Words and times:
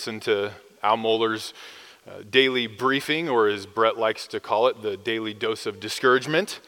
listen 0.00 0.18
to 0.18 0.50
Al 0.82 0.96
Mohler's 0.96 1.52
uh, 2.08 2.22
daily 2.30 2.66
briefing, 2.66 3.28
or 3.28 3.48
as 3.48 3.66
Brett 3.66 3.98
likes 3.98 4.26
to 4.28 4.40
call 4.40 4.68
it, 4.68 4.80
the 4.80 4.96
daily 4.96 5.34
dose 5.34 5.66
of 5.66 5.78
discouragement. 5.78 6.60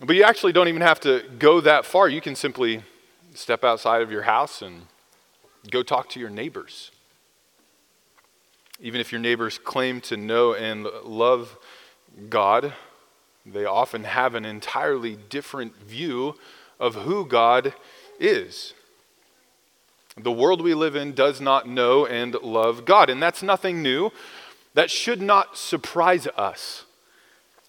But 0.00 0.16
you 0.16 0.22
actually 0.22 0.54
don't 0.54 0.68
even 0.68 0.80
have 0.80 1.00
to 1.00 1.22
go 1.38 1.60
that 1.60 1.84
far. 1.84 2.08
You 2.08 2.22
can 2.22 2.34
simply 2.34 2.82
step 3.34 3.62
outside 3.62 4.00
of 4.00 4.10
your 4.10 4.22
house 4.22 4.62
and 4.62 4.86
go 5.70 5.82
talk 5.82 6.08
to 6.08 6.18
your 6.18 6.30
neighbors. 6.30 6.92
Even 8.80 8.98
if 8.98 9.12
your 9.12 9.20
neighbors 9.20 9.58
claim 9.58 10.00
to 10.00 10.16
know 10.16 10.54
and 10.54 10.84
love 11.04 11.58
God, 12.30 12.72
they 13.44 13.66
often 13.66 14.04
have 14.04 14.34
an 14.34 14.46
entirely 14.46 15.18
different 15.28 15.76
view 15.76 16.36
of 16.80 16.94
who 16.94 17.26
God 17.26 17.74
is. 18.18 18.72
The 20.16 20.32
world 20.32 20.60
we 20.60 20.74
live 20.74 20.94
in 20.94 21.14
does 21.14 21.40
not 21.40 21.66
know 21.66 22.06
and 22.06 22.34
love 22.34 22.84
God, 22.84 23.08
and 23.08 23.22
that's 23.22 23.42
nothing 23.42 23.82
new. 23.82 24.10
That 24.74 24.90
should 24.90 25.20
not 25.20 25.56
surprise 25.56 26.26
us. 26.36 26.84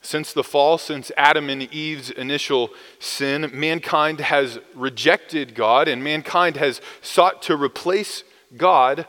Since 0.02 0.34
the 0.34 0.44
fall, 0.44 0.77
since 0.77 1.12
Adam 1.16 1.49
and 1.49 1.63
Eve's 1.63 2.09
initial 2.09 2.71
sin, 2.99 3.49
mankind 3.54 4.20
has 4.20 4.59
rejected 4.76 5.55
God 5.55 5.88
and 5.88 6.04
mankind 6.04 6.58
has 6.58 6.82
sought 7.02 7.41
to 7.44 7.55
replace 7.55 8.23
God 8.57 9.07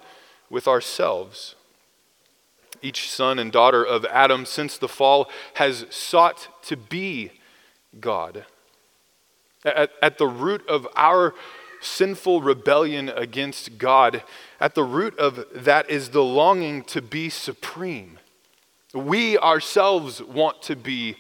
with 0.49 0.69
ourselves. 0.69 1.57
Each 2.81 3.11
son 3.11 3.41
and 3.41 3.51
daughter 3.51 3.85
of 3.85 4.05
Adam 4.05 4.47
since 4.47 4.79
the 4.79 4.89
fall 4.89 5.29
has 5.55 5.87
sought 5.91 6.49
to 6.63 6.77
be 6.77 7.33
God. 7.99 8.45
At, 9.65 9.91
at 10.01 10.19
the 10.19 10.29
root 10.29 10.65
of 10.69 10.87
our 10.95 11.35
sinful 11.85 12.43
rebellion 12.43 13.09
against 13.09 13.79
God, 13.79 14.23
at 14.61 14.75
the 14.75 14.85
root 14.85 15.19
of 15.19 15.47
that 15.53 15.89
is 15.91 16.11
the 16.11 16.25
longing 16.25 16.83
to 16.85 17.03
be 17.03 17.29
supreme. 17.29 18.19
We 18.93 19.39
ourselves 19.39 20.23
want 20.23 20.63
to 20.63 20.77
be 20.77 21.17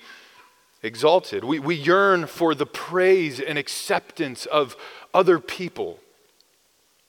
exalted. 0.82 1.44
We, 1.44 1.58
we 1.58 1.74
yearn 1.74 2.26
for 2.26 2.54
the 2.54 2.66
praise 2.66 3.40
and 3.40 3.58
acceptance 3.58 4.46
of 4.46 4.76
other 5.12 5.38
people. 5.38 5.98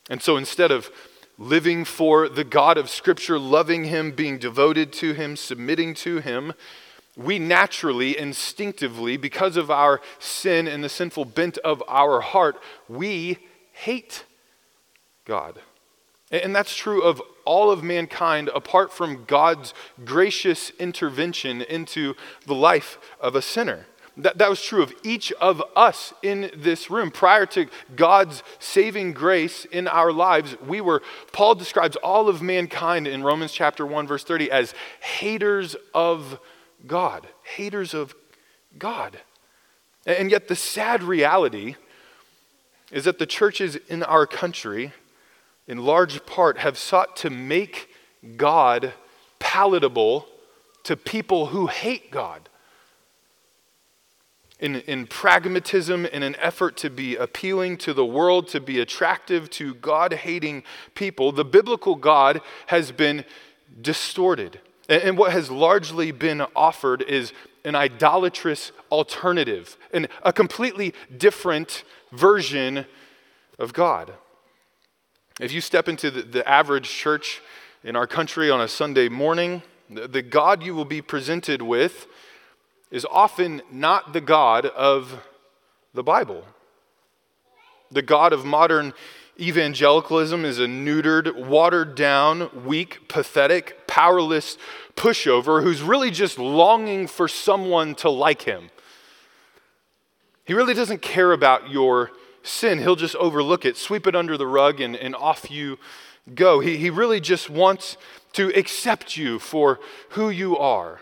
And 0.10 0.22
so 0.22 0.38
instead 0.38 0.72
of 0.72 0.90
living 1.38 1.84
for 1.84 2.30
the 2.30 2.44
God 2.44 2.78
of 2.78 2.90
Scripture, 2.90 3.38
loving 3.38 3.86
Him, 3.86 4.12
being 4.12 4.38
devoted 4.38 4.94
to 4.94 5.14
Him, 5.14 5.36
submitting 5.36 5.94
to 5.96 6.20
Him, 6.20 6.54
we 7.18 7.40
naturally, 7.40 8.18
instinctively, 8.18 9.18
because 9.18 9.58
of 9.58 9.72
our 9.72 10.02
sin 10.20 10.68
and 10.68 10.84
the 10.84 10.90
sinful 10.90 11.26
bent 11.26 11.58
of 11.60 11.82
our 11.88 12.22
heart, 12.22 12.58
we 12.90 13.38
hate 13.72 14.26
God. 15.26 15.60
And 16.32 16.56
that's 16.56 16.76
true 16.76 17.04
of 17.04 17.22
all 17.46 17.72
of 17.72 17.84
mankind 17.84 18.50
apart 18.54 18.92
from 18.92 19.26
God's 19.26 19.74
gracious 20.04 20.72
intervention 20.80 21.62
into 21.62 22.16
the 22.46 22.56
life 22.56 22.98
of 23.22 23.36
a 23.36 23.42
sinner. 23.42 23.86
That, 24.18 24.38
that 24.38 24.50
was 24.50 24.62
true 24.62 24.82
of 24.82 24.94
each 25.04 25.32
of 25.34 25.62
us 25.76 26.14
in 26.24 26.50
this 26.56 26.90
room. 26.90 27.12
Prior 27.12 27.46
to 27.48 27.68
God's 27.96 28.44
saving 28.60 29.12
grace 29.14 29.66
in 29.66 29.88
our 29.88 30.12
lives, 30.12 30.56
we 30.66 30.80
were, 30.80 31.02
Paul 31.34 31.56
describes 31.56 31.98
all 31.98 32.30
of 32.30 32.42
mankind 32.42 33.08
in 33.08 33.24
Romans 33.24 33.52
chapter 33.52 33.86
1, 33.86 34.08
verse 34.08 34.24
30, 34.24 34.50
as 34.52 34.74
haters 35.02 35.76
of 35.94 36.40
God, 36.88 37.28
haters 37.44 37.94
of 37.94 38.16
God. 38.78 39.20
And 40.06 40.30
yet, 40.30 40.48
the 40.48 40.56
sad 40.56 41.04
reality 41.04 41.76
is 42.92 43.06
that 43.06 43.20
the 43.20 43.26
churches 43.26 43.76
in 43.88 44.04
our 44.04 44.28
country, 44.28 44.94
in 45.68 45.80
large 45.80 46.26
part, 46.26 46.60
have 46.60 46.78
sought 46.78 47.16
to 47.18 47.30
make 47.30 47.90
God 48.38 48.94
palatable 49.40 50.28
to 50.84 50.96
people 50.96 51.48
who 51.48 51.68
hate 51.68 52.12
God. 52.12 52.50
In, 54.60 54.78
in 54.82 55.06
pragmatism, 55.08 56.06
in 56.06 56.24
an 56.24 56.36
effort 56.40 56.78
to 56.78 56.90
be 56.90 57.18
appealing 57.18 57.78
to 57.80 57.94
the 57.94 58.06
world, 58.06 58.48
to 58.50 58.62
be 58.62 58.80
attractive 58.80 59.50
to 59.52 59.74
God 59.76 60.14
hating 60.14 60.64
people, 60.94 61.32
the 61.32 61.44
biblical 61.44 61.96
God 61.96 62.42
has 62.68 62.92
been 62.92 63.26
distorted. 63.82 64.62
And 64.88 65.18
what 65.18 65.32
has 65.32 65.50
largely 65.50 66.12
been 66.12 66.42
offered 66.56 67.02
is 67.02 67.34
an 67.64 67.76
idolatrous 67.76 68.72
alternative, 68.92 69.76
and 69.92 70.08
a 70.22 70.32
completely 70.32 70.94
different 71.18 71.84
version 72.12 72.86
of 73.58 73.74
God. 73.74 74.14
If 75.40 75.52
you 75.52 75.62
step 75.62 75.90
into 75.90 76.12
the, 76.12 76.22
the 76.22 76.48
average 76.48 76.88
church 76.88 77.42
in 77.84 77.96
our 77.96 78.06
country 78.06 78.52
on 78.52 78.62
a 78.62 78.68
Sunday 78.68 79.10
morning, 79.10 79.64
the, 79.90 80.08
the 80.08 80.22
God 80.22 80.62
you 80.62 80.76
will 80.76 80.86
be 80.86 81.02
presented 81.02 81.62
with 81.62 82.08
is 82.92 83.06
often 83.10 83.62
not 83.72 84.14
the 84.14 84.22
God 84.22 84.68
of 84.68 85.24
the 85.94 86.04
Bible. 86.04 86.46
The 87.92 88.04
God 88.04 88.32
of 88.32 88.46
modern 88.46 88.94
Evangelicalism 89.40 90.46
is 90.46 90.60
a 90.60 90.66
neutered, 90.66 91.36
watered 91.48 91.96
down, 91.96 92.66
weak, 92.66 93.08
pathetic, 93.10 93.86
powerless 93.86 94.58
pushover 94.96 95.62
who's 95.62 95.82
really 95.82 96.10
just 96.10 96.40
longing 96.40 97.06
for 97.06 97.28
someone 97.28 97.96
to 97.96 98.10
like 98.10 98.44
him. 98.44 98.70
He 100.46 100.54
really 100.54 100.74
doesn't 100.74 101.02
care 101.02 101.34
about 101.34 101.70
your 101.70 102.12
sin, 102.44 102.80
he'll 102.80 102.96
just 102.96 103.16
overlook 103.16 103.66
it, 103.66 103.76
sweep 103.76 104.08
it 104.08 104.16
under 104.16 104.38
the 104.38 104.48
rug, 104.48 104.80
and, 104.80 104.96
and 104.96 105.16
off 105.16 105.50
you 105.50 105.80
go. 106.34 106.60
He, 106.60 106.78
he 106.78 106.90
really 106.90 107.20
just 107.20 107.50
wants 107.50 107.98
to 108.34 108.50
accept 108.56 109.18
you 109.18 109.40
for 109.40 109.80
who 110.10 110.30
you 110.30 110.58
are. 110.58 111.02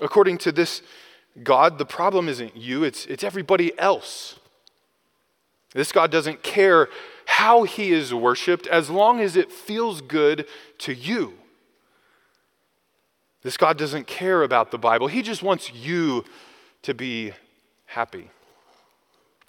According 0.00 0.38
to 0.38 0.52
this 0.52 0.82
God, 1.42 1.78
the 1.78 1.86
problem 1.86 2.28
isn't 2.28 2.56
you, 2.56 2.84
it's, 2.84 3.06
it's 3.06 3.24
everybody 3.24 3.78
else. 3.78 4.38
This 5.74 5.92
God 5.92 6.10
doesn't 6.10 6.42
care 6.42 6.88
how 7.26 7.64
he 7.64 7.92
is 7.92 8.14
worshiped 8.14 8.66
as 8.66 8.88
long 8.88 9.20
as 9.20 9.36
it 9.36 9.52
feels 9.52 10.00
good 10.00 10.46
to 10.78 10.94
you. 10.94 11.34
This 13.42 13.56
God 13.56 13.76
doesn't 13.78 14.06
care 14.06 14.42
about 14.42 14.70
the 14.70 14.78
Bible, 14.78 15.06
he 15.06 15.22
just 15.22 15.42
wants 15.42 15.72
you 15.72 16.24
to 16.82 16.94
be 16.94 17.32
happy. 17.86 18.30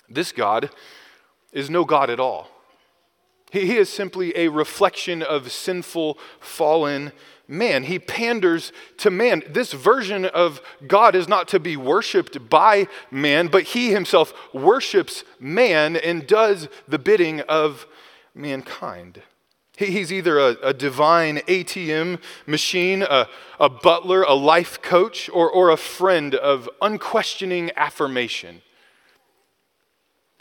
This 0.09 0.31
God 0.31 0.69
is 1.51 1.69
no 1.69 1.85
God 1.85 2.09
at 2.09 2.19
all. 2.19 2.49
He, 3.51 3.77
is 3.77 3.89
simply 3.89 4.37
a 4.37 4.47
reflection 4.49 5.23
of 5.23 5.51
sinful, 5.51 6.19
fallen 6.39 7.11
man. 7.49 7.83
He 7.83 7.99
panders 7.99 8.71
to 8.97 9.09
man. 9.09 9.41
This 9.49 9.73
version 9.73 10.23
of 10.25 10.61
God 10.87 11.15
is 11.15 11.27
not 11.27 11.47
to 11.49 11.59
be 11.59 11.75
worshiped 11.75 12.49
by 12.49 12.87
man, 13.09 13.47
but 13.47 13.63
he 13.63 13.91
himself 13.91 14.33
worships 14.53 15.23
man 15.39 15.97
and 15.97 16.27
does 16.27 16.69
the 16.87 16.99
bidding 16.99 17.41
of 17.41 17.87
mankind. 18.35 19.23
He's 19.75 20.11
either 20.11 20.37
a, 20.37 20.57
a 20.61 20.73
divine 20.73 21.37
ATM 21.37 22.21
machine, 22.45 23.01
a, 23.01 23.27
a 23.59 23.69
butler, 23.69 24.23
a 24.23 24.33
life 24.33 24.81
coach, 24.81 25.29
or, 25.29 25.49
or 25.49 25.69
a 25.69 25.77
friend 25.77 26.35
of 26.35 26.69
unquestioning 26.81 27.71
affirmation. 27.77 28.61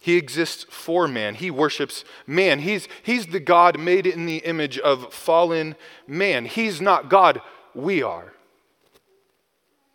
He 0.01 0.17
exists 0.17 0.65
for 0.71 1.09
man. 1.09 1.35
He 1.35 1.51
worships 1.51 2.05
man. 2.27 2.61
He's, 2.61 2.89
he's 3.03 3.27
the 3.27 3.41
God 3.41 3.79
made 3.79 4.07
in 4.07 4.27
the 4.27 4.39
image 4.39 4.79
of 4.79 5.13
fallen 5.13 5.75
man. 6.07 6.45
He's 6.45 6.81
not 6.81 7.09
God, 7.09 7.41
we 7.75 8.03
are. 8.03 8.33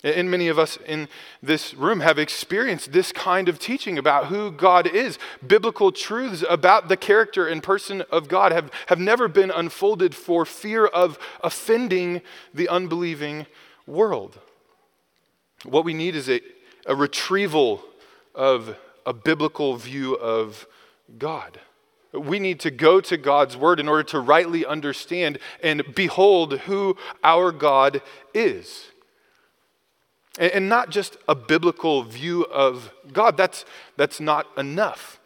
And 0.03 0.29
many 0.29 0.49
of 0.49 0.59
us 0.59 0.77
in 0.85 1.07
this 1.41 1.73
room 1.73 2.01
have 2.01 2.19
experienced 2.19 2.91
this 2.91 3.13
kind 3.13 3.47
of 3.47 3.57
teaching 3.57 3.97
about 3.97 4.25
who 4.25 4.51
God 4.51 4.85
is. 4.85 5.17
Biblical 5.45 5.93
truths 5.93 6.43
about 6.49 6.89
the 6.89 6.97
character 6.97 7.47
and 7.47 7.63
person 7.63 8.01
of 8.11 8.27
God 8.27 8.51
have, 8.51 8.69
have 8.87 8.99
never 8.99 9.29
been 9.29 9.49
unfolded 9.49 10.13
for 10.13 10.45
fear 10.45 10.85
of 10.85 11.17
offending 11.41 12.21
the 12.53 12.67
unbelieving 12.67 13.45
world. 13.87 14.39
What 15.63 15.85
we 15.85 15.93
need 15.93 16.17
is 16.17 16.29
a, 16.29 16.41
a 16.85 16.95
retrieval 16.95 17.81
of 18.35 18.75
a 19.05 19.13
biblical 19.13 19.75
view 19.75 20.15
of 20.15 20.67
God. 21.17 21.59
We 22.13 22.37
need 22.37 22.59
to 22.61 22.71
go 22.71 23.01
to 23.01 23.17
God's 23.17 23.57
word 23.57 23.79
in 23.79 23.89
order 23.89 24.03
to 24.03 24.19
rightly 24.19 24.65
understand 24.65 25.39
and 25.63 25.83
behold 25.95 26.59
who 26.59 26.95
our 27.23 27.51
God 27.51 28.01
is. 28.33 28.85
And 30.39 30.67
not 30.67 30.89
just 30.89 31.17
a 31.27 31.35
biblical 31.35 32.03
view 32.03 32.43
of 32.45 32.91
God, 33.11 33.37
that's, 33.37 33.65
that's 33.97 34.19
not 34.19 34.47
enough. 34.57 35.19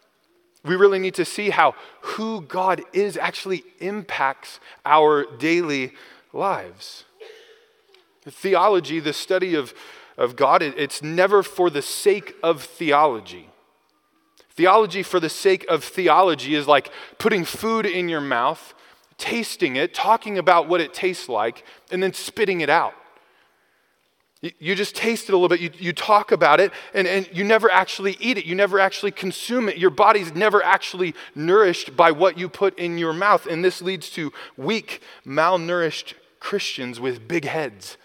We 0.65 0.75
really 0.75 0.99
need 0.99 1.15
to 1.15 1.25
see 1.25 1.49
how 1.49 1.75
who 2.01 2.41
God 2.41 2.81
is 2.91 3.15
actually 3.15 3.63
impacts 3.79 4.59
our 4.85 5.25
daily 5.37 5.93
lives. 6.33 7.05
Theology, 8.25 8.99
the 8.99 9.13
study 9.13 9.55
of, 9.55 9.73
of 10.17 10.35
God, 10.35 10.61
it's 10.61 11.01
never 11.01 11.41
for 11.41 11.69
the 11.69 11.81
sake 11.81 12.35
of 12.43 12.63
theology. 12.63 13.49
Theology 14.57 15.03
for 15.03 15.19
the 15.19 15.29
sake 15.29 15.67
of 15.69 15.83
theology 15.83 16.55
is 16.55 16.67
like 16.67 16.89
putting 17.19 17.45
food 17.45 17.85
in 17.85 18.09
your 18.09 18.21
mouth, 18.21 18.73
tasting 19.19 19.75
it, 19.75 19.93
talking 19.93 20.39
about 20.39 20.67
what 20.67 20.81
it 20.81 20.95
tastes 20.95 21.29
like, 21.29 21.63
and 21.91 22.01
then 22.01 22.11
spitting 22.11 22.61
it 22.61 22.69
out. 22.69 22.95
You 24.41 24.73
just 24.73 24.95
taste 24.95 25.29
it 25.29 25.33
a 25.33 25.37
little 25.37 25.47
bit, 25.47 25.59
you, 25.59 25.69
you 25.77 25.93
talk 25.93 26.31
about 26.31 26.59
it, 26.59 26.71
and, 26.95 27.07
and 27.07 27.29
you 27.31 27.43
never 27.43 27.71
actually 27.71 28.17
eat 28.19 28.39
it. 28.39 28.45
You 28.45 28.55
never 28.55 28.79
actually 28.79 29.11
consume 29.11 29.69
it. 29.69 29.77
Your 29.77 29.91
body's 29.91 30.33
never 30.33 30.63
actually 30.63 31.13
nourished 31.35 31.95
by 31.95 32.09
what 32.09 32.39
you 32.39 32.49
put 32.49 32.77
in 32.79 32.97
your 32.97 33.13
mouth. 33.13 33.45
And 33.45 33.63
this 33.63 33.79
leads 33.79 34.09
to 34.11 34.33
weak, 34.57 35.03
malnourished 35.23 36.15
Christians 36.39 36.99
with 36.99 37.27
big 37.27 37.45
heads. 37.45 37.95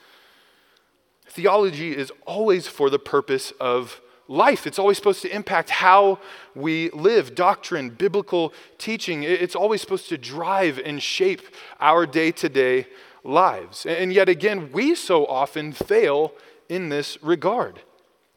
Theology 1.27 1.97
is 1.97 2.13
always 2.27 2.67
for 2.67 2.91
the 2.91 2.99
purpose 2.99 3.55
of 3.59 4.03
life. 4.33 4.67
It's 4.67 4.79
always 4.79 4.97
supposed 4.97 5.23
to 5.23 5.35
impact 5.35 5.71
how 5.71 6.19
we 6.55 6.91
live. 6.91 7.35
Doctrine, 7.35 7.91
biblical 7.91 8.53
teaching, 8.79 9.23
it's 9.23 9.55
always 9.55 9.81
supposed 9.83 10.09
to 10.09 10.19
drive 10.19 10.81
and 10.85 11.03
shape 11.03 11.43
our 11.81 12.07
day 12.07 12.33
to 12.33 12.49
day 12.49 12.87
lives. 13.23 13.87
And 13.87 14.13
yet 14.13 14.29
again, 14.29 14.73
we 14.73 14.95
so 14.95 15.27
often 15.27 15.73
fail 15.73 16.33
in 16.69 16.89
this 16.89 17.23
regard. 17.23 17.81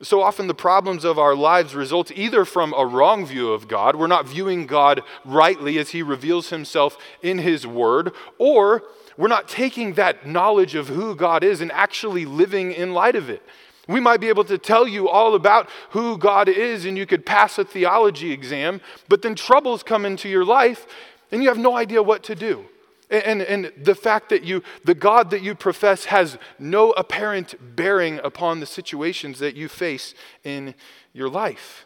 So 0.01 0.21
often, 0.21 0.47
the 0.47 0.53
problems 0.53 1.05
of 1.05 1.17
our 1.17 1.35
lives 1.35 1.73
result 1.73 2.11
either 2.11 2.43
from 2.43 2.73
a 2.73 2.85
wrong 2.85 3.25
view 3.25 3.53
of 3.53 3.69
God, 3.69 3.95
we're 3.95 4.07
not 4.07 4.27
viewing 4.27 4.67
God 4.67 5.01
rightly 5.23 5.79
as 5.79 5.91
He 5.91 6.03
reveals 6.03 6.49
Himself 6.49 6.97
in 7.21 7.37
His 7.37 7.65
Word, 7.65 8.11
or 8.37 8.83
we're 9.17 9.29
not 9.29 9.47
taking 9.47 9.93
that 9.93 10.27
knowledge 10.27 10.75
of 10.75 10.89
who 10.89 11.15
God 11.15 11.45
is 11.45 11.61
and 11.61 11.71
actually 11.71 12.25
living 12.25 12.73
in 12.73 12.93
light 12.93 13.15
of 13.15 13.29
it. 13.29 13.41
We 13.87 13.99
might 13.99 14.19
be 14.19 14.29
able 14.29 14.45
to 14.45 14.57
tell 14.57 14.87
you 14.87 15.07
all 15.07 15.35
about 15.35 15.69
who 15.91 16.17
God 16.17 16.49
is 16.49 16.85
and 16.85 16.97
you 16.97 17.05
could 17.05 17.25
pass 17.25 17.57
a 17.57 17.63
theology 17.65 18.31
exam, 18.31 18.81
but 19.07 19.21
then 19.21 19.35
troubles 19.35 19.83
come 19.83 20.05
into 20.05 20.27
your 20.27 20.45
life 20.45 20.87
and 21.31 21.43
you 21.43 21.49
have 21.49 21.57
no 21.57 21.75
idea 21.75 22.01
what 22.01 22.23
to 22.23 22.35
do. 22.35 22.65
And, 23.09 23.43
and, 23.43 23.71
the 23.77 23.93
fact 23.93 24.29
that 24.29 24.43
you, 24.43 24.63
the 24.83 24.95
God 24.95 25.29
that 25.29 25.43
you 25.43 25.53
profess, 25.53 26.05
has 26.05 26.39
no 26.57 26.89
apparent 26.93 27.75
bearing 27.75 28.19
upon 28.23 28.61
the 28.61 28.65
situations 28.65 29.37
that 29.37 29.55
you 29.55 29.67
face 29.67 30.15
in 30.43 30.73
your 31.13 31.29
life. 31.29 31.85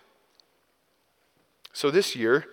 So 1.73 1.91
this 1.91 2.15
year, 2.15 2.45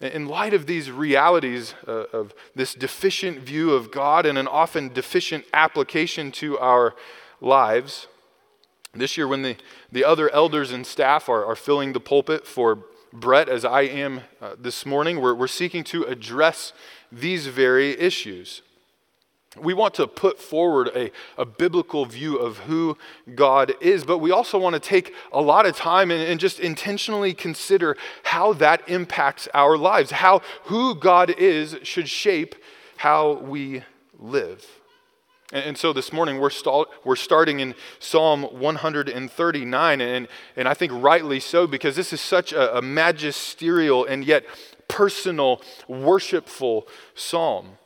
in 0.00 0.26
light 0.26 0.52
of 0.52 0.66
these 0.66 0.90
realities 0.90 1.74
uh, 1.88 2.04
of 2.12 2.34
this 2.54 2.74
deficient 2.74 3.40
view 3.40 3.72
of 3.72 3.90
God 3.90 4.26
and 4.26 4.36
an 4.36 4.46
often 4.46 4.92
deficient 4.92 5.44
application 5.54 6.30
to 6.32 6.58
our 6.58 6.94
lives, 7.40 8.06
this 8.92 9.16
year, 9.16 9.28
when 9.28 9.42
the, 9.42 9.56
the 9.92 10.04
other 10.04 10.30
elders 10.30 10.72
and 10.72 10.86
staff 10.86 11.28
are, 11.28 11.44
are 11.44 11.56
filling 11.56 11.92
the 11.92 12.00
pulpit 12.00 12.46
for 12.46 12.84
Brett, 13.12 13.48
as 13.48 13.64
I 13.64 13.82
am 13.82 14.22
uh, 14.40 14.54
this 14.58 14.86
morning, 14.86 15.20
we're, 15.20 15.34
we're 15.34 15.46
seeking 15.46 15.84
to 15.84 16.04
address 16.04 16.72
these 17.10 17.46
very 17.46 17.98
issues. 17.98 18.62
We 19.56 19.74
want 19.74 19.94
to 19.94 20.06
put 20.06 20.38
forward 20.38 20.90
a, 20.94 21.10
a 21.36 21.44
biblical 21.44 22.04
view 22.04 22.36
of 22.36 22.58
who 22.58 22.96
God 23.34 23.74
is, 23.80 24.04
but 24.04 24.18
we 24.18 24.30
also 24.30 24.58
want 24.58 24.74
to 24.74 24.80
take 24.80 25.12
a 25.32 25.40
lot 25.40 25.66
of 25.66 25.76
time 25.76 26.12
and, 26.12 26.22
and 26.22 26.38
just 26.38 26.60
intentionally 26.60 27.34
consider 27.34 27.96
how 28.22 28.52
that 28.54 28.88
impacts 28.88 29.48
our 29.52 29.76
lives, 29.76 30.12
how 30.12 30.42
who 30.64 30.94
God 30.94 31.30
is 31.30 31.76
should 31.82 32.08
shape 32.08 32.54
how 32.98 33.34
we 33.34 33.82
live. 34.18 34.79
And, 35.52 35.76
so 35.76 35.92
this 35.92 36.12
morning 36.12 36.38
we're, 36.38 36.50
we're 37.04 37.16
starting 37.16 37.58
in 37.58 37.74
Psalm 37.98 38.42
139, 38.42 40.00
and, 40.00 40.28
and 40.56 40.68
I 40.68 40.74
think 40.74 40.92
rightly 40.94 41.40
so, 41.40 41.66
because 41.66 41.96
this 41.96 42.12
is 42.12 42.20
such 42.20 42.52
a, 42.52 42.78
a 42.78 42.82
magisterial 42.82 44.04
and 44.04 44.24
yet 44.24 44.44
personal, 44.86 45.60
worshipful 45.88 46.86
psalm. 47.16 47.78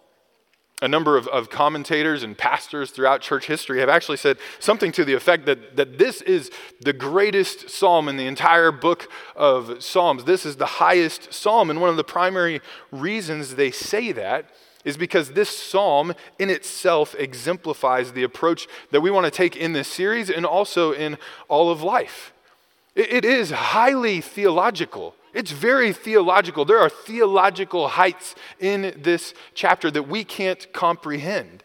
A 0.83 0.89
number 0.89 1.17
of, 1.17 1.27
of 1.29 1.49
commentators 1.49 2.23
and 2.23 2.37
pastors 2.37 2.91
throughout 2.91 3.23
church 3.23 3.47
history 3.47 3.81
have 3.81 3.89
actually 3.89 4.19
said 4.19 4.37
something 4.59 4.93
to 4.93 5.05
the 5.05 5.15
effect 5.15 5.47
that, 5.47 5.77
that 5.77 5.97
this 5.97 6.21
is 6.21 6.51
the 6.83 6.93
greatest 6.93 7.71
psalm 7.71 8.09
in 8.09 8.19
the 8.19 8.27
entire 8.27 8.73
book 8.73 9.11
of 9.35 9.83
Psalms. 9.83 10.25
This 10.25 10.45
is 10.45 10.57
the 10.57 10.67
highest 10.67 11.33
psalm. 11.33 11.71
And 11.71 11.81
one 11.81 11.89
of 11.89 11.97
the 11.97 12.05
primary 12.05 12.61
reasons 12.91 13.55
they 13.55 13.71
say 13.71 14.13
that 14.13 14.51
is 14.85 14.97
because 14.97 15.33
this 15.33 15.49
psalm 15.49 16.15
in 16.39 16.51
itself 16.51 17.15
exemplifies 17.19 18.13
the 18.13 18.23
approach 18.23 18.69
that 18.91 19.01
we 19.01 19.11
want 19.11 19.25
to 19.25 19.31
take 19.31 19.57
in 19.57 19.73
this 19.73 19.89
series 19.89 20.31
and 20.31 20.45
also 20.45 20.93
in 20.93 21.17
all 21.49 21.71
of 21.71 21.83
life. 21.83 22.33
it, 22.95 23.25
is 23.25 23.51
highly 23.51 24.21
theological. 24.21 25.15
It's 25.33 25.51
very 25.51 25.93
theological. 25.93 26.65
There 26.65 26.79
are 26.79 26.89
theological 26.89 27.89
heights 27.89 28.37
in 28.61 28.95
this 28.97 29.35
chapter 29.53 29.91
that 29.91 30.05
we 30.05 30.23
can't 30.23 30.73
comprehend. 30.73 31.65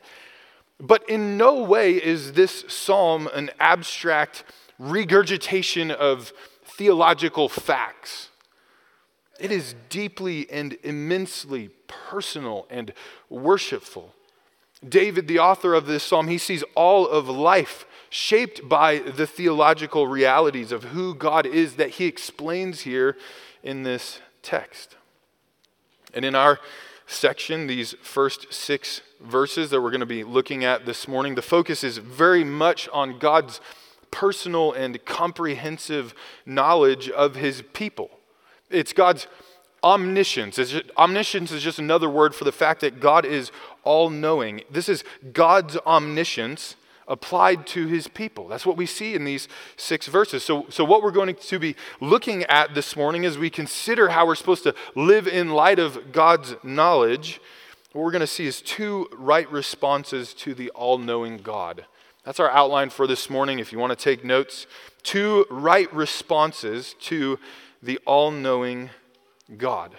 But 0.79 1.07
in 1.07 1.37
no 1.37 1.61
way 1.61 1.93
is 1.93 2.33
this 2.33 2.65
psalm 2.67 3.29
an 3.33 3.51
abstract 3.59 4.43
regurgitation 4.79 5.91
of 5.91 6.33
theological 6.63 7.47
facts. 7.47 8.29
It 9.39 9.51
is 9.51 9.75
deeply 9.89 10.49
and 10.49 10.77
immensely 10.83 11.69
personal 11.89 12.65
and 12.69 12.93
worshipful. 13.29 14.13
David, 14.87 15.27
the 15.27 15.39
author 15.39 15.73
of 15.73 15.87
this 15.87 16.03
psalm, 16.03 16.27
he 16.29 16.37
sees 16.37 16.63
all 16.75 17.05
of 17.07 17.27
life 17.27 17.85
shaped 18.09 18.67
by 18.67 18.99
the 18.99 19.27
theological 19.27 20.07
realities 20.07 20.71
of 20.71 20.85
who 20.85 21.13
God 21.13 21.45
is 21.45 21.75
that 21.75 21.91
he 21.91 22.05
explains 22.05 22.81
here 22.81 23.17
in 23.61 23.83
this 23.83 24.21
text. 24.41 24.95
And 26.13 26.23
in 26.23 26.33
our 26.33 26.59
section, 27.05 27.67
these 27.67 27.93
first 28.01 28.53
six 28.53 29.01
verses 29.19 29.69
that 29.69 29.81
we're 29.81 29.91
going 29.91 29.99
to 29.99 30.05
be 30.05 30.23
looking 30.23 30.63
at 30.63 30.85
this 30.85 31.07
morning, 31.07 31.35
the 31.35 31.41
focus 31.41 31.83
is 31.83 31.97
very 31.97 32.43
much 32.43 32.87
on 32.89 33.19
God's 33.19 33.59
personal 34.11 34.71
and 34.71 35.03
comprehensive 35.05 36.15
knowledge 36.45 37.09
of 37.09 37.35
his 37.35 37.63
people. 37.73 38.09
It's 38.69 38.93
God's 38.93 39.27
omniscience. 39.83 40.55
Just, 40.55 40.83
omniscience 40.97 41.51
is 41.51 41.63
just 41.63 41.79
another 41.79 42.09
word 42.09 42.35
for 42.35 42.43
the 42.43 42.51
fact 42.51 42.81
that 42.81 42.99
God 42.99 43.25
is 43.25 43.51
all 43.83 44.09
knowing. 44.09 44.61
This 44.69 44.89
is 44.89 45.03
God's 45.33 45.77
omniscience 45.85 46.75
applied 47.07 47.65
to 47.65 47.87
his 47.87 48.07
people. 48.07 48.47
That's 48.47 48.65
what 48.65 48.77
we 48.77 48.85
see 48.85 49.15
in 49.15 49.25
these 49.25 49.47
six 49.75 50.07
verses. 50.07 50.43
So, 50.43 50.67
so, 50.69 50.85
what 50.85 51.01
we're 51.01 51.11
going 51.11 51.35
to 51.35 51.59
be 51.59 51.75
looking 51.99 52.43
at 52.43 52.75
this 52.75 52.95
morning 52.95 53.25
as 53.25 53.37
we 53.37 53.49
consider 53.49 54.09
how 54.09 54.27
we're 54.27 54.35
supposed 54.35 54.63
to 54.63 54.75
live 54.95 55.27
in 55.27 55.49
light 55.49 55.79
of 55.79 56.11
God's 56.11 56.55
knowledge, 56.63 57.41
what 57.91 58.03
we're 58.03 58.11
going 58.11 58.21
to 58.21 58.27
see 58.27 58.45
is 58.45 58.61
two 58.61 59.09
right 59.13 59.51
responses 59.51 60.33
to 60.35 60.53
the 60.53 60.69
all 60.71 60.99
knowing 60.99 61.37
God. 61.37 61.85
That's 62.23 62.39
our 62.39 62.51
outline 62.51 62.91
for 62.91 63.07
this 63.07 63.29
morning. 63.29 63.57
If 63.57 63.71
you 63.71 63.79
want 63.79 63.97
to 63.97 64.03
take 64.03 64.23
notes, 64.23 64.67
two 65.01 65.47
right 65.49 65.91
responses 65.91 66.93
to 67.01 67.39
the 67.81 67.97
all 68.05 68.29
knowing 68.29 68.91
God. 69.57 69.95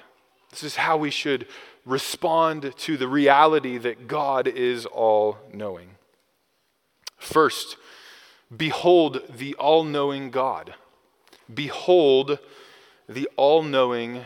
This 0.51 0.63
is 0.63 0.77
how 0.77 0.97
we 0.97 1.11
should 1.11 1.47
respond 1.85 2.75
to 2.77 2.97
the 2.97 3.09
reality 3.09 3.79
that 3.79 4.09
God 4.09 4.47
is 4.47 4.87
all 4.87 5.39
knowing. 5.53 5.91
First, 7.17 7.77
behold 8.55 9.23
the 9.29 9.55
all 9.55 9.85
knowing 9.85 10.31
God. 10.31 10.75
Behold 11.53 12.39
the 13.09 13.29
all 13.37 13.63
knowing 13.63 14.25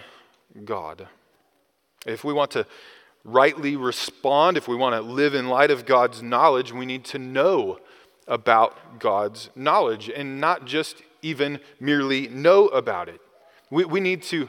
God. 0.64 1.08
If 2.06 2.24
we 2.24 2.32
want 2.32 2.50
to 2.52 2.66
rightly 3.24 3.76
respond, 3.76 4.56
if 4.56 4.68
we 4.68 4.76
want 4.76 4.94
to 4.94 5.00
live 5.00 5.34
in 5.34 5.48
light 5.48 5.70
of 5.70 5.86
God's 5.86 6.22
knowledge, 6.22 6.72
we 6.72 6.86
need 6.86 7.04
to 7.06 7.18
know 7.18 7.78
about 8.26 8.98
God's 8.98 9.50
knowledge 9.54 10.08
and 10.08 10.40
not 10.40 10.66
just 10.66 11.02
even 11.22 11.60
merely 11.80 12.28
know 12.28 12.68
about 12.68 13.08
it. 13.08 13.20
We, 13.70 13.84
we 13.84 14.00
need 14.00 14.22
to 14.24 14.48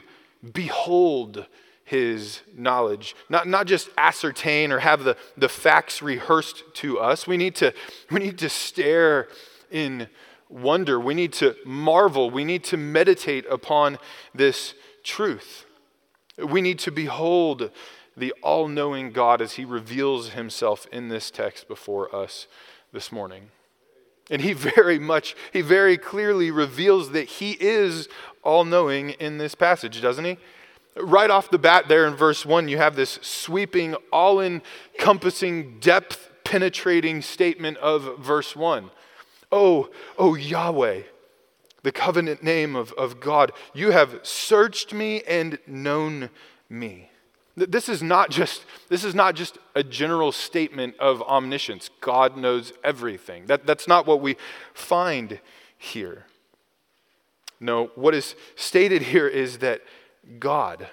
behold 0.52 1.46
his 1.84 2.40
knowledge. 2.54 3.14
Not, 3.28 3.46
not 3.46 3.66
just 3.66 3.88
ascertain 3.96 4.72
or 4.72 4.80
have 4.80 5.04
the, 5.04 5.16
the 5.36 5.48
facts 5.48 6.02
rehearsed 6.02 6.64
to 6.74 6.98
us. 6.98 7.26
We 7.26 7.36
need, 7.36 7.54
to, 7.56 7.72
we 8.10 8.18
need 8.20 8.38
to 8.38 8.48
stare 8.48 9.28
in 9.70 10.08
wonder. 10.48 10.98
We 10.98 11.14
need 11.14 11.32
to 11.34 11.54
marvel. 11.64 12.30
We 12.30 12.44
need 12.44 12.64
to 12.64 12.76
meditate 12.76 13.46
upon 13.48 13.98
this 14.34 14.74
truth. 15.04 15.64
We 16.36 16.60
need 16.60 16.80
to 16.80 16.90
behold 16.90 17.70
the 18.16 18.32
all 18.42 18.66
knowing 18.66 19.12
God 19.12 19.40
as 19.40 19.52
he 19.52 19.64
reveals 19.64 20.30
himself 20.30 20.86
in 20.90 21.08
this 21.08 21.30
text 21.30 21.68
before 21.68 22.14
us 22.14 22.46
this 22.92 23.12
morning. 23.12 23.50
And 24.30 24.42
he 24.42 24.52
very 24.54 24.98
much, 24.98 25.34
he 25.52 25.60
very 25.60 25.96
clearly 25.96 26.50
reveals 26.50 27.10
that 27.10 27.24
he 27.24 27.52
is 27.52 28.08
all 28.42 28.64
knowing 28.64 29.10
in 29.10 29.38
this 29.38 29.54
passage, 29.54 30.00
doesn't 30.00 30.24
he? 30.24 30.38
Right 30.96 31.30
off 31.30 31.50
the 31.50 31.58
bat, 31.58 31.88
there 31.88 32.06
in 32.06 32.14
verse 32.14 32.46
1, 32.46 32.68
you 32.68 32.78
have 32.78 32.96
this 32.96 33.18
sweeping, 33.20 33.94
all 34.10 34.40
encompassing, 34.40 35.78
depth 35.78 36.30
penetrating 36.42 37.20
statement 37.20 37.76
of 37.78 38.18
verse 38.18 38.56
1. 38.56 38.90
Oh, 39.52 39.90
oh 40.18 40.34
Yahweh, 40.34 41.02
the 41.82 41.92
covenant 41.92 42.42
name 42.42 42.74
of, 42.74 42.92
of 42.94 43.20
God, 43.20 43.52
you 43.74 43.90
have 43.90 44.20
searched 44.22 44.94
me 44.94 45.22
and 45.22 45.58
known 45.66 46.30
me. 46.70 47.10
This 47.56 47.88
is 47.88 48.02
not 48.02 48.30
just, 48.30 48.64
this 48.88 49.02
is 49.02 49.14
not 49.14 49.34
just 49.34 49.56
a 49.74 49.82
general 49.82 50.30
statement 50.30 50.94
of 50.98 51.22
omniscience. 51.22 51.88
God 52.02 52.36
knows 52.36 52.74
everything. 52.84 53.46
That, 53.46 53.66
that's 53.66 53.88
not 53.88 54.06
what 54.06 54.20
we 54.20 54.36
find 54.74 55.40
here. 55.78 56.26
No, 57.58 57.90
what 57.94 58.14
is 58.14 58.34
stated 58.56 59.00
here 59.00 59.26
is 59.26 59.58
that 59.58 59.80
God, 60.38 60.88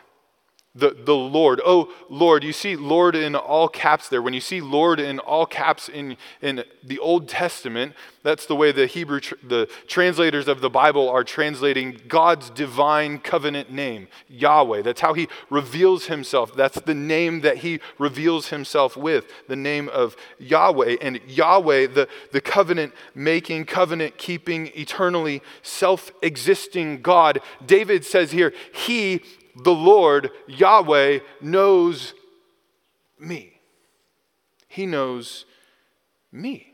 the, 0.75 0.89
the 0.89 1.15
Lord. 1.15 1.61
Oh, 1.63 1.93
Lord. 2.09 2.43
You 2.43 2.51
see 2.51 2.75
Lord 2.75 3.15
in 3.15 3.35
all 3.35 3.67
caps 3.67 4.09
there. 4.09 4.23
When 4.23 4.33
you 4.33 4.41
see 4.41 4.59
Lord 4.59 4.99
in 4.99 5.19
all 5.19 5.45
caps 5.45 5.87
in, 5.87 6.17
in 6.41 6.63
the 6.83 6.97
Old 6.97 7.29
Testament, 7.29 7.93
that's 8.23 8.47
the 8.47 8.55
way 8.55 8.71
the 8.71 8.87
Hebrew, 8.87 9.19
tr- 9.19 9.35
the 9.43 9.69
translators 9.87 10.47
of 10.47 10.61
the 10.61 10.71
Bible 10.71 11.09
are 11.09 11.23
translating 11.23 12.01
God's 12.07 12.49
divine 12.49 13.19
covenant 13.19 13.71
name, 13.71 14.07
Yahweh. 14.27 14.81
That's 14.81 15.01
how 15.01 15.13
he 15.13 15.27
reveals 15.51 16.07
himself. 16.07 16.55
That's 16.55 16.81
the 16.81 16.95
name 16.95 17.41
that 17.41 17.57
he 17.57 17.79
reveals 17.99 18.47
himself 18.47 18.97
with, 18.97 19.25
the 19.47 19.55
name 19.55 19.89
of 19.89 20.15
Yahweh. 20.39 20.97
And 21.01 21.19
Yahweh, 21.27 21.87
the, 21.87 22.07
the 22.31 22.41
covenant 22.41 22.93
making, 23.13 23.65
covenant 23.65 24.17
keeping, 24.17 24.71
eternally 24.73 25.43
self 25.61 26.11
existing 26.23 27.03
God, 27.03 27.41
David 27.63 28.03
says 28.05 28.31
here, 28.31 28.53
he 28.73 29.21
the 29.55 29.73
Lord, 29.73 30.31
Yahweh, 30.47 31.19
knows 31.41 32.13
me. 33.19 33.59
He 34.67 34.85
knows 34.85 35.45
me. 36.31 36.73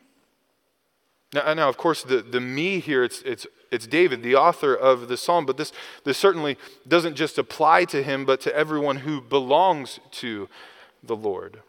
Now, 1.34 1.54
now 1.54 1.70
of 1.70 1.78
course, 1.78 2.04
the, 2.04 2.22
the 2.22 2.40
me 2.40 2.80
here, 2.80 3.04
it's, 3.04 3.22
it's, 3.22 3.46
it's 3.72 3.86
David, 3.86 4.24
the 4.24 4.36
author 4.36 4.74
of 4.74 5.08
the 5.08 5.18
psalm, 5.18 5.46
but 5.46 5.58
this, 5.58 5.72
this 6.04 6.18
certainly 6.18 6.58
doesn't 6.88 7.16
just 7.16 7.38
apply 7.38 7.86
to 7.86 8.02
him, 8.02 8.26
but 8.26 8.42
to 8.42 8.56
everyone 8.56 8.98
who 8.98 9.22
belongs 9.22 10.00
to 10.12 10.50
the 11.04 11.16
Lord. 11.16 11.62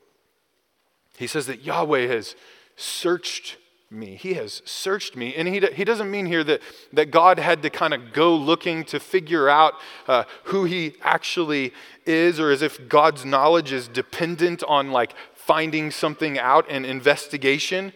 He 1.19 1.27
says 1.27 1.47
that 1.47 1.63
Yahweh 1.63 2.07
has 2.07 2.35
searched 2.77 3.59
me. 3.91 4.15
He 4.15 4.35
has 4.35 4.63
searched 4.65 5.17
me. 5.17 5.35
And 5.35 5.49
he, 5.49 5.61
he 5.75 5.85
doesn't 5.85 6.11
mean 6.11 6.27
here 6.27 6.45
that, 6.45 6.63
that 6.93 7.11
God 7.11 7.41
had 7.41 7.63
to 7.63 7.71
kind 7.71 7.93
of 7.93 8.13
go 8.13 8.37
looking 8.37 8.85
to 8.85 9.01
figure 9.01 9.49
out 9.49 9.75
uh, 10.07 10.25
who 10.45 10.65
he 10.65 10.95
actually 11.03 11.73
is, 12.07 12.39
or 12.39 12.51
as 12.51 12.63
if 12.63 12.89
God's 12.89 13.25
knowledge 13.25 13.73
is 13.73 13.89
dependent 13.89 14.63
on 14.63 14.93
like 14.93 15.15
finding 15.35 15.91
something 15.91 16.39
out 16.39 16.67
and 16.71 16.87
investigation. 16.87 17.93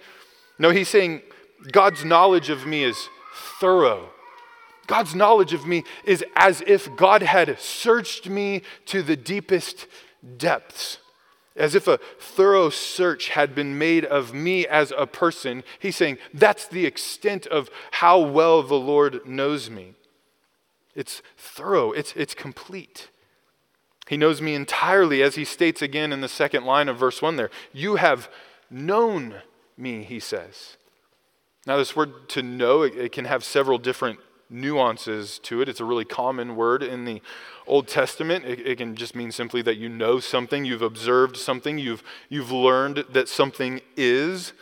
No, 0.58 0.70
he's 0.70 0.88
saying 0.88 1.22
God's 1.70 2.04
knowledge 2.04 2.50
of 2.50 2.66
me 2.66 2.82
is 2.82 3.08
thorough. 3.60 4.10
God's 4.88 5.14
knowledge 5.14 5.52
of 5.52 5.64
me 5.64 5.84
is 6.04 6.24
as 6.34 6.60
if 6.66 6.94
God 6.96 7.22
had 7.22 7.58
searched 7.60 8.28
me 8.28 8.62
to 8.86 9.02
the 9.02 9.16
deepest 9.16 9.86
depths 10.36 10.98
as 11.56 11.74
if 11.74 11.86
a 11.86 12.00
thorough 12.18 12.68
search 12.68 13.30
had 13.30 13.54
been 13.54 13.78
made 13.78 14.04
of 14.04 14.34
me 14.34 14.66
as 14.66 14.92
a 14.96 15.06
person. 15.06 15.62
He's 15.78 15.96
saying 15.96 16.18
that's 16.32 16.66
the 16.66 16.86
extent 16.86 17.46
of 17.46 17.70
how 17.92 18.18
well 18.18 18.62
the 18.62 18.74
Lord 18.74 19.26
knows 19.26 19.70
me. 19.70 19.94
It's 20.94 21.22
thorough, 21.36 21.92
it's, 21.92 22.12
it's 22.16 22.34
complete. 22.34 23.10
He 24.08 24.16
knows 24.16 24.42
me 24.42 24.54
entirely, 24.54 25.22
as 25.22 25.34
he 25.34 25.44
states 25.44 25.80
again 25.80 26.12
in 26.12 26.20
the 26.20 26.28
second 26.28 26.64
line 26.64 26.88
of 26.88 26.98
verse 26.98 27.22
1 27.22 27.36
there. 27.36 27.50
You 27.72 27.96
have 27.96 28.28
known 28.70 29.36
me, 29.76 30.02
he 30.02 30.20
says. 30.20 30.76
Now, 31.66 31.78
this 31.78 31.96
word 31.96 32.28
to 32.30 32.42
know, 32.42 32.82
it, 32.82 33.12
can 33.12 33.24
have 33.24 33.42
several 33.42 33.78
different 33.78 34.18
nuances 34.50 35.38
to 35.40 35.60
it. 35.60 35.68
It's 35.68 35.80
a 35.80 35.84
really 35.84 36.04
common 36.04 36.56
word 36.56 36.82
in 36.82 37.04
the 37.04 37.20
Old 37.66 37.88
Testament. 37.88 38.44
It, 38.44 38.66
it, 38.66 38.78
can 38.78 38.94
just 38.94 39.14
mean 39.14 39.32
simply 39.32 39.62
that 39.62 39.76
you 39.76 39.88
know 39.88 40.20
something, 40.20 40.64
you've 40.64 40.82
observed 40.82 41.36
something, 41.36 41.78
you've, 41.78 42.02
you've 42.28 42.52
learned 42.52 43.04
that 43.12 43.28
something 43.28 43.80
is. 43.96 44.52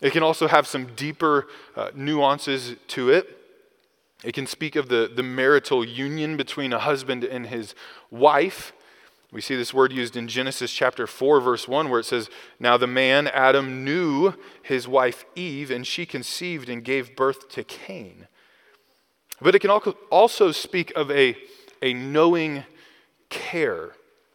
It 0.00 0.12
can 0.12 0.22
also 0.22 0.48
have 0.48 0.66
some 0.66 0.86
deeper 0.94 1.48
uh, 1.76 1.90
nuances 1.94 2.74
to 2.88 3.10
it. 3.10 3.38
It 4.22 4.32
can 4.32 4.46
speak 4.46 4.76
of 4.76 4.88
the, 4.88 5.10
the 5.14 5.22
marital 5.22 5.84
union 5.84 6.36
between 6.36 6.72
a 6.72 6.78
husband 6.78 7.24
and 7.24 7.46
his 7.46 7.74
wife. 8.10 8.72
We 9.34 9.40
see 9.40 9.56
this 9.56 9.74
word 9.74 9.92
used 9.92 10.16
in 10.16 10.28
Genesis 10.28 10.72
chapter 10.72 11.06
4, 11.06 11.40
verse 11.40 11.66
1, 11.66 11.90
where 11.90 12.00
it 12.00 12.06
says, 12.06 12.30
Now 12.60 12.76
the 12.76 12.86
man, 12.86 13.26
Adam, 13.26 13.84
knew 13.84 14.34
his 14.62 14.86
wife 14.86 15.24
Eve, 15.34 15.72
and 15.72 15.84
she 15.84 16.06
conceived 16.06 16.68
and 16.68 16.84
gave 16.84 17.16
birth 17.16 17.48
to 17.50 17.64
Cain. 17.64 18.28
But 19.44 19.54
it 19.54 19.58
can 19.58 19.68
also 19.68 20.52
speak 20.52 20.90
of 20.96 21.10
a, 21.10 21.36
a 21.82 21.92
knowing 21.92 22.64
care. 23.28 23.90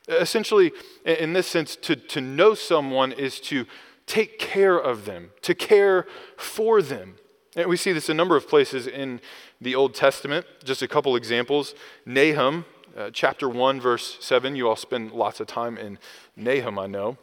Essentially, 0.08 0.72
in 1.04 1.34
this 1.34 1.48
sense, 1.48 1.76
to, 1.78 1.96
to 1.96 2.22
know 2.22 2.54
someone 2.54 3.12
is 3.12 3.40
to 3.42 3.66
take 4.06 4.38
care 4.38 4.78
of 4.78 5.06
them, 5.06 5.32
to 5.42 5.56
care 5.56 6.06
for 6.38 6.84
them. 6.84 7.16
And 7.56 7.68
we 7.68 7.76
see 7.76 7.92
this 7.92 8.08
a 8.10 8.14
number 8.14 8.36
of 8.36 8.48
places 8.48 8.86
in 8.86 9.20
the 9.60 9.74
Old 9.74 9.96
Testament. 9.96 10.46
Just 10.64 10.84
a 10.84 10.88
couple 10.88 11.16
examples. 11.16 11.74
Nahum, 12.06 12.66
uh, 12.96 13.10
chapter 13.12 13.50
1, 13.50 13.82
verse 13.82 14.16
7. 14.20 14.56
You 14.56 14.70
all 14.70 14.76
spend 14.76 15.12
lots 15.12 15.40
of 15.40 15.48
time 15.48 15.76
in 15.76 15.98
Nahum, 16.36 16.78
I 16.78 16.86
know. 16.86 17.18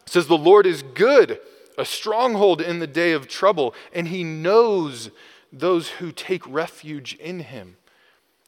It 0.00 0.08
says, 0.08 0.28
The 0.28 0.38
Lord 0.38 0.66
is 0.66 0.82
good, 0.82 1.40
a 1.76 1.84
stronghold 1.84 2.62
in 2.62 2.78
the 2.78 2.86
day 2.86 3.12
of 3.12 3.28
trouble, 3.28 3.74
and 3.92 4.08
he 4.08 4.24
knows 4.24 5.10
those 5.52 5.90
who 5.90 6.12
take 6.12 6.46
refuge 6.48 7.14
in 7.14 7.40
him. 7.40 7.76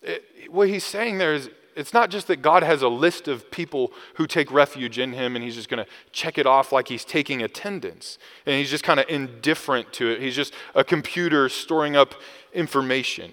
It, 0.03 0.25
what 0.51 0.69
he's 0.69 0.85
saying 0.85 1.19
there 1.19 1.35
is 1.35 1.51
it's 1.77 1.93
not 1.93 2.11
just 2.11 2.29
that 2.29 2.41
God 2.41 2.63
has 2.63 2.83
a 2.83 2.89
list 2.89 3.27
of 3.27 3.51
people 3.51 3.93
who 4.15 4.27
take 4.27 4.51
refuge 4.53 4.99
in 4.99 5.13
him 5.13 5.35
and 5.35 5.45
he's 5.45 5.57
just 5.57 5.69
going 5.69 5.85
to 5.85 5.91
check 6.13 6.39
it 6.39 6.47
off 6.47 6.73
like 6.73 6.89
he's 6.89 7.05
taking 7.05 7.43
attendance. 7.43 8.19
And 8.47 8.57
he's 8.57 8.71
just 8.71 8.85
kind 8.85 9.01
of 9.01 9.07
indifferent 9.09 9.93
to 9.95 10.09
it. 10.09 10.21
He's 10.21 10.37
just 10.37 10.55
a 10.75 10.85
computer 10.85 11.49
storing 11.49 11.97
up 11.97 12.15
information. 12.53 13.33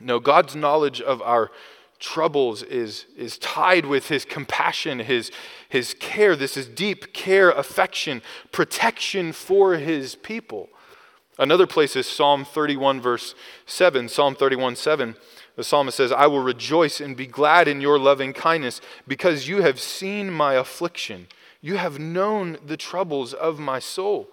No, 0.00 0.20
God's 0.20 0.54
knowledge 0.54 1.00
of 1.00 1.22
our 1.22 1.50
troubles 1.98 2.62
is, 2.64 3.06
is 3.16 3.38
tied 3.38 3.86
with 3.86 4.08
his 4.08 4.24
compassion, 4.24 4.98
his, 4.98 5.30
his 5.68 5.94
care. 5.94 6.34
This 6.34 6.56
is 6.56 6.66
deep 6.66 7.14
care, 7.14 7.50
affection, 7.50 8.20
protection 8.50 9.32
for 9.32 9.74
his 9.76 10.16
people. 10.16 10.68
Another 11.38 11.66
place 11.66 11.96
is 11.96 12.06
Psalm 12.06 12.44
31, 12.44 13.00
verse 13.00 13.34
7. 13.66 14.08
Psalm 14.08 14.34
31, 14.34 14.76
7. 14.76 15.16
The 15.56 15.64
psalmist 15.64 15.96
says, 15.96 16.12
I 16.12 16.26
will 16.26 16.42
rejoice 16.42 17.00
and 17.00 17.16
be 17.16 17.26
glad 17.26 17.68
in 17.68 17.80
your 17.80 17.98
loving 17.98 18.32
kindness 18.32 18.80
because 19.06 19.48
you 19.48 19.62
have 19.62 19.80
seen 19.80 20.30
my 20.30 20.54
affliction. 20.54 21.26
You 21.60 21.76
have 21.76 21.98
known 21.98 22.58
the 22.64 22.76
troubles 22.76 23.32
of 23.34 23.58
my 23.58 23.78
soul. 23.78 24.28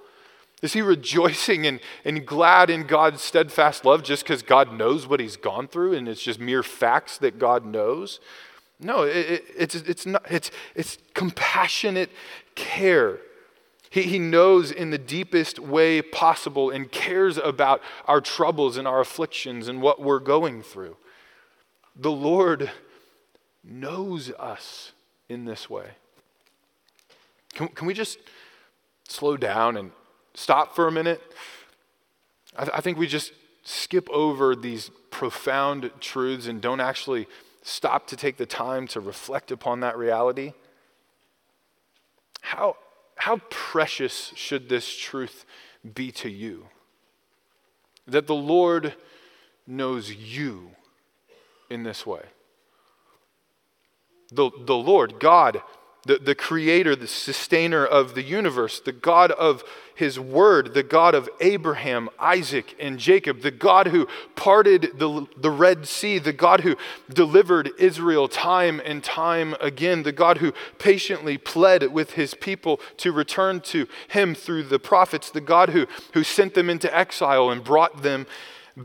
Is 0.61 0.73
he 0.73 0.81
rejoicing 0.81 1.65
and, 1.65 1.79
and 2.03 2.25
glad 2.25 2.69
in 2.69 2.83
God's 2.83 3.21
steadfast 3.21 3.85
love 3.85 4.03
just 4.03 4.23
because 4.23 4.41
God 4.41 4.73
knows 4.73 5.07
what 5.07 5.19
he's 5.19 5.37
gone 5.37 5.67
through 5.67 5.93
and 5.93 6.07
it's 6.07 6.21
just 6.21 6.39
mere 6.39 6.63
facts 6.63 7.17
that 7.19 7.39
God 7.39 7.65
knows? 7.65 8.19
No, 8.79 9.03
it, 9.03 9.15
it, 9.15 9.45
it's, 9.57 9.75
it's, 9.75 10.05
not, 10.05 10.25
it's, 10.29 10.51
it's 10.75 10.97
compassionate 11.13 12.09
care 12.55 13.19
he, 13.89 14.03
he 14.03 14.19
knows 14.19 14.71
in 14.71 14.91
the 14.91 14.97
deepest 14.97 15.59
way 15.59 16.01
possible 16.01 16.69
and 16.69 16.91
cares 16.91 17.37
about 17.37 17.81
our 18.05 18.21
troubles 18.21 18.77
and 18.77 18.87
our 18.87 18.99
afflictions 18.99 19.67
and 19.67 19.81
what 19.81 20.01
we're 20.01 20.19
going 20.19 20.61
through. 20.61 20.97
The 21.95 22.11
Lord 22.11 22.71
knows 23.63 24.31
us 24.39 24.91
in 25.27 25.45
this 25.45 25.69
way. 25.69 25.91
Can, 27.53 27.67
can 27.69 27.87
we 27.87 27.93
just 27.93 28.19
slow 29.07 29.37
down 29.37 29.75
and 29.75 29.91
stop 30.33 30.75
for 30.75 30.87
a 30.87 30.91
minute? 30.91 31.21
I, 32.55 32.63
th- 32.63 32.77
I 32.77 32.81
think 32.81 32.97
we 32.97 33.07
just 33.07 33.33
skip 33.63 34.09
over 34.09 34.55
these 34.55 34.89
profound 35.11 35.91
truths 35.99 36.47
and 36.47 36.61
don't 36.61 36.79
actually 36.79 37.27
stop 37.63 38.07
to 38.07 38.15
take 38.15 38.37
the 38.37 38.45
time 38.45 38.87
to 38.87 38.99
reflect 38.99 39.51
upon 39.51 39.81
that 39.81 39.97
reality. 39.97 40.53
How, 42.41 42.77
how 43.19 43.41
precious 43.49 44.31
should 44.35 44.69
this 44.69 44.95
truth 44.95 45.45
be 45.93 46.09
to 46.13 46.29
you? 46.29 46.67
That 48.07 48.27
the 48.27 48.35
Lord 48.35 48.95
knows 49.67 50.09
you 50.09 50.71
in 51.69 51.83
this 51.83 52.05
way. 52.05 52.23
The, 54.31 54.49
the 54.61 54.75
Lord, 54.75 55.19
God, 55.19 55.61
the, 56.05 56.17
the 56.17 56.33
creator, 56.33 56.95
the 56.95 57.07
sustainer 57.07 57.85
of 57.85 58.15
the 58.15 58.23
universe, 58.23 58.79
the 58.79 58.93
God 58.93 59.31
of 59.31 59.65
his 59.99 60.17
word, 60.17 60.73
the 60.73 60.81
God 60.81 61.13
of 61.13 61.29
Abraham, 61.41 62.09
Isaac, 62.17 62.73
and 62.79 62.97
Jacob, 62.97 63.41
the 63.41 63.51
God 63.51 63.87
who 63.87 64.07
parted 64.33 64.97
the, 64.97 65.27
the 65.35 65.51
Red 65.51 65.85
Sea, 65.85 66.19
the 66.19 66.31
God 66.31 66.61
who 66.61 66.77
delivered 67.13 67.71
Israel 67.77 68.29
time 68.29 68.81
and 68.85 69.03
time 69.03 69.55
again, 69.59 70.03
the 70.03 70.13
God 70.13 70.37
who 70.37 70.53
patiently 70.77 71.37
pled 71.37 71.91
with 71.91 72.13
his 72.13 72.33
people 72.33 72.79
to 72.95 73.11
return 73.11 73.59
to 73.59 73.89
him 74.07 74.33
through 74.33 74.63
the 74.63 74.79
prophets, 74.79 75.29
the 75.29 75.41
God 75.41 75.71
who, 75.71 75.85
who 76.13 76.23
sent 76.23 76.53
them 76.53 76.69
into 76.69 76.95
exile 76.97 77.49
and 77.49 77.61
brought 77.61 78.01
them 78.01 78.25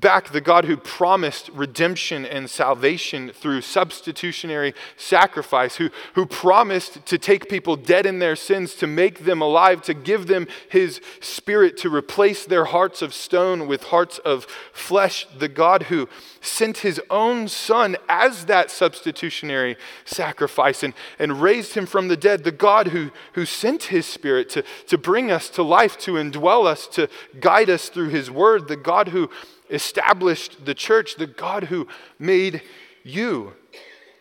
back 0.00 0.30
the 0.30 0.40
God 0.40 0.64
who 0.64 0.76
promised 0.76 1.48
redemption 1.50 2.26
and 2.26 2.50
salvation 2.50 3.30
through 3.32 3.60
substitutionary 3.60 4.74
sacrifice, 4.96 5.76
who, 5.76 5.90
who 6.14 6.26
promised 6.26 7.06
to 7.06 7.18
take 7.18 7.48
people 7.48 7.76
dead 7.76 8.04
in 8.04 8.18
their 8.18 8.36
sins, 8.36 8.74
to 8.74 8.86
make 8.86 9.24
them 9.24 9.40
alive, 9.40 9.82
to 9.82 9.94
give 9.94 10.26
them 10.26 10.48
his 10.68 11.00
spirit, 11.20 11.76
to 11.78 11.94
replace 11.94 12.44
their 12.44 12.66
hearts 12.66 13.02
of 13.02 13.14
stone 13.14 13.66
with 13.66 13.84
hearts 13.84 14.18
of 14.18 14.46
flesh, 14.72 15.26
the 15.38 15.48
God 15.48 15.84
who 15.84 16.08
sent 16.40 16.78
his 16.78 17.00
own 17.08 17.48
son 17.48 17.96
as 18.08 18.46
that 18.46 18.70
substitutionary 18.70 19.76
sacrifice 20.04 20.82
and, 20.82 20.94
and 21.18 21.40
raised 21.40 21.74
him 21.74 21.86
from 21.86 22.08
the 22.08 22.16
dead, 22.16 22.44
the 22.44 22.52
God 22.52 22.88
who, 22.88 23.10
who 23.34 23.46
sent 23.46 23.84
his 23.84 24.06
spirit 24.06 24.48
to, 24.50 24.64
to 24.88 24.98
bring 24.98 25.30
us 25.30 25.48
to 25.50 25.62
life, 25.62 25.96
to 25.98 26.12
indwell 26.12 26.66
us, 26.66 26.86
to 26.88 27.08
guide 27.40 27.70
us 27.70 27.88
through 27.88 28.08
his 28.08 28.30
word, 28.30 28.68
the 28.68 28.76
God 28.76 29.08
who 29.08 29.30
established 29.71 30.64
the 30.64 30.75
church, 30.75 31.16
the 31.16 31.26
God 31.26 31.64
who 31.64 31.88
made 32.18 32.62
you, 33.02 33.54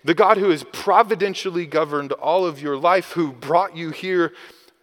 the 0.04 0.14
God 0.14 0.38
who 0.38 0.50
has 0.50 0.64
providentially 0.72 1.66
governed 1.66 2.12
all 2.14 2.46
of 2.46 2.62
your 2.62 2.78
life, 2.78 3.12
who 3.12 3.32
brought 3.32 3.76
you 3.76 3.92
here 3.92 4.34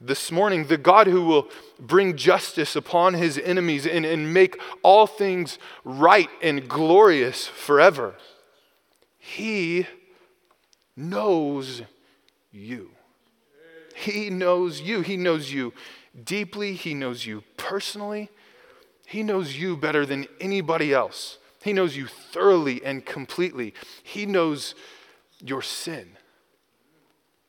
this 0.01 0.33
morning, 0.33 0.67
the 0.67 0.79
God 0.79 1.07
who 1.07 1.25
will 1.25 1.49
bring 1.79 2.17
justice 2.17 2.75
upon 2.75 3.15
his 3.15 3.39
enemies 3.39 3.87
and, 3.87 4.07
and 4.07 4.33
make 4.33 4.59
all 4.83 5.07
things 5.07 5.59
right 5.85 6.31
and 6.43 6.69
glorious 6.69 7.47
forever. 7.47 8.15
He 9.19 9.87
knows 10.97 11.83
you. 12.51 12.93
He 13.95 14.31
knows 14.31 14.81
you. 14.81 15.03
He 15.03 15.19
knows 15.19 15.53
you 15.53 15.75
deeply. 16.25 16.75
He 16.75 16.95
knows 16.95 17.27
you 17.27 17.45
personally. 17.59 18.31
He 19.11 19.25
knows 19.25 19.57
you 19.57 19.77
better 19.77 20.07
than 20.07 20.29
anybody 20.41 20.95
else. 20.95 21.39
He 21.65 21.73
knows 21.73 21.97
you 21.97 22.07
thoroughly 22.07 22.81
and 22.85 23.05
completely. 23.05 23.75
He 24.05 24.25
knows 24.25 24.77
your 25.45 25.63
sin. 25.63 26.11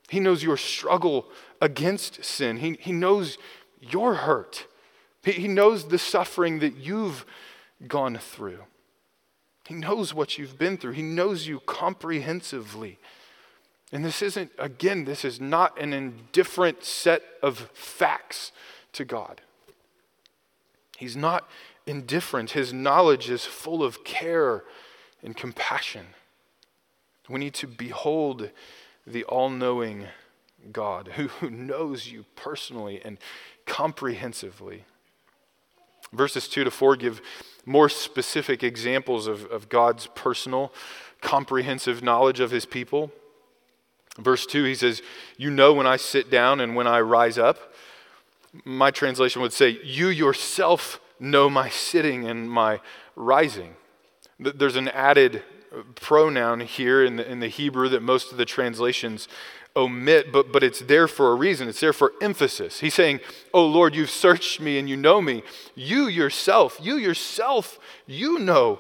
He 0.09 0.19
knows 0.19 0.41
your 0.41 0.57
struggle 0.57 1.27
against 1.61 2.25
sin. 2.25 2.57
He, 2.57 2.79
he 2.79 2.91
knows 2.91 3.37
your 3.79 4.15
hurt. 4.15 4.65
He, 5.23 5.33
he 5.33 5.47
knows 5.47 5.87
the 5.87 5.99
suffering 5.99 6.59
that 6.59 6.77
you've 6.77 7.27
gone 7.87 8.17
through. 8.17 8.63
He 9.67 9.75
knows 9.75 10.15
what 10.15 10.39
you've 10.39 10.57
been 10.57 10.77
through. 10.77 10.93
He 10.93 11.03
knows 11.03 11.45
you 11.45 11.59
comprehensively. 11.67 12.97
And 13.91 14.03
this 14.03 14.23
isn't, 14.23 14.49
again, 14.57 15.05
this 15.05 15.23
is 15.23 15.39
not 15.39 15.79
an 15.79 15.93
indifferent 15.93 16.83
set 16.83 17.21
of 17.43 17.69
facts 17.75 18.51
to 18.93 19.05
God. 19.05 19.41
He's 21.01 21.17
not 21.17 21.49
indifferent. 21.87 22.51
His 22.51 22.71
knowledge 22.71 23.27
is 23.27 23.43
full 23.43 23.83
of 23.83 24.03
care 24.03 24.63
and 25.23 25.35
compassion. 25.35 26.05
We 27.27 27.39
need 27.39 27.55
to 27.55 27.65
behold 27.65 28.51
the 29.07 29.23
all 29.23 29.49
knowing 29.49 30.09
God 30.71 31.13
who 31.15 31.49
knows 31.49 32.11
you 32.11 32.25
personally 32.35 33.01
and 33.03 33.17
comprehensively. 33.65 34.85
Verses 36.13 36.47
2 36.47 36.65
to 36.65 36.71
4 36.71 36.95
give 36.97 37.19
more 37.65 37.89
specific 37.89 38.61
examples 38.61 39.25
of, 39.25 39.45
of 39.45 39.69
God's 39.69 40.05
personal, 40.13 40.71
comprehensive 41.19 42.03
knowledge 42.03 42.39
of 42.39 42.51
his 42.51 42.67
people. 42.67 43.11
Verse 44.19 44.45
2, 44.45 44.65
he 44.65 44.75
says, 44.75 45.01
You 45.35 45.49
know 45.49 45.73
when 45.73 45.87
I 45.87 45.95
sit 45.95 46.29
down 46.29 46.59
and 46.59 46.75
when 46.75 46.85
I 46.85 46.99
rise 46.99 47.39
up 47.39 47.70
my 48.65 48.91
translation 48.91 49.41
would 49.41 49.53
say, 49.53 49.79
You 49.83 50.07
yourself 50.07 50.99
know 51.19 51.49
my 51.49 51.69
sitting 51.69 52.27
and 52.27 52.49
my 52.49 52.79
rising. 53.15 53.75
There's 54.39 54.75
an 54.75 54.87
added 54.89 55.43
pronoun 55.95 56.61
here 56.61 57.03
in 57.03 57.15
the, 57.15 57.31
in 57.31 57.39
the 57.39 57.47
Hebrew 57.47 57.87
that 57.89 58.01
most 58.01 58.31
of 58.31 58.37
the 58.37 58.45
translations 58.45 59.27
omit, 59.75 60.31
but, 60.33 60.51
but 60.51 60.63
it's 60.63 60.81
there 60.81 61.07
for 61.07 61.31
a 61.31 61.35
reason. 61.35 61.69
It's 61.69 61.79
there 61.79 61.93
for 61.93 62.11
emphasis. 62.21 62.81
He's 62.81 62.93
saying, 62.93 63.21
Oh 63.53 63.65
Lord, 63.65 63.95
you've 63.95 64.09
searched 64.09 64.59
me 64.59 64.77
and 64.77 64.89
you 64.89 64.97
know 64.97 65.21
me. 65.21 65.43
You 65.75 66.07
yourself, 66.07 66.77
you 66.81 66.95
yourself, 66.95 67.79
you 68.05 68.39
know 68.39 68.79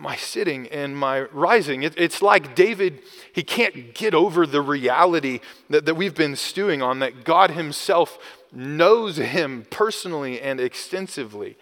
my 0.00 0.16
sitting 0.16 0.66
and 0.68 0.96
my 0.96 1.20
rising. 1.24 1.82
It, 1.82 1.94
it's 1.98 2.22
like 2.22 2.54
David, 2.54 3.00
he 3.32 3.42
can't 3.42 3.94
get 3.94 4.14
over 4.14 4.46
the 4.46 4.62
reality 4.62 5.40
that, 5.68 5.84
that 5.84 5.94
we've 5.94 6.14
been 6.14 6.36
stewing 6.36 6.80
on, 6.80 7.00
that 7.00 7.24
God 7.24 7.50
himself 7.50 8.18
knows 8.50 9.18
him 9.18 9.66
personally 9.70 10.40
and 10.40 10.58
extensively. 10.58 11.56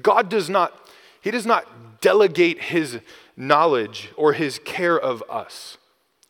God 0.00 0.30
does 0.30 0.48
not, 0.48 0.88
he 1.20 1.30
does 1.30 1.44
not 1.44 2.00
delegate 2.00 2.62
his 2.62 3.00
knowledge 3.36 4.10
or 4.16 4.32
his 4.32 4.58
care 4.58 4.98
of 4.98 5.22
us. 5.28 5.76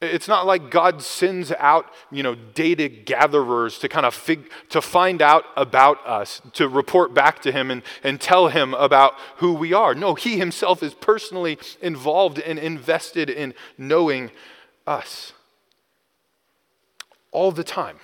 It's 0.00 0.28
not 0.28 0.46
like 0.46 0.70
God 0.70 1.02
sends 1.02 1.52
out, 1.52 1.92
you 2.10 2.22
know, 2.22 2.34
data 2.34 2.88
gatherers 2.88 3.78
to 3.80 3.88
kind 3.88 4.06
of 4.06 4.14
fig- 4.14 4.50
to 4.70 4.80
find 4.80 5.20
out 5.20 5.44
about 5.56 6.06
us, 6.06 6.40
to 6.54 6.68
report 6.68 7.12
back 7.12 7.40
to 7.42 7.52
him 7.52 7.70
and, 7.70 7.82
and 8.02 8.18
tell 8.18 8.48
him 8.48 8.72
about 8.74 9.14
who 9.36 9.52
we 9.52 9.74
are. 9.74 9.94
No, 9.94 10.14
he 10.14 10.38
himself 10.38 10.82
is 10.82 10.94
personally 10.94 11.58
involved 11.82 12.38
and 12.38 12.58
invested 12.58 13.28
in 13.28 13.52
knowing 13.76 14.30
us 14.86 15.34
all 17.30 17.52
the 17.52 17.64
time 17.64 17.98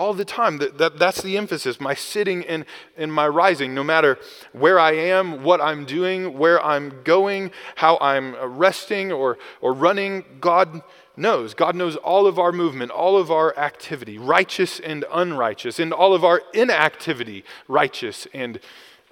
all 0.00 0.14
the 0.14 0.24
time. 0.24 0.56
That, 0.56 0.78
that, 0.78 0.98
that's 0.98 1.20
the 1.20 1.36
emphasis 1.36 1.78
my 1.78 1.92
sitting 1.92 2.42
and, 2.46 2.64
and 2.96 3.12
my 3.12 3.28
rising. 3.28 3.74
No 3.74 3.84
matter 3.84 4.18
where 4.52 4.80
I 4.80 4.92
am, 4.92 5.44
what 5.44 5.60
I'm 5.60 5.84
doing, 5.84 6.38
where 6.38 6.64
I'm 6.64 7.02
going, 7.04 7.50
how 7.76 7.98
I'm 8.00 8.34
resting 8.56 9.12
or, 9.12 9.36
or 9.60 9.74
running, 9.74 10.24
God 10.40 10.80
knows. 11.18 11.52
God 11.52 11.76
knows 11.76 11.96
all 11.96 12.26
of 12.26 12.38
our 12.38 12.50
movement, 12.50 12.90
all 12.90 13.18
of 13.18 13.30
our 13.30 13.54
activity, 13.58 14.16
righteous 14.16 14.80
and 14.80 15.04
unrighteous, 15.12 15.78
and 15.78 15.92
all 15.92 16.14
of 16.14 16.24
our 16.24 16.40
inactivity, 16.54 17.44
righteous 17.68 18.26
and 18.32 18.58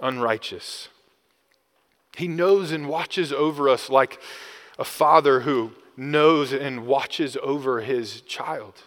unrighteous. 0.01 0.88
He 2.16 2.29
knows 2.29 2.72
and 2.72 2.88
watches 2.88 3.31
over 3.31 3.68
us 3.68 3.90
like 3.90 4.18
a 4.79 4.85
father 4.85 5.40
who 5.40 5.72
knows 5.98 6.55
and 6.55 6.87
watches 6.87 7.37
over 7.42 7.83
his 7.83 8.22
child. 8.22 8.85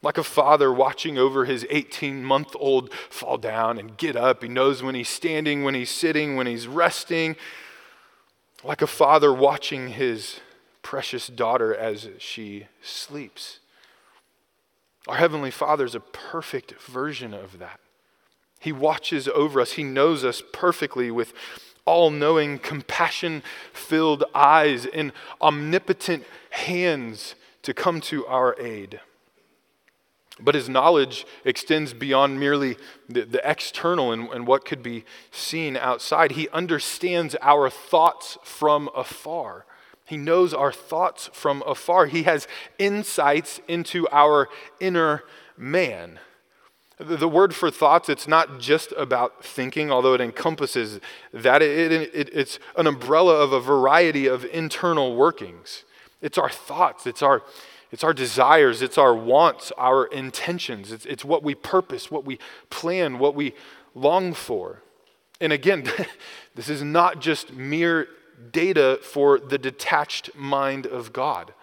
Like 0.00 0.18
a 0.18 0.22
father 0.22 0.72
watching 0.72 1.18
over 1.18 1.44
his 1.44 1.66
18 1.70 2.24
month 2.24 2.54
old 2.58 2.92
fall 3.10 3.36
down 3.36 3.78
and 3.78 3.96
get 3.96 4.14
up. 4.14 4.42
He 4.42 4.48
knows 4.48 4.82
when 4.82 4.94
he's 4.94 5.08
standing, 5.08 5.64
when 5.64 5.74
he's 5.74 5.90
sitting, 5.90 6.36
when 6.36 6.46
he's 6.46 6.68
resting. 6.68 7.36
Like 8.62 8.80
a 8.80 8.86
father 8.86 9.32
watching 9.32 9.88
his 9.88 10.40
precious 10.82 11.26
daughter 11.26 11.74
as 11.74 12.08
she 12.18 12.66
sleeps. 12.80 13.58
Our 15.08 15.16
Heavenly 15.16 15.50
Father 15.50 15.84
is 15.84 15.94
a 15.94 16.00
perfect 16.00 16.80
version 16.82 17.34
of 17.34 17.58
that. 17.58 17.80
He 18.60 18.72
watches 18.72 19.28
over 19.28 19.60
us, 19.60 19.72
He 19.72 19.82
knows 19.82 20.24
us 20.24 20.42
perfectly 20.52 21.10
with 21.10 21.32
all 21.84 22.10
knowing, 22.10 22.58
compassion 22.58 23.42
filled 23.72 24.24
eyes 24.34 24.84
and 24.84 25.12
omnipotent 25.40 26.24
hands 26.50 27.34
to 27.62 27.72
come 27.72 28.00
to 28.02 28.26
our 28.26 28.54
aid. 28.60 29.00
But 30.40 30.54
his 30.54 30.68
knowledge 30.68 31.26
extends 31.44 31.92
beyond 31.92 32.38
merely 32.38 32.76
the, 33.08 33.22
the 33.22 33.48
external 33.48 34.12
and, 34.12 34.28
and 34.28 34.46
what 34.46 34.64
could 34.64 34.82
be 34.82 35.04
seen 35.30 35.76
outside. 35.76 36.32
He 36.32 36.48
understands 36.50 37.34
our 37.42 37.68
thoughts 37.68 38.38
from 38.44 38.88
afar. 38.94 39.66
He 40.04 40.16
knows 40.16 40.54
our 40.54 40.72
thoughts 40.72 41.28
from 41.32 41.62
afar. 41.66 42.06
He 42.06 42.22
has 42.22 42.48
insights 42.78 43.60
into 43.68 44.08
our 44.10 44.48
inner 44.80 45.24
man. 45.56 46.18
The 46.98 47.28
word 47.28 47.54
for 47.54 47.70
thoughts, 47.70 48.08
it's 48.08 48.26
not 48.26 48.58
just 48.58 48.92
about 48.96 49.44
thinking, 49.44 49.92
although 49.92 50.14
it 50.14 50.20
encompasses 50.20 50.98
that. 51.32 51.62
It, 51.62 51.92
it, 51.92 52.10
it, 52.12 52.30
it's 52.32 52.58
an 52.76 52.88
umbrella 52.88 53.34
of 53.34 53.52
a 53.52 53.60
variety 53.60 54.26
of 54.26 54.44
internal 54.46 55.14
workings. 55.14 55.84
It's 56.20 56.38
our 56.38 56.50
thoughts, 56.50 57.06
it's 57.06 57.22
our 57.22 57.42
it's 57.90 58.04
our 58.04 58.12
desires, 58.12 58.82
it's 58.82 58.98
our 58.98 59.14
wants, 59.14 59.72
our 59.78 60.06
intentions. 60.06 60.92
It's, 60.92 61.06
it's 61.06 61.24
what 61.24 61.42
we 61.42 61.54
purpose, 61.54 62.10
what 62.10 62.24
we 62.24 62.38
plan, 62.70 63.18
what 63.18 63.34
we 63.34 63.54
long 63.94 64.34
for. 64.34 64.82
And 65.40 65.52
again, 65.52 65.90
this 66.54 66.68
is 66.68 66.82
not 66.82 67.20
just 67.20 67.52
mere 67.52 68.08
data 68.52 69.00
for 69.02 69.38
the 69.38 69.58
detached 69.58 70.34
mind 70.34 70.86
of 70.86 71.12
God. 71.12 71.54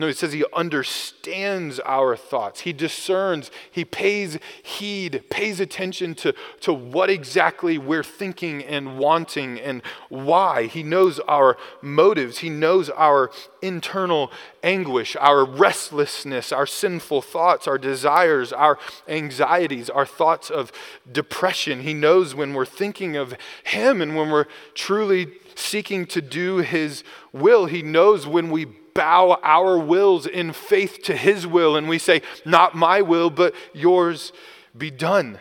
No, 0.00 0.06
it 0.06 0.16
says 0.16 0.32
he 0.32 0.44
understands 0.54 1.80
our 1.80 2.16
thoughts. 2.16 2.60
He 2.60 2.72
discerns, 2.72 3.50
he 3.68 3.84
pays 3.84 4.38
heed, 4.62 5.24
pays 5.28 5.58
attention 5.58 6.14
to, 6.16 6.36
to 6.60 6.72
what 6.72 7.10
exactly 7.10 7.78
we're 7.78 8.04
thinking 8.04 8.62
and 8.62 8.96
wanting 8.96 9.58
and 9.58 9.82
why. 10.08 10.66
He 10.66 10.84
knows 10.84 11.18
our 11.20 11.56
motives. 11.82 12.38
He 12.38 12.48
knows 12.48 12.90
our 12.90 13.32
internal 13.60 14.30
anguish, 14.62 15.16
our 15.16 15.44
restlessness, 15.44 16.52
our 16.52 16.66
sinful 16.66 17.22
thoughts, 17.22 17.66
our 17.66 17.76
desires, 17.76 18.52
our 18.52 18.78
anxieties, 19.08 19.90
our 19.90 20.06
thoughts 20.06 20.48
of 20.48 20.70
depression. 21.10 21.80
He 21.80 21.92
knows 21.92 22.36
when 22.36 22.54
we're 22.54 22.66
thinking 22.66 23.16
of 23.16 23.34
him 23.64 24.00
and 24.00 24.16
when 24.16 24.30
we're 24.30 24.46
truly 24.74 25.32
seeking 25.56 26.06
to 26.06 26.22
do 26.22 26.58
his 26.58 27.02
will. 27.32 27.66
He 27.66 27.82
knows 27.82 28.28
when 28.28 28.52
we 28.52 28.66
bow 28.98 29.38
our 29.44 29.78
wills 29.78 30.26
in 30.26 30.52
faith 30.52 31.04
to 31.04 31.16
His 31.16 31.46
will 31.46 31.76
and 31.76 31.88
we 31.88 32.00
say, 32.00 32.20
Not 32.44 32.74
my 32.74 33.00
will, 33.00 33.30
but 33.30 33.54
yours 33.72 34.32
be 34.76 34.90
done. 34.90 35.38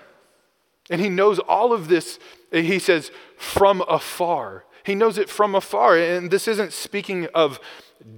And 0.92 1.02
He 1.02 1.10
knows 1.10 1.40
all 1.40 1.74
of 1.74 1.88
this, 1.88 2.20
He 2.52 2.78
says, 2.78 3.10
from 3.36 3.82
afar. 3.90 4.64
He 4.86 4.94
knows 4.94 5.18
it 5.18 5.28
from 5.28 5.56
afar. 5.56 5.98
And 5.98 6.30
this 6.30 6.48
isn't 6.48 6.72
speaking 6.72 7.26
of 7.34 7.60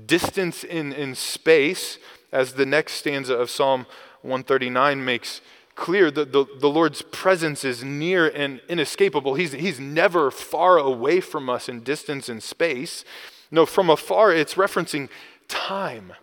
distance 0.06 0.66
in, 0.66 0.92
in 0.92 1.16
space, 1.16 1.98
as 2.34 2.54
the 2.54 2.66
next 2.66 2.94
stanza 2.96 3.34
of 3.34 3.50
Psalm 3.50 3.86
139 4.24 5.04
makes 5.06 5.40
clear 5.76 6.12
that 6.12 6.34
the, 6.34 6.46
the 6.60 6.70
Lord's 6.70 7.02
presence 7.02 7.64
is 7.64 7.82
near 7.82 8.28
and 8.28 8.60
inescapable. 8.68 9.36
He's, 9.36 9.54
he's 9.54 9.80
never 9.80 10.32
far 10.32 10.78
away 10.78 11.22
from 11.22 11.50
us 11.50 11.70
in 11.70 11.80
distance 11.80 12.28
and 12.28 12.44
space. 12.44 13.06
No, 13.52 13.66
from 13.66 13.90
afar, 13.90 14.32
it's 14.32 14.54
referencing 14.54 15.10
time. 15.50 16.14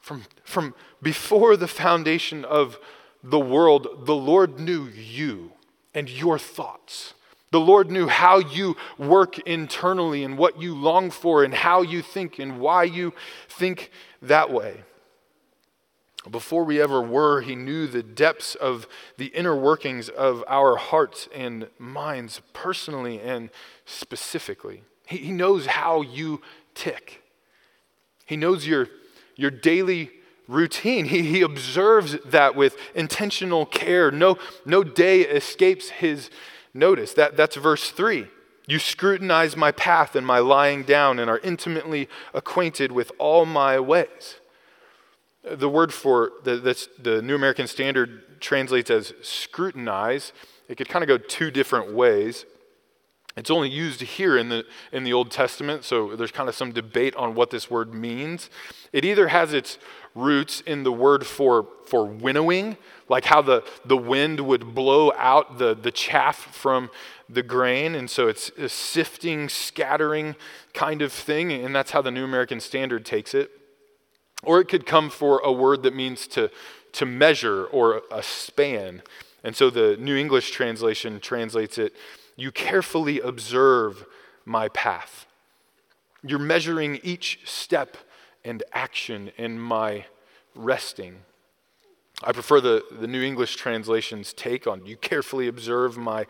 From, 0.00 0.24
from 0.42 0.74
before 1.00 1.56
the 1.56 1.68
foundation 1.68 2.44
of 2.44 2.78
the 3.22 3.40
world, 3.40 4.04
the 4.04 4.14
Lord 4.14 4.60
knew 4.60 4.84
you 4.84 5.52
and 5.94 6.10
your 6.10 6.38
thoughts. 6.38 7.14
The 7.50 7.60
Lord 7.60 7.90
knew 7.90 8.08
how 8.08 8.38
you 8.38 8.76
work 8.98 9.38
internally 9.38 10.24
and 10.24 10.36
what 10.36 10.60
you 10.60 10.74
long 10.74 11.10
for 11.10 11.42
and 11.44 11.54
how 11.54 11.82
you 11.82 12.02
think 12.02 12.38
and 12.38 12.58
why 12.58 12.84
you 12.84 13.14
think 13.48 13.90
that 14.20 14.50
way. 14.50 14.82
Before 16.30 16.64
we 16.64 16.80
ever 16.80 17.00
were, 17.00 17.42
He 17.42 17.54
knew 17.54 17.86
the 17.86 18.02
depths 18.02 18.54
of 18.54 18.86
the 19.18 19.26
inner 19.26 19.54
workings 19.54 20.08
of 20.08 20.42
our 20.48 20.76
hearts 20.76 21.28
and 21.34 21.68
minds 21.78 22.40
personally 22.52 23.20
and 23.20 23.50
specifically. 23.84 24.82
He, 25.06 25.18
he 25.18 25.32
knows 25.32 25.66
how 25.66 26.02
you 26.02 26.40
tick. 26.74 27.23
He 28.26 28.36
knows 28.36 28.66
your, 28.66 28.88
your 29.36 29.50
daily 29.50 30.10
routine. 30.48 31.06
He, 31.06 31.22
he 31.22 31.40
observes 31.42 32.16
that 32.24 32.54
with 32.54 32.76
intentional 32.94 33.66
care. 33.66 34.10
No, 34.10 34.38
no 34.64 34.84
day 34.84 35.22
escapes 35.22 35.90
his 35.90 36.30
notice. 36.72 37.14
That, 37.14 37.36
that's 37.36 37.56
verse 37.56 37.90
3. 37.90 38.28
You 38.66 38.78
scrutinize 38.78 39.56
my 39.56 39.72
path 39.72 40.16
and 40.16 40.26
my 40.26 40.38
lying 40.38 40.84
down 40.84 41.18
and 41.18 41.28
are 41.28 41.38
intimately 41.38 42.08
acquainted 42.32 42.92
with 42.92 43.12
all 43.18 43.44
my 43.44 43.78
ways. 43.78 44.36
The 45.42 45.68
word 45.68 45.92
for 45.92 46.32
the, 46.44 46.56
that's, 46.56 46.88
the 46.98 47.20
New 47.20 47.34
American 47.34 47.66
Standard 47.66 48.40
translates 48.40 48.90
as 48.90 49.12
scrutinize. 49.20 50.32
It 50.68 50.76
could 50.76 50.88
kind 50.88 51.02
of 51.02 51.08
go 51.08 51.18
two 51.18 51.50
different 51.50 51.92
ways. 51.92 52.46
It's 53.36 53.50
only 53.50 53.68
used 53.68 54.00
here 54.00 54.38
in 54.38 54.48
the, 54.48 54.64
in 54.92 55.02
the 55.02 55.12
Old 55.12 55.32
Testament, 55.32 55.82
so 55.82 56.14
there's 56.14 56.30
kind 56.30 56.48
of 56.48 56.54
some 56.54 56.70
debate 56.70 57.16
on 57.16 57.34
what 57.34 57.50
this 57.50 57.68
word 57.68 57.92
means. 57.92 58.48
It 58.92 59.04
either 59.04 59.28
has 59.28 59.52
its 59.52 59.78
roots 60.14 60.60
in 60.60 60.84
the 60.84 60.92
word 60.92 61.26
for, 61.26 61.66
for 61.86 62.04
winnowing, 62.04 62.76
like 63.08 63.24
how 63.24 63.42
the, 63.42 63.64
the 63.84 63.96
wind 63.96 64.38
would 64.38 64.72
blow 64.72 65.12
out 65.16 65.58
the, 65.58 65.74
the 65.74 65.90
chaff 65.90 66.36
from 66.36 66.90
the 67.28 67.42
grain, 67.42 67.96
and 67.96 68.08
so 68.08 68.28
it's 68.28 68.50
a 68.50 68.68
sifting, 68.68 69.48
scattering 69.48 70.36
kind 70.72 71.02
of 71.02 71.12
thing, 71.12 71.50
and 71.50 71.74
that's 71.74 71.90
how 71.90 72.00
the 72.00 72.12
New 72.12 72.24
American 72.24 72.60
Standard 72.60 73.04
takes 73.04 73.34
it. 73.34 73.50
Or 74.44 74.60
it 74.60 74.68
could 74.68 74.86
come 74.86 75.10
for 75.10 75.40
a 75.40 75.50
word 75.50 75.82
that 75.82 75.94
means 75.94 76.28
to, 76.28 76.50
to 76.92 77.06
measure 77.06 77.64
or 77.64 78.02
a 78.12 78.22
span. 78.22 79.02
And 79.42 79.56
so 79.56 79.70
the 79.70 79.96
New 79.96 80.16
English 80.16 80.52
translation 80.52 81.18
translates 81.18 81.78
it 81.78 81.94
you 82.36 82.50
carefully 82.50 83.20
observe 83.20 84.06
my 84.44 84.68
path. 84.68 85.26
You're 86.22 86.38
measuring 86.38 87.00
each 87.02 87.40
step 87.44 87.96
and 88.44 88.62
action 88.72 89.30
in 89.36 89.58
my 89.58 90.06
resting. 90.54 91.16
I 92.22 92.32
prefer 92.32 92.60
the, 92.60 92.84
the 92.90 93.06
New 93.06 93.22
English 93.22 93.56
translation's 93.56 94.32
take 94.32 94.66
on 94.66 94.86
you 94.86 94.96
carefully 94.96 95.48
observe 95.48 95.96
my 95.96 96.26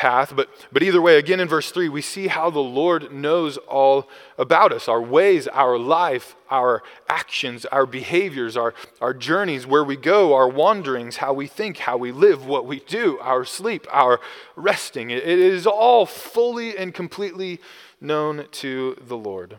path. 0.00 0.34
But, 0.34 0.48
but 0.72 0.82
either 0.82 1.02
way, 1.02 1.18
again 1.18 1.40
in 1.40 1.48
verse 1.48 1.70
3, 1.70 1.90
we 1.90 2.00
see 2.00 2.28
how 2.28 2.48
the 2.48 2.58
Lord 2.58 3.12
knows 3.12 3.58
all 3.58 4.08
about 4.38 4.72
us 4.72 4.88
our 4.88 5.02
ways, 5.02 5.46
our 5.48 5.78
life, 5.78 6.36
our 6.48 6.82
actions, 7.06 7.66
our 7.66 7.84
behaviors, 7.84 8.56
our, 8.56 8.72
our 9.02 9.12
journeys, 9.12 9.66
where 9.66 9.84
we 9.84 9.96
go, 9.96 10.32
our 10.32 10.48
wanderings, 10.48 11.18
how 11.18 11.34
we 11.34 11.46
think, 11.46 11.76
how 11.80 11.98
we 11.98 12.12
live, 12.12 12.46
what 12.46 12.64
we 12.64 12.80
do, 12.80 13.18
our 13.18 13.44
sleep, 13.44 13.86
our 13.90 14.20
resting. 14.56 15.10
it, 15.10 15.18
it 15.18 15.38
is 15.38 15.66
all 15.66 16.06
fully 16.06 16.78
and 16.78 16.94
completely 16.94 17.60
known 18.00 18.46
to 18.52 18.96
the 19.06 19.18
Lord. 19.18 19.58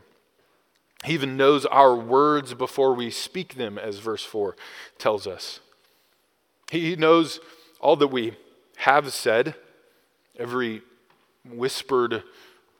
He 1.05 1.13
even 1.13 1.37
knows 1.37 1.67
our 1.67 1.95
words 1.95 2.55
before 2.55 2.95
we 2.95 3.11
speak 3.11 3.55
them, 3.55 3.77
as 3.77 3.99
verse 3.99 4.25
4 4.25 4.55
tells 4.97 5.27
us. 5.27 5.59
He 6.71 6.95
knows 6.95 7.39
all 7.79 7.95
that 7.97 8.07
we 8.07 8.37
have 8.77 9.13
said 9.13 9.53
every 10.37 10.81
whispered 11.45 12.23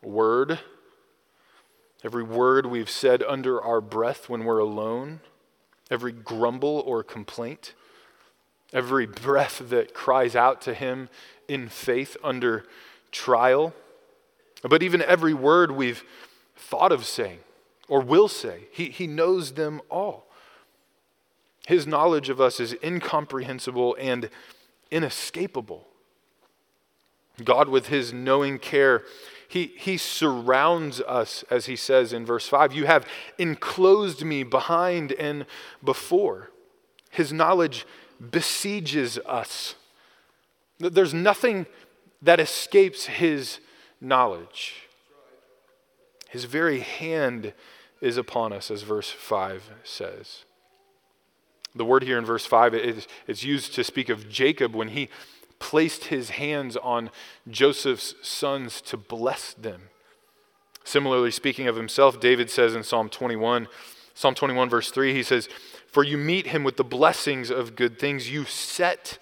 word, 0.02 0.60
every 2.04 2.24
word 2.24 2.66
we've 2.66 2.90
said 2.90 3.24
under 3.24 3.62
our 3.62 3.82
breath 3.82 4.30
when 4.30 4.46
we're 4.46 4.60
alone, 4.60 5.20
every 5.90 6.12
grumble 6.12 6.84
or 6.86 7.04
complaint, 7.04 7.74
every 8.74 9.06
breath 9.06 9.62
that 9.70 9.94
cries 9.94 10.36
out 10.36 10.62
to 10.62 10.74
Him 10.74 11.10
in 11.48 11.68
faith 11.68 12.16
under 12.24 12.66
trial, 13.12 13.74
but 14.64 14.84
even 14.84 15.02
every 15.02 15.34
word 15.34 15.72
we've 15.72 16.04
thought 16.56 16.92
of 16.92 17.06
saying 17.06 17.40
or 17.88 18.00
will 18.00 18.30
say. 18.30 18.68
He, 18.72 18.90
he 18.90 19.06
knows 19.06 19.54
them 19.54 19.82
all. 19.90 20.28
His 21.68 21.86
knowledge 21.86 22.30
of 22.30 22.40
us 22.40 22.60
is 22.60 22.76
incomprehensible 22.82 23.98
and 24.00 24.30
inescapable. 24.90 25.88
God, 27.44 27.70
with 27.70 27.88
his 27.88 28.14
knowing 28.14 28.60
care, 28.60 29.04
he, 29.48 29.74
he 29.78 29.98
surrounds 29.98 31.02
us, 31.02 31.44
as 31.50 31.66
he 31.66 31.76
says 31.76 32.14
in 32.14 32.26
verse 32.26 32.48
5. 32.48 32.74
You 32.74 32.86
have 32.86 33.06
enclosed 33.38 34.24
me 34.24 34.44
behind 34.44 35.12
and 35.12 35.46
before. 35.84 36.52
His 37.10 37.34
knowledge 37.34 37.86
besieges 38.30 39.18
us. 39.26 39.76
There's 40.80 41.14
nothing 41.14 41.66
that 42.22 42.40
escapes 42.40 43.08
his 43.08 43.60
knowledge. 44.00 44.88
His 46.30 46.46
very 46.46 46.80
hand 46.80 47.54
is 48.00 48.16
upon 48.18 48.54
us, 48.54 48.72
as 48.72 48.84
verse 48.84 49.10
5 49.10 49.70
says. 49.84 50.46
The 51.76 51.86
word 51.86 52.04
here 52.04 52.18
in 52.18 52.26
verse 52.26 52.46
5 52.46 52.74
is, 52.74 53.08
is 53.28 53.44
used 53.44 53.76
to 53.76 53.84
speak 53.84 54.10
of 54.10 54.30
Jacob 54.30 54.74
when 54.74 54.90
he 54.90 55.10
placed 55.62 56.06
his 56.06 56.32
hands 56.32 56.76
on 56.76 57.12
Joseph's 57.48 58.16
sons 58.22 58.82
to 58.82 58.98
bless 58.98 59.54
them. 59.54 59.84
Similarly, 60.84 61.32
speaking 61.32 61.68
of 61.68 61.76
himself, 61.76 62.20
David 62.20 62.50
says 62.50 62.76
in 62.76 62.84
Psalm 62.84 63.08
21, 63.08 63.68
Psalm 64.16 64.36
21, 64.36 64.70
verse 64.70 64.90
3, 64.90 65.14
he 65.14 65.24
says, 65.24 65.48
For 65.88 66.04
you 66.04 66.18
meet 66.18 66.48
him 66.48 66.64
with 66.64 66.78
the 66.78 66.84
blessings 66.84 67.52
of 67.52 67.76
good 67.76 68.00
things, 68.00 68.32
you 68.32 68.44
set 68.44 69.20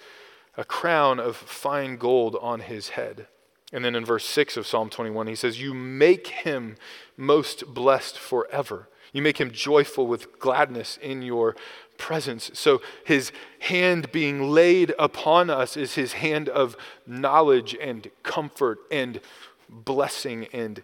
a 0.56 0.64
crown 0.64 1.20
of 1.20 1.36
fine 1.36 1.98
gold 1.98 2.38
on 2.42 2.62
his 2.62 2.90
head. 2.90 3.28
And 3.72 3.86
then 3.86 3.94
in 3.94 4.06
verse 4.06 4.26
6 4.26 4.58
of 4.58 4.66
Psalm 4.66 4.90
21, 4.90 5.28
he 5.28 5.36
says, 5.36 5.62
You 5.62 5.74
make 5.74 6.28
him 6.28 6.78
most 7.18 7.74
blessed 7.74 8.18
forever. 8.18 8.88
You 9.12 9.22
make 9.22 9.40
him 9.40 9.52
joyful 9.52 10.08
with 10.08 10.40
gladness 10.40 10.98
in 11.02 11.22
your 11.22 11.56
presence. 12.00 12.50
So 12.56 12.82
his 13.06 13.32
hand 13.60 14.12
being 14.12 14.50
laid 14.50 14.96
upon 14.98 15.52
us 15.52 15.78
is 15.78 15.94
his 15.94 16.14
hand 16.14 16.50
of 16.50 16.76
knowledge 17.06 17.78
and 17.80 18.10
comfort 18.24 18.80
and 18.92 19.22
blessing 19.70 20.48
and 20.52 20.82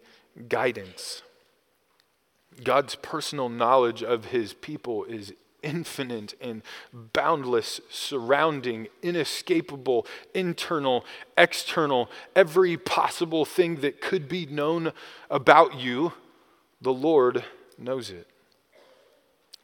guidance. 0.48 1.24
God's 2.64 2.94
personal 2.96 3.50
knowledge 3.50 4.04
of 4.04 4.26
his 4.26 4.54
people 4.54 5.04
is 5.06 5.34
infinite 5.64 6.36
and 6.40 6.62
boundless, 6.94 7.82
surrounding, 7.90 8.88
inescapable, 9.02 10.06
internal, 10.34 11.04
external, 11.38 12.10
every 12.36 12.78
possible 12.78 13.44
thing 13.46 13.78
that 13.78 14.00
could 14.00 14.30
be 14.30 14.46
known 14.46 14.94
about 15.30 15.80
you, 15.80 16.14
the 16.80 16.94
Lord 16.94 17.44
knows 17.80 18.12
it. 18.12 18.28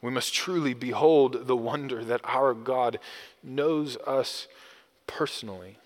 We 0.02 0.10
must 0.10 0.34
truly 0.34 0.74
behold 0.74 1.46
the 1.46 1.56
wonder 1.56 2.04
that 2.04 2.20
our 2.24 2.52
God 2.54 2.98
knows 3.42 3.96
us 3.98 4.48
personally. 5.06 5.78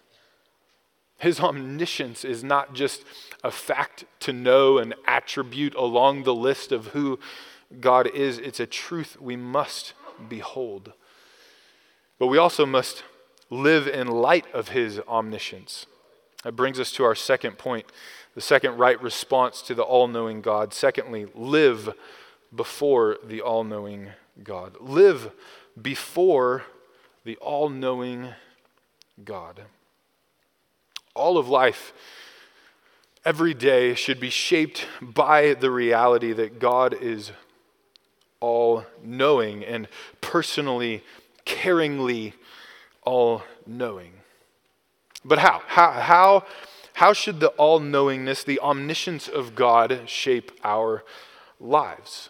His 1.19 1.39
omniscience 1.41 2.25
is 2.25 2.43
not 2.43 2.75
just 2.75 3.05
a 3.45 3.51
fact 3.51 4.05
to 4.21 4.33
know, 4.33 4.79
an 4.79 4.95
attribute 5.07 5.75
along 5.75 6.23
the 6.23 6.35
list 6.35 6.73
of 6.73 6.89
who 6.89 7.19
God 7.81 8.07
is, 8.07 8.39
it's 8.39 8.61
a 8.61 8.67
truth 8.67 9.21
we 9.21 9.37
must 9.37 9.93
behold. 10.29 10.93
But 12.19 12.29
we 12.29 12.39
also 12.39 12.65
must 12.65 13.03
live 13.51 13.87
in 13.87 14.09
light 14.09 14.47
of 14.55 14.71
His 14.71 15.01
omniscience. 15.01 15.87
That 16.43 16.53
brings 16.53 16.79
us 16.79 16.93
to 16.93 17.05
our 17.05 17.15
second 17.15 17.59
point, 17.59 17.87
the 18.35 18.41
second 18.41 18.79
right 18.79 19.01
response 19.03 19.63
to 19.63 19.75
the 19.75 19.83
all 19.83 20.09
knowing 20.09 20.41
God. 20.41 20.73
Secondly, 20.73 21.27
live 21.35 21.93
before 22.57 23.19
the 23.23 23.41
all 23.41 23.65
knowing 23.65 24.11
God. 24.43 24.77
Live 24.81 25.31
before 25.81 26.65
the 27.25 27.37
all 27.37 27.69
knowing 27.69 28.29
God. 29.25 29.63
All 31.15 31.39
of 31.39 31.49
life, 31.49 31.93
every 33.25 33.55
day, 33.55 33.95
should 33.95 34.21
be 34.21 34.31
shaped 34.31 34.87
by 35.01 35.55
the 35.55 35.71
reality 35.71 36.33
that 36.33 36.59
God 36.59 36.95
is 36.95 37.33
all 38.41 38.85
knowing 39.03 39.65
and 39.65 39.89
personally, 40.21 41.03
caringly 41.45 42.35
all 43.03 43.43
knowing. 43.67 44.13
But 45.25 45.39
how? 45.39 45.63
How, 45.67 45.91
how, 45.93 46.45
how 46.95 47.13
should 47.13 47.41
the 47.41 47.49
all 47.49 47.81
knowingness, 47.81 48.45
the 48.45 48.61
omniscience 48.61 49.27
of 49.27 49.55
God 49.55 50.03
shape 50.07 50.53
our 50.63 51.03
lives? 51.59 52.29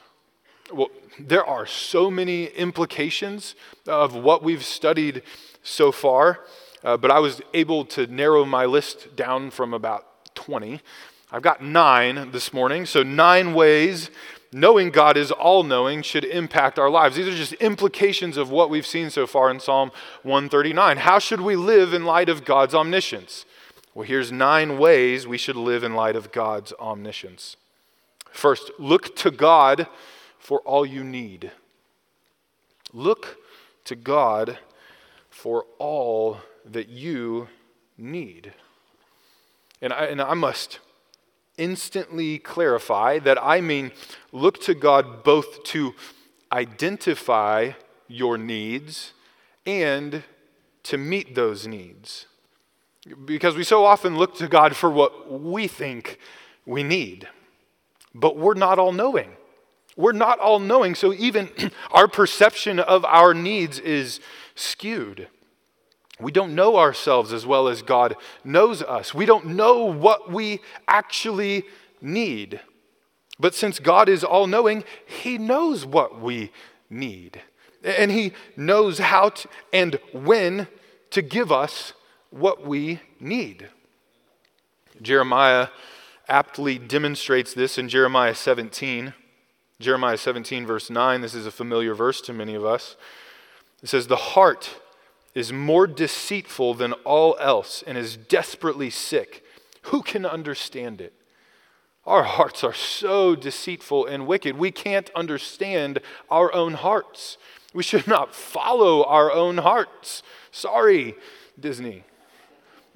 Well, 0.73 0.89
there 1.19 1.45
are 1.45 1.65
so 1.65 2.11
many 2.11 2.47
implications 2.47 3.55
of 3.87 4.15
what 4.15 4.43
we've 4.43 4.65
studied 4.65 5.23
so 5.63 5.93
far, 5.93 6.41
uh, 6.83 6.97
but 6.97 7.11
I 7.11 7.21
was 7.21 7.41
able 7.55 7.85
to 7.87 8.09
narrow 8.09 8.45
my 8.45 8.65
list 8.65 9.15
down 9.15 9.51
from 9.53 9.73
about 9.73 10.35
20. 10.35 10.81
I've 11.31 11.43
got 11.43 11.63
nine 11.63 12.33
this 12.33 12.53
morning, 12.53 12.85
so 12.85 13.05
nine 13.05 13.55
ways 13.55 14.11
knowing 14.53 14.91
God 14.91 15.17
is 15.17 15.31
all 15.31 15.63
knowing 15.63 16.03
should 16.03 16.25
impact 16.25 16.79
our 16.79 16.91
lives. 16.91 17.15
These 17.15 17.29
are 17.29 17.37
just 17.37 17.53
implications 17.55 18.37
of 18.37 18.51
what 18.51 18.69
we've 18.69 18.87
seen 18.87 19.11
so 19.11 19.27
far 19.27 19.51
in 19.51 19.61
Psalm 19.61 19.93
139. 20.25 20.97
How 20.99 21.21
should 21.21 21.41
we 21.41 21.55
live 21.55 21.95
in 21.95 22.05
light 22.05 22.29
of 22.29 22.45
God's 22.45 22.75
omniscience? 22.75 23.45
Well, 23.95 24.07
here's 24.07 24.33
nine 24.33 24.79
ways 24.79 25.27
we 25.27 25.39
should 25.39 25.57
live 25.57 25.85
in 25.85 25.95
light 25.95 26.17
of 26.17 26.33
God's 26.33 26.73
omniscience. 26.81 27.57
First, 28.33 28.71
look 28.79 29.15
to 29.17 29.31
God 29.31 29.87
for 30.47 30.61
all 30.61 30.87
you 30.87 31.03
need. 31.03 31.51
Look 32.93 33.37
to 33.85 33.97
God 33.97 34.59
for 35.29 35.65
all 35.81 36.39
that 36.65 36.89
you 36.89 37.49
need. 37.99 38.53
And 39.83 39.93
I, 39.93 40.05
and 40.05 40.23
I 40.23 40.35
must 40.35 40.79
instantly 41.59 42.39
clarify 42.39 43.19
that 43.19 43.43
I 43.43 43.61
mean 43.61 43.91
look 44.31 44.63
to 44.63 44.75
God 44.75 45.25
both 45.25 45.65
to 45.65 45.97
identify 46.53 47.73
your 48.07 48.39
needs 48.39 49.15
and 49.67 50.23
to 50.85 50.97
meet 50.97 51.35
those 51.35 51.67
needs. 51.67 52.27
Because 53.25 53.57
we 53.57 53.65
so 53.65 53.85
often 53.85 54.17
look 54.17 54.37
to 54.37 54.47
God 54.47 54.77
for 54.77 54.91
what 54.91 55.29
we 55.43 55.67
think 55.67 56.21
we 56.65 56.85
need, 56.85 57.27
but 58.15 58.37
we're 58.37 58.55
not 58.55 58.79
all 58.79 58.93
knowing. 58.93 59.33
We're 59.97 60.13
not 60.13 60.39
all 60.39 60.59
knowing, 60.59 60.95
so 60.95 61.13
even 61.15 61.51
our 61.91 62.07
perception 62.07 62.79
of 62.79 63.05
our 63.05 63.33
needs 63.33 63.79
is 63.79 64.21
skewed. 64.55 65.29
We 66.21 66.33
don't 66.33 66.55
know 66.55 66.77
ourselves 66.77 67.33
as 67.33 67.47
well 67.47 67.69
as 67.69 67.83
God 67.83 68.17
knows 68.45 68.83
us. 68.83 69.15
We 69.15 69.27
don't 69.27 69.49
know 69.49 69.85
what 69.85 70.31
we 70.31 70.61
actually 70.89 71.65
need. 72.01 72.61
But 73.39 73.55
since 73.55 73.79
God 73.79 74.09
is 74.09 74.25
all 74.25 74.47
knowing, 74.47 74.85
He 75.05 75.37
knows 75.37 75.85
what 75.85 76.21
we 76.21 76.53
need. 76.89 77.43
And 77.85 78.11
He 78.11 78.33
knows 78.57 78.99
how 78.99 79.31
to, 79.31 79.49
and 79.73 79.99
when 80.13 80.69
to 81.11 81.23
give 81.23 81.53
us 81.53 81.93
what 82.31 82.67
we 82.67 83.01
need. 83.21 83.69
Jeremiah 85.01 85.69
aptly 86.29 86.79
demonstrates 86.79 87.53
this 87.53 87.77
in 87.77 87.89
Jeremiah 87.89 88.35
17. 88.35 89.13
Jeremiah 89.79 90.17
17, 90.17 90.67
verse 90.67 90.89
9. 90.89 91.21
This 91.21 91.35
is 91.35 91.47
a 91.47 91.51
familiar 91.51 91.95
verse 91.95 92.21
to 92.23 92.33
many 92.33 92.55
of 92.55 92.65
us. 92.65 92.97
It 93.83 93.89
says, 93.89 94.07
The 94.07 94.17
heart 94.17 94.81
is 95.35 95.53
more 95.53 95.87
deceitful 95.87 96.75
than 96.75 96.95
all 97.05 97.37
else 97.39 97.85
and 97.87 97.99
is 97.99 98.17
desperately 98.17 98.89
sick. 98.89 99.45
Who 99.83 100.03
can 100.03 100.25
understand 100.25 101.01
it? 101.01 101.13
Our 102.07 102.23
hearts 102.23 102.65
are 102.65 102.73
so 102.73 103.35
deceitful 103.35 104.07
and 104.07 104.27
wicked. 104.27 104.57
We 104.57 104.71
can't 104.71 105.11
understand 105.15 105.99
our 106.31 106.55
own 106.55 106.75
hearts. 106.75 107.37
We 107.75 107.83
should 107.83 108.07
not 108.07 108.35
follow 108.35 109.05
our 109.05 109.31
own 109.31 109.59
hearts. 109.59 110.23
Sorry, 110.53 111.17
Disney. 111.59 112.05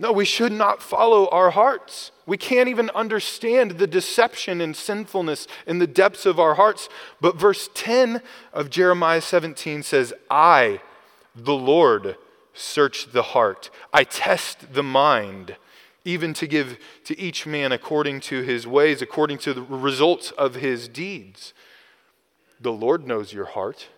No, 0.00 0.12
we 0.12 0.24
should 0.24 0.52
not 0.52 0.82
follow 0.82 1.28
our 1.28 1.50
hearts. 1.50 2.10
We 2.24 2.38
can't 2.38 2.70
even 2.70 2.88
understand 2.94 3.72
the 3.72 3.86
deception 3.86 4.62
and 4.62 4.74
sinfulness 4.74 5.46
in 5.66 5.78
the 5.78 5.86
depths 5.86 6.24
of 6.24 6.40
our 6.40 6.54
hearts. 6.54 6.88
But 7.20 7.36
verse 7.36 7.68
10 7.74 8.22
of 8.54 8.70
Jeremiah 8.70 9.20
17 9.20 9.82
says, 9.82 10.14
I, 10.30 10.80
the 11.36 11.52
Lord, 11.52 12.16
search 12.54 13.12
the 13.12 13.20
heart. 13.20 13.68
I 13.92 14.04
test 14.04 14.72
the 14.72 14.82
mind, 14.82 15.56
even 16.06 16.32
to 16.32 16.46
give 16.46 16.78
to 17.04 17.20
each 17.20 17.44
man 17.44 17.70
according 17.70 18.20
to 18.20 18.40
his 18.40 18.66
ways, 18.66 19.02
according 19.02 19.36
to 19.40 19.52
the 19.52 19.60
results 19.60 20.30
of 20.30 20.54
his 20.54 20.88
deeds. 20.88 21.52
The 22.58 22.72
Lord 22.72 23.06
knows 23.06 23.34
your 23.34 23.44
heart. 23.44 23.88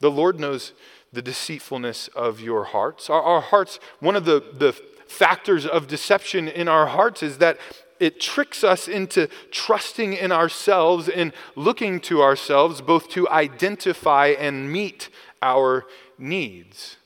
The 0.00 0.10
Lord 0.10 0.40
knows 0.40 0.72
the 1.12 1.22
deceitfulness 1.22 2.08
of 2.08 2.40
your 2.40 2.64
hearts. 2.64 3.10
Our, 3.10 3.22
our 3.22 3.40
hearts, 3.42 3.78
one 4.00 4.16
of 4.16 4.24
the, 4.24 4.42
the 4.54 4.74
factors 5.12 5.66
of 5.66 5.86
deception 5.86 6.48
in 6.48 6.68
our 6.68 6.86
hearts 6.86 7.22
is 7.22 7.38
that 7.38 7.58
it 8.00 8.18
tricks 8.18 8.64
us 8.64 8.88
into 8.88 9.28
trusting 9.52 10.14
in 10.14 10.32
ourselves 10.32 11.08
and 11.08 11.32
looking 11.54 12.00
to 12.00 12.22
ourselves 12.22 12.80
both 12.80 13.08
to 13.10 13.28
identify 13.28 14.28
and 14.28 14.72
meet 14.72 15.08
our 15.40 15.84
needs. 16.18 16.96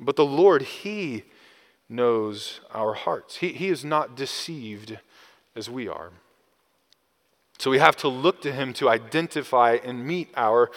But 0.00 0.16
the 0.16 0.24
Lord, 0.24 0.62
He 0.62 1.24
knows 1.88 2.60
our 2.72 2.94
hearts. 2.94 3.36
He, 3.36 3.52
he 3.52 3.68
is 3.68 3.84
not 3.84 4.16
deceived 4.16 4.98
as 5.54 5.70
we 5.70 5.86
are. 5.86 6.10
So 7.58 7.70
we 7.70 7.78
have 7.78 7.96
to 7.98 8.08
look 8.08 8.42
to 8.42 8.52
Him 8.52 8.72
to 8.74 8.88
identify 8.88 9.78
and 9.84 10.04
meet 10.04 10.30
our 10.36 10.70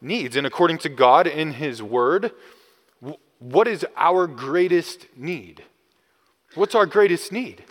needs. 0.00 0.36
And 0.36 0.46
according 0.46 0.78
to 0.78 0.88
God 0.88 1.26
in 1.26 1.54
His 1.54 1.82
Word, 1.82 2.32
what 3.38 3.66
is 3.66 3.86
our 3.96 4.26
greatest 4.26 5.06
need? 5.16 5.64
What's 6.54 6.74
our 6.74 6.86
greatest 6.86 7.32
need? 7.32 7.64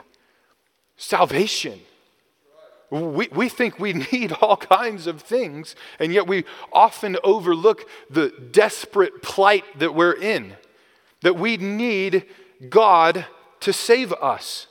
Salvation. 0.97 1.81
We, 2.89 3.27
we 3.27 3.49
think 3.49 3.79
we 3.79 3.93
need 4.11 4.31
all 4.33 4.57
kinds 4.57 5.07
of 5.07 5.21
things, 5.21 5.75
and 5.99 6.13
yet 6.13 6.27
we 6.27 6.45
often 6.73 7.17
overlook 7.23 7.87
the 8.09 8.29
desperate 8.51 9.21
plight 9.21 9.63
that 9.79 9.93
we're 9.93 10.13
in 10.13 10.55
that 11.21 11.35
we 11.35 11.57
need 11.57 12.25
God 12.69 13.25
to 13.61 13.73
save 13.73 14.13
us. 14.13 14.67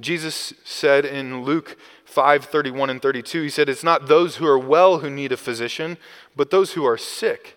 Jesus 0.00 0.54
said 0.64 1.04
in 1.04 1.42
Luke 1.42 1.76
5 2.04 2.44
31 2.44 2.90
and 2.90 3.02
32, 3.02 3.42
He 3.42 3.48
said, 3.50 3.68
It's 3.68 3.84
not 3.84 4.06
those 4.06 4.36
who 4.36 4.46
are 4.46 4.58
well 4.58 5.00
who 5.00 5.10
need 5.10 5.32
a 5.32 5.36
physician, 5.36 5.98
but 6.36 6.50
those 6.50 6.72
who 6.72 6.84
are 6.86 6.96
sick. 6.96 7.56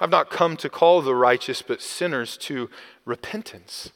I've 0.00 0.10
not 0.10 0.30
come 0.30 0.56
to 0.58 0.68
call 0.68 1.00
the 1.00 1.14
righteous, 1.14 1.62
but 1.62 1.80
sinners 1.80 2.36
to 2.38 2.68
repentance. 3.04 3.92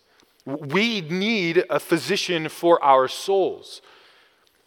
We 0.46 1.00
need 1.02 1.64
a 1.68 1.78
physician 1.78 2.48
for 2.48 2.82
our 2.82 3.08
souls. 3.08 3.82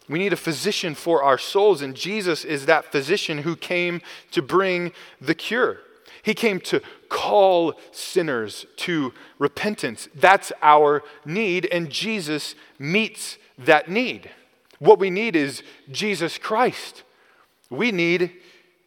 We 0.08 0.18
need 0.18 0.32
a 0.32 0.36
physician 0.36 0.94
for 0.94 1.22
our 1.22 1.38
souls, 1.38 1.80
and 1.80 1.94
Jesus 1.94 2.44
is 2.44 2.66
that 2.66 2.92
physician 2.92 3.38
who 3.38 3.56
came 3.56 4.02
to 4.32 4.42
bring 4.42 4.92
the 5.20 5.34
cure. 5.34 5.78
He 6.22 6.34
came 6.34 6.60
to 6.60 6.80
call 7.08 7.74
sinners 7.90 8.66
to 8.76 9.12
repentance. 9.38 10.08
That's 10.14 10.52
our 10.62 11.02
need, 11.24 11.66
and 11.66 11.90
Jesus 11.90 12.54
meets 12.78 13.38
that 13.58 13.90
need. 13.90 14.30
What 14.78 14.98
we 14.98 15.10
need 15.10 15.36
is 15.36 15.62
Jesus 15.90 16.38
Christ. 16.38 17.02
We 17.70 17.92
need 17.92 18.32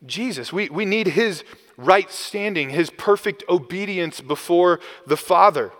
Jesus. 0.05 0.53
We, 0.53 0.69
we 0.69 0.85
need 0.85 1.07
his 1.07 1.43
right 1.77 2.11
standing, 2.11 2.69
his 2.69 2.89
perfect 2.89 3.43
obedience 3.49 4.21
before 4.21 4.79
the 5.05 5.17
Father. 5.17 5.71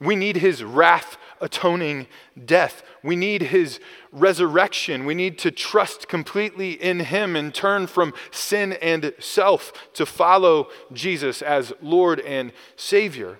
We 0.00 0.16
need 0.16 0.36
his 0.36 0.62
wrath 0.62 1.16
atoning 1.40 2.06
death. 2.44 2.82
We 3.02 3.16
need 3.16 3.42
his 3.42 3.80
resurrection. 4.12 5.04
We 5.04 5.14
need 5.14 5.38
to 5.38 5.50
trust 5.50 6.08
completely 6.08 6.72
in 6.72 7.00
him 7.00 7.36
and 7.36 7.54
turn 7.54 7.86
from 7.86 8.14
sin 8.30 8.74
and 8.74 9.12
self 9.18 9.72
to 9.94 10.06
follow 10.06 10.68
Jesus 10.92 11.42
as 11.42 11.72
Lord 11.80 12.20
and 12.20 12.52
Savior. 12.76 13.38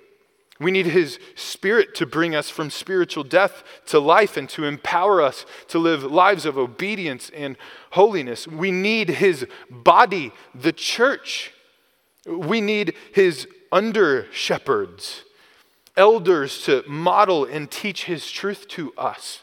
We 0.60 0.70
need 0.72 0.86
His 0.86 1.18
Spirit 1.36 1.94
to 1.96 2.06
bring 2.06 2.34
us 2.34 2.50
from 2.50 2.70
spiritual 2.70 3.24
death 3.24 3.62
to 3.86 4.00
life 4.00 4.36
and 4.36 4.48
to 4.50 4.64
empower 4.64 5.22
us 5.22 5.46
to 5.68 5.78
live 5.78 6.02
lives 6.02 6.44
of 6.44 6.58
obedience 6.58 7.30
and 7.34 7.56
holiness. 7.90 8.48
We 8.48 8.72
need 8.72 9.08
His 9.08 9.46
body, 9.70 10.32
the 10.54 10.72
church. 10.72 11.52
We 12.26 12.60
need 12.60 12.94
His 13.12 13.46
under 13.70 14.26
shepherds, 14.32 15.22
elders 15.98 16.62
to 16.62 16.82
model 16.86 17.44
and 17.44 17.70
teach 17.70 18.04
His 18.04 18.30
truth 18.30 18.66
to 18.68 18.94
us. 18.96 19.42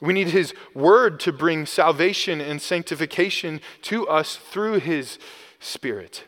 We 0.00 0.14
need 0.14 0.28
His 0.28 0.54
word 0.74 1.20
to 1.20 1.32
bring 1.32 1.66
salvation 1.66 2.40
and 2.40 2.62
sanctification 2.62 3.60
to 3.82 4.08
us 4.08 4.36
through 4.36 4.80
His 4.80 5.18
Spirit. 5.60 6.24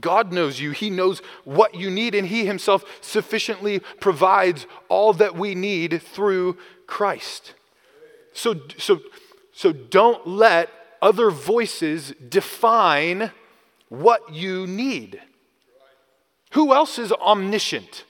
God 0.00 0.32
knows 0.32 0.60
you. 0.60 0.70
He 0.70 0.88
knows 0.88 1.20
what 1.44 1.74
you 1.74 1.90
need, 1.90 2.14
and 2.14 2.28
He 2.28 2.46
Himself 2.46 2.84
sufficiently 3.00 3.80
provides 4.00 4.66
all 4.88 5.12
that 5.14 5.34
we 5.34 5.54
need 5.54 6.02
through 6.02 6.56
Christ. 6.86 7.54
So, 8.32 8.54
so, 8.78 9.00
so 9.52 9.72
don't 9.72 10.26
let 10.26 10.70
other 11.02 11.30
voices 11.30 12.14
define 12.26 13.32
what 13.88 14.32
you 14.32 14.66
need. 14.66 15.20
Who 16.52 16.72
else 16.72 16.98
is 16.98 17.12
omniscient? 17.12 18.04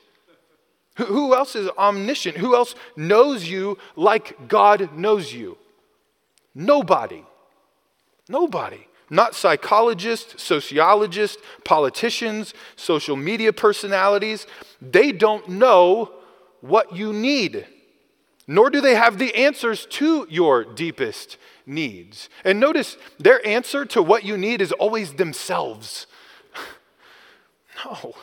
Who 1.07 1.35
else 1.35 1.57
is 1.57 1.69
omniscient? 1.71 2.37
Who 2.37 2.55
else 2.55 2.75
knows 2.97 3.49
you 3.49 3.79
like 3.97 4.49
God 4.49 4.97
knows 4.97 5.33
you? 5.33 5.59
Nobody. 6.55 7.25
Nobody 8.29 8.87
not 9.11 9.35
psychologists, 9.35 10.41
sociologists, 10.41 11.43
politicians, 11.65 12.55
social 12.77 13.17
media 13.17 13.53
personalities. 13.53 14.47
They 14.81 15.11
don't 15.11 15.49
know 15.49 16.13
what 16.61 16.95
you 16.95 17.13
need, 17.13 17.67
nor 18.47 18.71
do 18.71 18.81
they 18.81 18.95
have 18.95 19.19
the 19.19 19.35
answers 19.35 19.85
to 19.87 20.27
your 20.31 20.65
deepest 20.65 21.37
needs. 21.67 22.29
And 22.45 22.61
notice 22.61 22.97
their 23.19 23.45
answer 23.47 23.85
to 23.87 24.03
what 24.03 24.25
you 24.25 24.39
need 24.39 24.63
is 24.63 24.71
always 24.73 25.15
themselves. 25.15 26.07
no. 27.85 28.15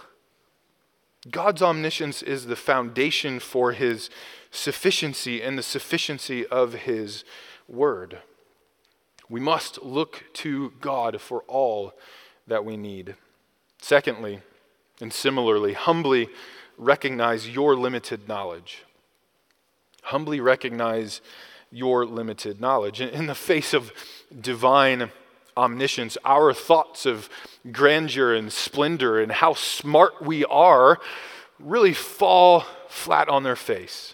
God's 1.31 1.61
omniscience 1.61 2.21
is 2.21 2.45
the 2.45 2.55
foundation 2.55 3.39
for 3.39 3.71
his 3.71 4.09
sufficiency 4.51 5.41
and 5.41 5.57
the 5.57 5.63
sufficiency 5.63 6.45
of 6.47 6.73
his 6.73 7.23
word. 7.67 8.19
We 9.29 9.39
must 9.39 9.83
look 9.83 10.23
to 10.33 10.73
God 10.79 11.19
for 11.19 11.43
all 11.47 11.93
that 12.47 12.63
we 12.63 12.77
need. 12.77 13.15
Secondly, 13.81 14.41
and 15.01 15.11
similarly, 15.11 15.73
humbly 15.73 16.29
recognize 16.77 17.49
your 17.49 17.75
limited 17.75 18.27
knowledge. 18.27 18.83
Humbly 20.03 20.39
recognize 20.39 21.21
your 21.71 22.05
limited 22.05 22.61
knowledge. 22.61 23.01
In 23.01 23.25
the 23.25 23.35
face 23.35 23.73
of 23.73 23.91
divine 24.39 25.11
omniscience, 25.57 26.17
our 26.23 26.53
thoughts 26.53 27.05
of 27.05 27.29
grandeur 27.71 28.33
and 28.33 28.53
splendor 28.53 29.19
and 29.19 29.31
how 29.31 29.53
smart 29.53 30.21
we 30.21 30.45
are 30.45 30.99
really 31.59 31.93
fall 31.93 32.63
flat 32.87 33.27
on 33.27 33.43
their 33.43 33.55
face. 33.55 34.13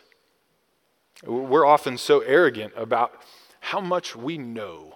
We're 1.25 1.65
often 1.65 1.97
so 1.97 2.21
arrogant 2.21 2.73
about 2.75 3.13
how 3.59 3.79
much 3.79 4.15
we 4.15 4.37
know 4.37 4.93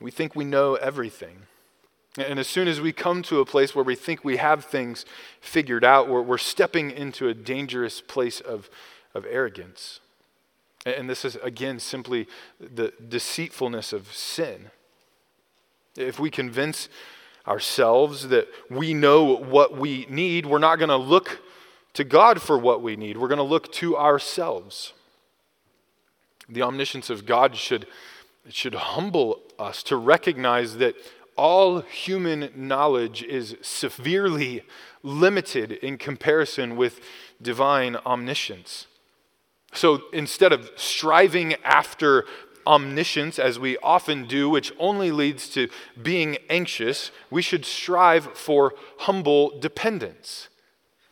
we 0.00 0.10
think 0.10 0.34
we 0.34 0.44
know 0.44 0.74
everything. 0.74 1.42
And 2.18 2.38
as 2.38 2.46
soon 2.46 2.68
as 2.68 2.80
we 2.80 2.92
come 2.92 3.22
to 3.24 3.40
a 3.40 3.46
place 3.46 3.74
where 3.74 3.84
we 3.84 3.94
think 3.94 4.24
we 4.24 4.38
have 4.38 4.64
things 4.64 5.04
figured 5.40 5.84
out, 5.84 6.08
we're, 6.08 6.22
we're 6.22 6.38
stepping 6.38 6.90
into 6.90 7.28
a 7.28 7.34
dangerous 7.34 8.00
place 8.00 8.40
of, 8.40 8.70
of 9.14 9.26
arrogance. 9.28 10.00
And 10.84 11.10
this 11.10 11.24
is, 11.24 11.36
again, 11.36 11.78
simply 11.78 12.26
the 12.60 12.92
deceitfulness 13.06 13.92
of 13.92 14.14
sin. 14.14 14.70
If 15.96 16.18
we 16.18 16.30
convince 16.30 16.88
ourselves 17.46 18.28
that 18.28 18.48
we 18.70 18.94
know 18.94 19.36
what 19.36 19.76
we 19.76 20.06
need, 20.08 20.46
we're 20.46 20.58
not 20.58 20.76
going 20.76 20.88
to 20.88 20.96
look 20.96 21.40
to 21.94 22.04
God 22.04 22.42
for 22.42 22.58
what 22.58 22.82
we 22.82 22.96
need. 22.96 23.16
We're 23.16 23.28
going 23.28 23.38
to 23.38 23.44
look 23.44 23.72
to 23.74 23.96
ourselves. 23.96 24.92
The 26.48 26.62
omniscience 26.62 27.10
of 27.10 27.26
God 27.26 27.56
should 27.56 27.86
it 28.46 28.54
should 28.54 28.74
humble 28.74 29.42
us 29.58 29.82
to 29.84 29.96
recognize 29.96 30.76
that 30.76 30.94
all 31.36 31.80
human 31.80 32.50
knowledge 32.54 33.22
is 33.24 33.56
severely 33.60 34.62
limited 35.02 35.72
in 35.72 35.98
comparison 35.98 36.76
with 36.76 37.00
divine 37.42 37.96
omniscience. 38.06 38.86
So 39.72 40.02
instead 40.12 40.52
of 40.52 40.70
striving 40.76 41.54
after 41.64 42.24
omniscience, 42.66 43.38
as 43.38 43.58
we 43.58 43.78
often 43.78 44.26
do, 44.26 44.48
which 44.48 44.72
only 44.78 45.10
leads 45.10 45.48
to 45.50 45.68
being 46.00 46.36
anxious, 46.50 47.10
we 47.30 47.42
should 47.42 47.64
strive 47.64 48.36
for 48.36 48.74
humble 48.98 49.58
dependence. 49.58 50.48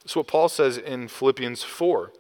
That's 0.03 0.17
what 0.17 0.27
Paul 0.27 0.49
says 0.49 0.77
in 0.77 1.09
Philippians 1.09 1.63
4. 1.63 2.13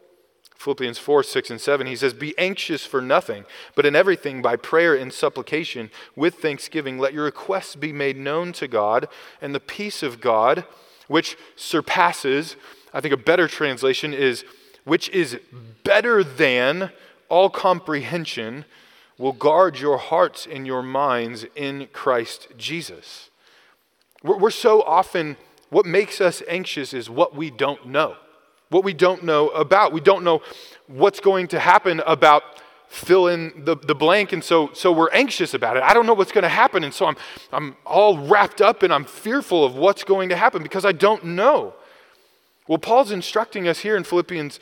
Philippians 0.57 0.97
4 0.97 1.23
6 1.23 1.51
and 1.51 1.61
7, 1.61 1.87
he 1.87 1.95
says, 1.95 2.15
Be 2.15 2.37
anxious 2.39 2.87
for 2.87 3.03
nothing, 3.03 3.45
but 3.75 3.85
in 3.85 3.95
everything 3.95 4.41
by 4.41 4.57
prayer 4.57 4.95
and 4.95 5.13
supplication 5.13 5.91
with 6.17 6.37
thanksgiving, 6.37 6.99
let 6.99 7.13
your 7.13 7.25
requests 7.25 7.77
be 7.77 7.93
made 7.93 8.17
known 8.17 8.53
to 8.55 8.67
God, 8.67 9.07
and 9.43 9.55
the 9.55 9.61
peace 9.61 10.03
of 10.03 10.23
God, 10.23 10.65
which 11.07 11.37
surpasses, 11.55 12.57
I 12.95 13.03
think 13.03 13.13
a 13.13 13.19
better 13.19 13.47
translation 13.47 14.15
is, 14.15 14.45
which 14.85 15.11
is 15.11 15.39
better 15.83 16.25
than 16.25 16.91
all 17.29 17.51
comprehension, 17.51 18.65
will 19.19 19.33
guard 19.33 19.79
your 19.79 19.99
hearts 19.99 20.47
and 20.51 20.67
your 20.67 20.83
minds 20.83 21.47
in 21.55 21.89
Christ 21.93 22.49
Jesus. 22.57 23.31
We're, 24.23 24.39
we're 24.39 24.51
so 24.51 24.83
often, 24.83 25.37
what 25.71 25.87
makes 25.87 26.21
us 26.21 26.43
anxious 26.49 26.93
is 26.93 27.09
what 27.09 27.35
we 27.35 27.51
don't 27.51 27.87
know 27.87 28.17
what 28.75 28.85
we 28.85 28.93
don't 28.93 29.23
know 29.23 29.49
about. 29.51 29.93
We 29.93 30.01
don't 30.01 30.25
know 30.25 30.43
what's 30.89 31.21
going 31.21 31.49
to 31.49 31.61
happen 31.61 32.03
about 32.07 32.43
fill 32.89 33.29
in 33.29 33.65
the, 33.65 33.77
the 33.77 33.95
blank, 33.95 34.33
and 34.33 34.43
so, 34.43 34.71
so 34.73 34.93
we're 34.93 35.11
anxious 35.11 35.55
about 35.55 35.77
it. 35.77 35.83
I 35.83 35.95
don't 35.95 36.07
know 36.07 36.15
what's 36.15 36.33
going 36.33 36.43
to 36.43 36.49
happen, 36.49 36.85
and 36.85 36.93
so 36.93 37.07
I'm, 37.07 37.17
I'm 37.53 37.77
all 37.87 38.19
wrapped 38.19 38.61
up 38.61 38.83
and 38.83 38.93
I'm 38.93 39.05
fearful 39.05 39.65
of 39.65 39.77
what's 39.77 40.05
going 40.05 40.29
to 40.29 40.37
happen 40.37 40.63
because 40.63 40.85
I 40.85 40.93
don't 40.93 41.25
know. 41.25 41.75
Well, 42.69 42.79
Paul's 42.79 43.11
instructing 43.11 43.69
us 43.69 43.81
here 43.81 43.97
in 43.97 44.05
Philippians 44.05 44.59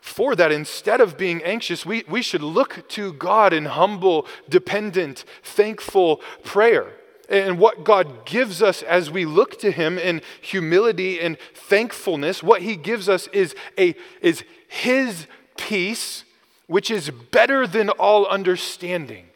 4 0.00 0.36
that 0.36 0.52
instead 0.52 1.00
of 1.00 1.18
being 1.18 1.42
anxious, 1.42 1.84
we, 1.84 2.04
we 2.08 2.22
should 2.22 2.42
look 2.42 2.88
to 2.90 3.12
God 3.12 3.52
in 3.52 3.64
humble, 3.64 4.26
dependent, 4.48 5.24
thankful 5.42 6.20
prayer 6.44 6.92
and 7.28 7.58
what 7.58 7.84
God 7.84 8.24
gives 8.24 8.62
us 8.62 8.82
as 8.82 9.10
we 9.10 9.24
look 9.24 9.58
to 9.60 9.70
Him 9.70 9.98
in 9.98 10.22
humility 10.40 11.20
and 11.20 11.36
thankfulness, 11.54 12.42
what 12.42 12.62
He 12.62 12.76
gives 12.76 13.08
us 13.08 13.26
is, 13.28 13.54
a, 13.78 13.94
is 14.20 14.44
His 14.68 15.26
peace, 15.56 16.24
which 16.66 16.90
is 16.90 17.10
better 17.10 17.66
than 17.66 17.90
all 17.90 18.26
understanding. 18.26 19.26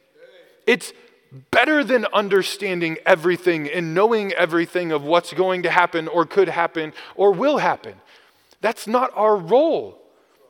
It's 0.66 0.92
better 1.51 1.85
than 1.85 2.07
understanding 2.12 2.99
everything 3.07 3.68
and 3.68 3.94
knowing 3.94 4.33
everything 4.33 4.92
of 4.92 5.03
what's 5.03 5.33
going 5.33 5.62
to 5.62 5.70
happen 5.70 6.09
or 6.09 6.27
could 6.27 6.49
happen 6.49 6.92
or 7.14 7.33
will 7.33 7.59
happen. 7.59 7.94
That's 8.61 8.87
not 8.87 9.12
our 9.14 9.37
role. 9.37 10.00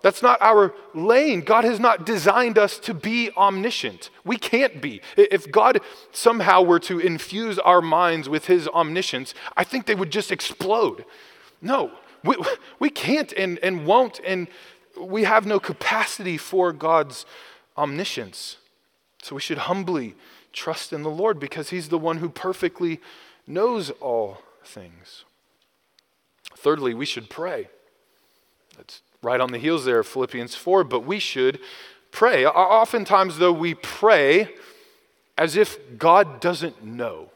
That's 0.02 0.22
not 0.22 0.40
our 0.40 0.72
lane. 0.94 1.42
God 1.42 1.64
has 1.64 1.78
not 1.78 2.06
designed 2.06 2.56
us 2.56 2.78
to 2.80 2.94
be 2.94 3.30
omniscient. 3.36 4.08
We 4.24 4.36
can't 4.36 4.80
be. 4.80 5.02
If 5.16 5.50
God 5.50 5.80
somehow 6.10 6.62
were 6.62 6.78
to 6.80 6.98
infuse 6.98 7.58
our 7.58 7.82
minds 7.82 8.28
with 8.28 8.46
his 8.46 8.66
omniscience, 8.68 9.34
I 9.56 9.64
think 9.64 9.84
they 9.86 9.94
would 9.94 10.10
just 10.10 10.32
explode. 10.32 11.04
No, 11.60 11.92
we, 12.24 12.36
we 12.78 12.88
can't 12.88 13.32
and, 13.34 13.58
and 13.58 13.86
won't, 13.86 14.20
and 14.24 14.48
we 14.98 15.24
have 15.24 15.46
no 15.46 15.60
capacity 15.60 16.38
for 16.38 16.72
God's 16.72 17.26
omniscience. 17.76 18.56
So 19.22 19.34
we 19.34 19.42
should 19.42 19.58
humbly 19.58 20.14
trust 20.52 20.94
in 20.94 21.02
the 21.02 21.10
Lord 21.10 21.38
because 21.38 21.70
he's 21.70 21.90
the 21.90 21.98
one 21.98 22.18
who 22.18 22.30
perfectly 22.30 23.00
knows 23.46 23.90
all 24.00 24.38
things. 24.64 25.24
Thirdly, 26.56 26.94
we 26.94 27.06
should 27.06 27.28
pray. 27.28 27.68
That's 28.76 29.02
right 29.22 29.40
on 29.40 29.52
the 29.52 29.58
heels 29.58 29.84
there 29.84 30.00
of 30.00 30.06
Philippians 30.06 30.54
4, 30.54 30.84
but 30.84 31.04
we 31.04 31.18
should 31.18 31.60
pray. 32.10 32.46
Oftentimes, 32.46 33.38
though, 33.38 33.52
we 33.52 33.74
pray 33.74 34.54
as 35.36 35.56
if 35.56 35.78
God 35.98 36.40
doesn't 36.40 36.84
know. 36.84 37.30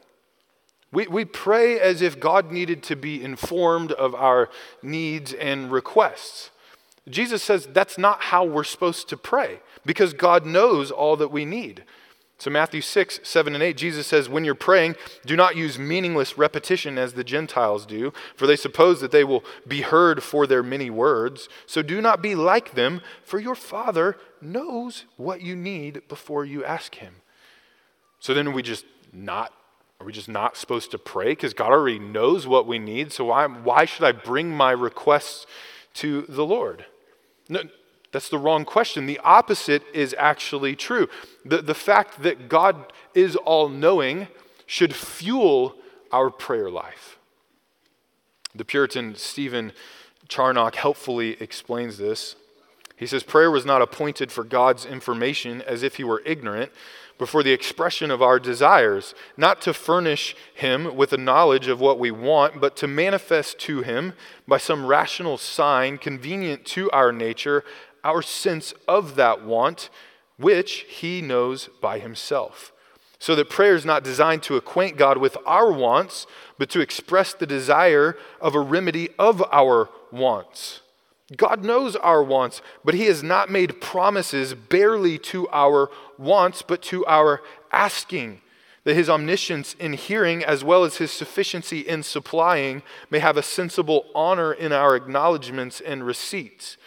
We, 0.91 1.07
we 1.07 1.25
pray 1.25 1.79
as 1.79 2.01
if 2.01 2.19
God 2.19 2.51
needed 2.51 2.81
to 2.83 2.95
be 2.95 3.23
informed 3.23 3.91
of 3.91 4.15
our 4.15 4.49
needs 4.81 5.33
and 5.33 5.71
requests. 5.71 6.51
Jesus 7.09 7.43
says 7.43 7.67
that's 7.71 7.97
not 7.97 8.21
how 8.21 8.45
we're 8.45 8.63
supposed 8.63 9.09
to 9.09 9.17
pray 9.17 9.59
because 9.85 10.13
God 10.13 10.45
knows 10.45 10.91
all 10.91 11.15
that 11.17 11.31
we 11.31 11.45
need. 11.45 11.83
So, 12.37 12.51
Matthew 12.51 12.81
6, 12.81 13.21
7, 13.23 13.53
and 13.53 13.63
8, 13.63 13.77
Jesus 13.77 14.07
says, 14.07 14.27
When 14.27 14.43
you're 14.43 14.55
praying, 14.55 14.95
do 15.25 15.37
not 15.37 15.55
use 15.55 15.79
meaningless 15.79 16.37
repetition 16.37 16.97
as 16.97 17.13
the 17.13 17.23
Gentiles 17.23 17.85
do, 17.85 18.11
for 18.35 18.45
they 18.45 18.57
suppose 18.57 18.99
that 18.99 19.11
they 19.11 19.23
will 19.23 19.43
be 19.65 19.81
heard 19.81 20.21
for 20.21 20.45
their 20.45 20.61
many 20.61 20.89
words. 20.89 21.47
So, 21.65 21.81
do 21.81 22.01
not 22.01 22.21
be 22.21 22.35
like 22.35 22.73
them, 22.73 23.01
for 23.23 23.39
your 23.39 23.55
Father 23.55 24.17
knows 24.41 25.05
what 25.15 25.41
you 25.41 25.55
need 25.55 26.05
before 26.09 26.43
you 26.43 26.65
ask 26.65 26.95
Him. 26.95 27.15
So, 28.19 28.33
then 28.33 28.51
we 28.51 28.61
just 28.61 28.85
not, 29.13 29.53
are 30.01 30.05
we 30.05 30.11
just 30.11 30.29
not 30.29 30.57
supposed 30.57 30.91
to 30.91 30.97
pray? 30.97 31.29
Because 31.29 31.53
God 31.53 31.71
already 31.71 31.99
knows 31.99 32.45
what 32.45 32.67
we 32.67 32.79
need. 32.79 33.13
So, 33.13 33.25
why, 33.25 33.47
why 33.47 33.85
should 33.85 34.03
I 34.03 34.11
bring 34.11 34.49
my 34.49 34.71
requests 34.71 35.45
to 35.95 36.23
the 36.23 36.45
Lord? 36.45 36.85
No, 37.47 37.61
that's 38.15 38.29
the 38.29 38.37
wrong 38.37 38.63
question. 38.63 39.07
The 39.07 39.19
opposite 39.25 39.83
is 39.93 40.15
actually 40.17 40.73
true. 40.73 41.09
The, 41.43 41.61
the 41.61 41.73
fact 41.73 42.23
that 42.23 42.47
God 42.47 42.93
is 43.13 43.35
all 43.35 43.67
knowing 43.67 44.29
should 44.65 44.95
fuel 44.95 45.75
our 46.13 46.29
prayer 46.29 46.69
life. 46.69 47.17
The 48.55 48.63
Puritan 48.63 49.15
Stephen 49.15 49.73
Charnock 50.29 50.75
helpfully 50.75 51.35
explains 51.41 51.97
this. 51.97 52.37
He 52.95 53.05
says, 53.05 53.21
Prayer 53.21 53.51
was 53.51 53.65
not 53.65 53.81
appointed 53.81 54.31
for 54.31 54.45
God's 54.45 54.85
information 54.85 55.61
as 55.61 55.83
if 55.83 55.97
he 55.97 56.05
were 56.05 56.23
ignorant, 56.25 56.71
but 57.17 57.27
for 57.27 57.43
the 57.43 57.51
expression 57.51 58.11
of 58.11 58.21
our 58.21 58.39
desires, 58.39 59.13
not 59.35 59.59
to 59.63 59.73
furnish 59.73 60.37
him 60.53 60.95
with 60.95 61.11
a 61.11 61.17
knowledge 61.17 61.67
of 61.67 61.81
what 61.81 61.99
we 61.99 62.11
want, 62.11 62.61
but 62.61 62.77
to 62.77 62.87
manifest 62.87 63.59
to 63.59 63.81
him 63.81 64.13
by 64.47 64.57
some 64.57 64.85
rational 64.85 65.37
sign 65.37 65.97
convenient 65.97 66.63
to 66.65 66.89
our 66.91 67.11
nature 67.11 67.65
our 68.05 68.21
sense 68.21 68.73
of 68.87 69.15
that 69.15 69.43
want, 69.43 69.89
which 70.37 70.85
he 70.87 71.21
knows 71.21 71.69
by 71.81 71.99
himself. 71.99 72.71
So 73.19 73.35
that 73.35 73.49
prayer 73.49 73.75
is 73.75 73.85
not 73.85 74.03
designed 74.03 74.43
to 74.43 74.55
acquaint 74.55 74.97
God 74.97 75.17
with 75.17 75.37
our 75.45 75.71
wants, 75.71 76.27
but 76.57 76.69
to 76.69 76.79
express 76.79 77.33
the 77.33 77.47
desire 77.47 78.17
of 78.39 78.55
a 78.55 78.59
remedy 78.59 79.09
of 79.17 79.43
our 79.51 79.89
wants. 80.11 80.81
God 81.35 81.63
knows 81.63 81.95
our 81.95 82.21
wants, 82.21 82.61
but 82.83 82.93
He 82.93 83.05
has 83.05 83.23
not 83.23 83.49
made 83.49 83.81
promises 83.81 84.53
barely 84.53 85.17
to 85.19 85.49
our 85.49 85.89
wants, 86.17 86.61
but 86.61 86.81
to 86.83 87.05
our 87.07 87.41
asking. 87.71 88.41
That 88.83 88.93
His 88.93 89.09
omniscience 89.09 89.75
in 89.79 89.93
hearing, 89.93 90.43
as 90.43 90.63
well 90.63 90.83
as 90.83 90.97
His 90.97 91.11
sufficiency 91.11 91.79
in 91.79 92.03
supplying, 92.03 92.83
may 93.09 93.17
have 93.17 93.37
a 93.37 93.41
sensible 93.41 94.05
honor 94.13 94.53
in 94.53 94.71
our 94.71 94.95
acknowledgments 94.95 95.81
and 95.81 96.05
receipts. 96.05 96.77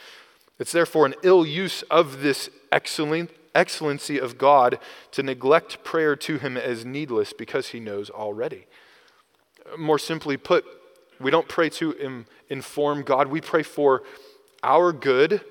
It's 0.58 0.72
therefore 0.72 1.06
an 1.06 1.14
ill 1.22 1.46
use 1.46 1.82
of 1.82 2.20
this 2.20 2.50
excellent, 2.72 3.30
excellency 3.54 4.18
of 4.18 4.38
God 4.38 4.78
to 5.12 5.22
neglect 5.22 5.84
prayer 5.84 6.16
to 6.16 6.38
Him 6.38 6.56
as 6.56 6.84
needless 6.84 7.32
because 7.32 7.68
He 7.68 7.80
knows 7.80 8.10
already. 8.10 8.66
More 9.78 9.98
simply 9.98 10.36
put, 10.36 10.64
we 11.20 11.30
don't 11.30 11.48
pray 11.48 11.68
to 11.70 12.24
inform 12.48 13.02
God, 13.02 13.28
we 13.28 13.40
pray 13.40 13.62
for 13.62 14.02
our 14.62 14.92
good 14.92 15.42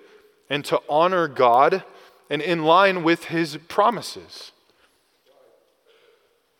and 0.50 0.66
to 0.66 0.82
honor 0.90 1.28
God 1.28 1.84
and 2.30 2.42
in 2.42 2.64
line 2.64 3.04
with 3.04 3.26
His 3.26 3.58
promises. 3.68 4.52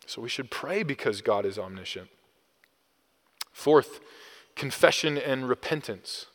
So 0.06 0.22
we 0.22 0.30
should 0.30 0.50
pray 0.50 0.82
because 0.82 1.20
God 1.20 1.44
is 1.44 1.58
omniscient. 1.58 2.08
Fourth, 3.52 4.00
confession 4.56 5.18
and 5.18 5.48
repentance. 5.48 6.26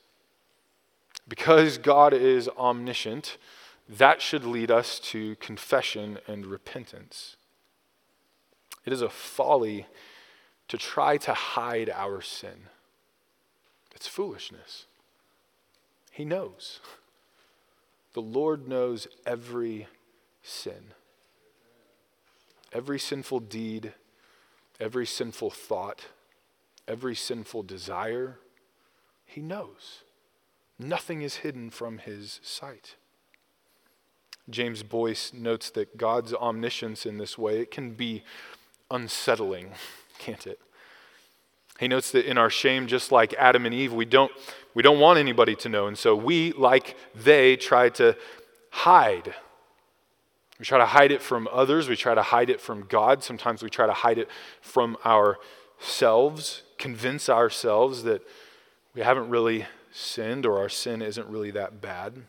Because 1.28 1.78
God 1.78 2.14
is 2.14 2.50
omniscient, 2.50 3.38
that 3.88 4.22
should 4.22 4.46
lead 4.46 4.72
us 4.72 5.00
to 5.00 5.36
confession 5.36 6.20
and 6.28 6.46
repentance. 6.46 7.36
It 8.86 8.94
is 8.94 9.02
a 9.02 9.10
folly 9.10 9.88
to 10.68 10.78
try 10.78 11.18
to 11.18 11.34
hide 11.34 11.90
our 11.90 12.22
sin. 12.22 12.68
It's 13.96 14.08
foolishness. 14.08 14.86
He 16.12 16.26
knows. 16.26 16.80
The 18.14 18.22
Lord 18.22 18.68
knows 18.68 19.08
every 19.26 19.88
sin, 20.44 20.94
every 22.72 23.00
sinful 23.00 23.40
deed, 23.42 23.94
every 24.80 25.06
sinful 25.06 25.50
thought, 25.50 26.06
every 26.88 27.16
sinful 27.16 27.64
desire. 27.64 28.38
He 29.26 29.42
knows. 29.42 30.03
Nothing 30.80 31.22
is 31.22 31.38
hidden 31.38 31.70
from 31.70 32.00
his 32.00 32.40
sight. 32.44 32.96
James 34.50 34.84
Boice 34.84 35.32
notes 35.34 35.70
that 35.72 35.98
God's 35.98 36.34
omniscience 36.34 37.06
in 37.06 37.18
this 37.18 37.38
way, 37.38 37.60
it 37.60 37.72
can 37.72 37.92
be 37.92 38.24
unsettling, 38.92 39.72
can't 40.20 40.46
it? 40.46 40.60
He 41.80 41.88
notes 41.88 42.12
that 42.12 42.30
in 42.30 42.38
our 42.38 42.50
shame, 42.50 42.88
just 42.88 43.12
like 43.12 43.34
Adam 43.36 43.66
and 43.66 43.74
Eve, 43.74 43.94
we 43.94 44.06
don't, 44.06 44.32
we 44.74 44.84
don't 44.84 45.00
want 45.00 45.18
anybody 45.18 45.56
to 45.58 45.70
know. 45.70 45.88
And 45.88 45.98
so 45.98 46.16
we, 46.16 46.52
like 46.54 46.96
they, 47.16 47.56
try 47.56 47.90
to 47.90 48.16
hide. 48.70 49.34
We 50.60 50.66
try 50.66 50.78
to 50.78 50.86
hide 50.86 51.12
it 51.12 51.22
from 51.22 51.48
others. 51.52 51.90
We 51.90 51.96
try 51.96 52.14
to 52.14 52.22
hide 52.22 52.50
it 52.50 52.62
from 52.62 52.86
God. 52.86 53.24
Sometimes 53.24 53.64
we 53.64 53.70
try 53.70 53.88
to 53.88 53.94
hide 53.94 54.18
it 54.18 54.30
from 54.62 54.98
ourselves, 55.06 56.62
convince 56.78 57.28
ourselves 57.28 58.04
that 58.04 58.22
we 58.94 59.02
haven't 59.02 59.30
really 59.30 59.66
sinned 59.94 60.46
or 60.46 60.58
our 60.58 60.70
sin 60.70 61.02
isn't 61.02 61.28
really 61.28 61.52
that 61.52 61.80
bad. 61.80 62.24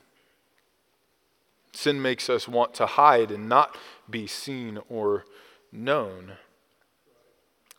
Sin 1.73 2.01
makes 2.01 2.31
us 2.31 2.47
want 2.47 2.75
to 2.75 2.87
hide 2.87 3.31
and 3.31 3.49
not 3.49 3.77
be 4.09 4.27
seen 4.27 4.79
or 4.89 5.25
known. 5.73 6.33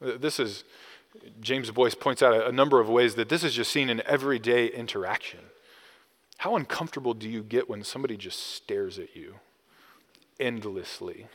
This 0.01 0.39
is, 0.39 0.65
James 1.39 1.71
Boice 1.71 1.95
points 1.95 2.21
out 2.21 2.47
a, 2.47 2.51
number 2.51 2.81
of 2.81 2.89
ways 2.89 3.15
that 3.15 3.29
this 3.29 3.43
is 3.43 3.53
just 3.53 3.71
seen 3.71 3.89
in 3.89 4.01
everyday 4.05 4.67
interaction. 4.67 5.39
How 6.39 6.57
uncomfortable 6.57 7.13
do 7.13 7.29
you 7.29 7.41
get 7.41 7.69
when 7.69 7.83
somebody 7.83 8.17
just 8.17 8.39
stares 8.39 8.99
at 8.99 9.15
you 9.15 9.36
endlessly? 10.39 11.27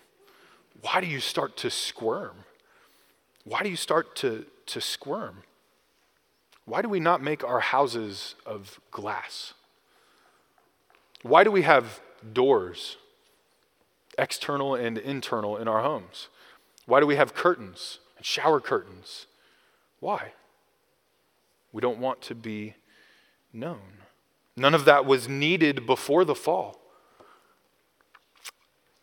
Why 0.82 1.00
do 1.00 1.06
you 1.06 1.20
start 1.20 1.56
to 1.58 1.70
squirm? 1.70 2.44
Why 3.44 3.62
do 3.62 3.70
you 3.70 3.76
start 3.76 4.14
to, 4.16 4.44
to 4.66 4.80
squirm? 4.80 5.44
Why 6.70 6.82
do 6.82 6.88
we 6.88 7.00
not 7.00 7.20
make 7.20 7.42
our 7.42 7.58
houses 7.58 8.36
of 8.46 8.78
glass? 8.92 9.54
Why 11.22 11.42
do 11.42 11.50
we 11.50 11.62
have 11.62 12.00
doors, 12.32 12.96
external 14.16 14.76
and 14.76 14.96
internal, 14.96 15.56
in 15.56 15.66
our 15.66 15.82
homes? 15.82 16.28
Why 16.86 17.00
do 17.00 17.08
we 17.08 17.16
have 17.16 17.34
curtains 17.34 17.98
and 18.16 18.24
shower 18.24 18.60
curtains? 18.60 19.26
Why? 19.98 20.34
We 21.72 21.80
don't 21.80 21.98
want 21.98 22.22
to 22.22 22.36
be 22.36 22.76
known. 23.52 24.04
None 24.56 24.72
of 24.72 24.84
that 24.84 25.04
was 25.04 25.28
needed 25.28 25.86
before 25.86 26.24
the 26.24 26.36
fall. 26.36 26.79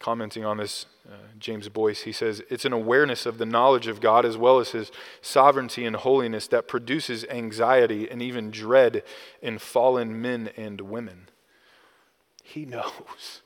Commenting 0.07 0.45
on 0.45 0.55
this, 0.55 0.85
uh, 1.05 1.15
James 1.37 1.67
Boice, 1.67 2.03
he 2.03 2.13
says, 2.13 2.41
It's 2.49 2.63
an 2.63 2.71
awareness 2.71 3.25
of 3.25 3.39
the 3.39 3.45
knowledge 3.45 3.87
of 3.87 3.99
God 3.99 4.23
as 4.23 4.37
well 4.37 4.57
as 4.57 4.69
his 4.69 4.89
sovereignty 5.21 5.85
and 5.85 5.97
holiness 5.97 6.47
that 6.47 6.65
produces 6.65 7.25
anxiety 7.25 8.09
and 8.09 8.21
even 8.21 8.49
dread 8.49 9.03
in 9.41 9.59
fallen 9.59 10.21
men 10.21 10.49
and 10.55 10.79
women. 10.79 11.27
He 12.41 12.63
knows. 12.65 13.41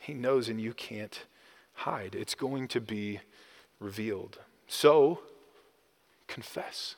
He 0.00 0.14
knows, 0.14 0.48
and 0.48 0.58
you 0.58 0.72
can't 0.72 1.26
hide. 1.74 2.14
It's 2.14 2.34
going 2.34 2.68
to 2.68 2.80
be 2.80 3.20
revealed. 3.78 4.38
So, 4.66 5.18
confess. 6.26 6.96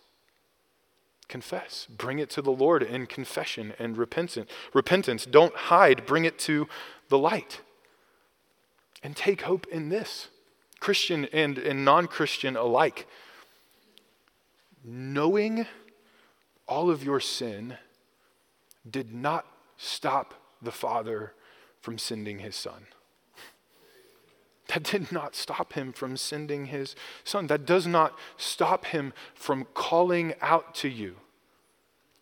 Confess. 1.26 1.88
Bring 1.90 2.20
it 2.20 2.30
to 2.30 2.42
the 2.42 2.52
Lord 2.52 2.84
in 2.84 3.06
confession 3.06 3.74
and 3.80 3.98
repentance. 3.98 4.48
Repentance. 4.72 5.26
Don't 5.26 5.56
hide. 5.56 6.06
Bring 6.06 6.24
it 6.24 6.38
to 6.38 6.68
the 7.08 7.18
light. 7.18 7.62
And 9.02 9.16
take 9.16 9.42
hope 9.42 9.66
in 9.68 9.88
this, 9.88 10.28
Christian 10.80 11.26
and, 11.32 11.58
and 11.58 11.84
non 11.84 12.06
Christian 12.06 12.56
alike. 12.56 13.06
Knowing 14.84 15.66
all 16.66 16.90
of 16.90 17.04
your 17.04 17.20
sin 17.20 17.76
did 18.88 19.12
not 19.12 19.46
stop 19.76 20.34
the 20.62 20.72
Father 20.72 21.32
from 21.80 21.98
sending 21.98 22.40
his 22.40 22.56
Son. 22.56 22.86
That 24.68 24.82
did 24.82 25.10
not 25.10 25.34
stop 25.34 25.72
him 25.72 25.92
from 25.92 26.16
sending 26.16 26.66
his 26.66 26.94
Son. 27.24 27.46
That 27.46 27.64
does 27.64 27.86
not 27.86 28.18
stop 28.36 28.86
him 28.86 29.14
from 29.34 29.66
calling 29.72 30.34
out 30.42 30.74
to 30.76 30.88
you. 30.88 31.16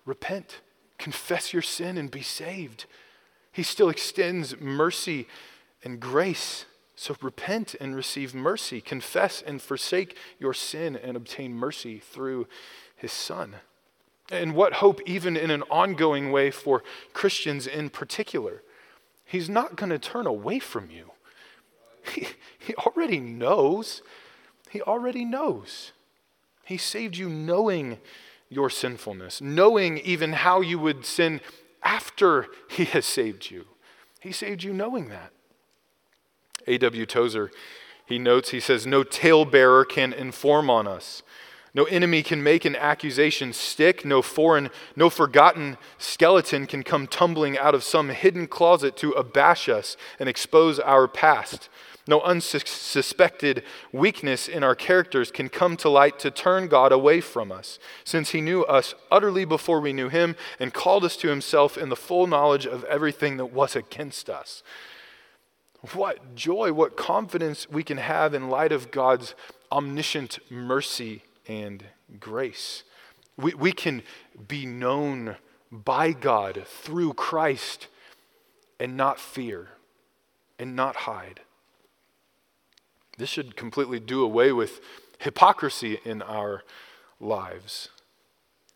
Repent, 0.05 0.61
confess 0.97 1.53
your 1.53 1.62
sin, 1.62 1.99
and 1.99 2.11
be 2.11 2.22
saved. 2.22 2.85
He 3.51 3.64
still 3.64 3.89
extends 3.89 4.61
mercy 4.61 5.27
and 5.87 6.01
grace. 6.01 6.64
So 6.97 7.16
repent 7.22 7.76
and 7.80 7.95
receive 7.95 8.34
mercy. 8.34 8.80
Confess 8.80 9.41
and 9.41 9.62
forsake 9.62 10.16
your 10.41 10.53
sin 10.53 10.97
and 10.97 11.16
obtain 11.16 11.55
mercy 11.55 12.01
through 12.01 12.49
his 12.97 13.12
Son. 13.12 13.57
And 14.28 14.57
what 14.57 14.74
hope, 14.74 15.01
even 15.07 15.37
in 15.37 15.53
an 15.53 15.62
ongoing 15.70 16.32
way, 16.32 16.51
for 16.51 16.82
Christians 17.12 17.68
in 17.68 17.89
particular? 17.89 18.64
He's 19.24 19.49
not 19.49 19.76
going 19.76 19.91
to 19.91 19.99
turn 20.01 20.26
away 20.26 20.59
from 20.59 20.91
you. 20.91 21.12
He, 22.12 22.26
he 22.59 22.74
already 22.74 23.20
knows. 23.20 24.03
He 24.70 24.82
already 24.82 25.24
knows. 25.24 25.93
He 26.64 26.78
saved 26.78 27.16
you 27.16 27.28
knowing 27.28 27.99
your 28.49 28.70
sinfulness, 28.70 29.41
knowing 29.41 29.99
even 29.99 30.32
how 30.32 30.62
you 30.62 30.80
would 30.80 31.07
sin 31.07 31.41
after 31.84 32.47
He 32.68 32.87
has 32.87 33.07
saved 33.07 33.53
you. 33.53 33.66
He 34.18 34.32
saved 34.32 34.64
you 34.64 34.72
knowing 34.72 35.11
that. 35.11 35.30
A.W. 36.66 37.06
Tozer, 37.06 37.50
he 38.06 38.18
notes, 38.18 38.50
he 38.50 38.60
says, 38.60 38.86
No 38.86 39.02
talebearer 39.02 39.84
can 39.84 40.12
inform 40.12 40.70
on 40.70 40.86
us. 40.86 41.22
No 41.74 41.84
enemy 41.84 42.22
can 42.22 42.42
make 42.42 42.64
an 42.64 42.74
accusation 42.74 43.52
stick. 43.52 44.02
No 44.04 44.22
foreign, 44.22 44.70
no 44.96 45.10
forgotten 45.10 45.76
skeleton 45.98 46.66
can 46.66 46.82
come 46.82 47.06
tumbling 47.06 47.58
out 47.58 47.74
of 47.74 47.84
some 47.84 48.08
hidden 48.08 48.46
closet 48.46 48.96
to 48.96 49.10
abash 49.10 49.68
us 49.68 49.96
and 50.18 50.26
expose 50.26 50.78
our 50.78 51.06
past. 51.06 51.68
No 52.08 52.20
unsuspected 52.20 53.64
weakness 53.92 54.48
in 54.48 54.62
our 54.62 54.76
characters 54.76 55.32
can 55.32 55.48
come 55.48 55.76
to 55.78 55.90
light 55.90 56.18
to 56.20 56.30
turn 56.30 56.68
God 56.68 56.92
away 56.92 57.20
from 57.20 57.50
us, 57.50 57.80
since 58.04 58.30
He 58.30 58.40
knew 58.40 58.62
us 58.62 58.94
utterly 59.10 59.44
before 59.44 59.80
we 59.80 59.92
knew 59.92 60.08
Him 60.08 60.36
and 60.60 60.72
called 60.72 61.04
us 61.04 61.16
to 61.18 61.28
Himself 61.28 61.76
in 61.76 61.88
the 61.88 61.96
full 61.96 62.26
knowledge 62.26 62.64
of 62.64 62.84
everything 62.84 63.36
that 63.38 63.46
was 63.46 63.74
against 63.74 64.30
us. 64.30 64.62
What 65.93 66.34
joy, 66.34 66.72
what 66.72 66.97
confidence 66.97 67.68
we 67.68 67.82
can 67.82 67.99
have 67.99 68.34
in 68.34 68.49
light 68.49 68.72
of 68.72 68.91
God's 68.91 69.34
omniscient 69.70 70.39
mercy 70.51 71.22
and 71.47 71.84
grace. 72.18 72.82
We, 73.37 73.55
we 73.55 73.72
can 73.72 74.03
be 74.49 74.66
known 74.66 75.37
by 75.70 76.12
God 76.12 76.64
through 76.66 77.14
Christ 77.14 77.89
and 78.80 78.97
not 78.97 79.20
fear 79.20 79.68
and 80.59 80.74
not 80.74 80.97
hide. 80.97 81.41
This 83.18 83.28
should 83.30 83.57
completely 83.57 84.01
do 84.01 84.22
away 84.22 84.53
with 84.53 84.80
hypocrisy 85.18 85.99
in 86.05 86.22
our 86.22 86.62
lives. 87.20 87.89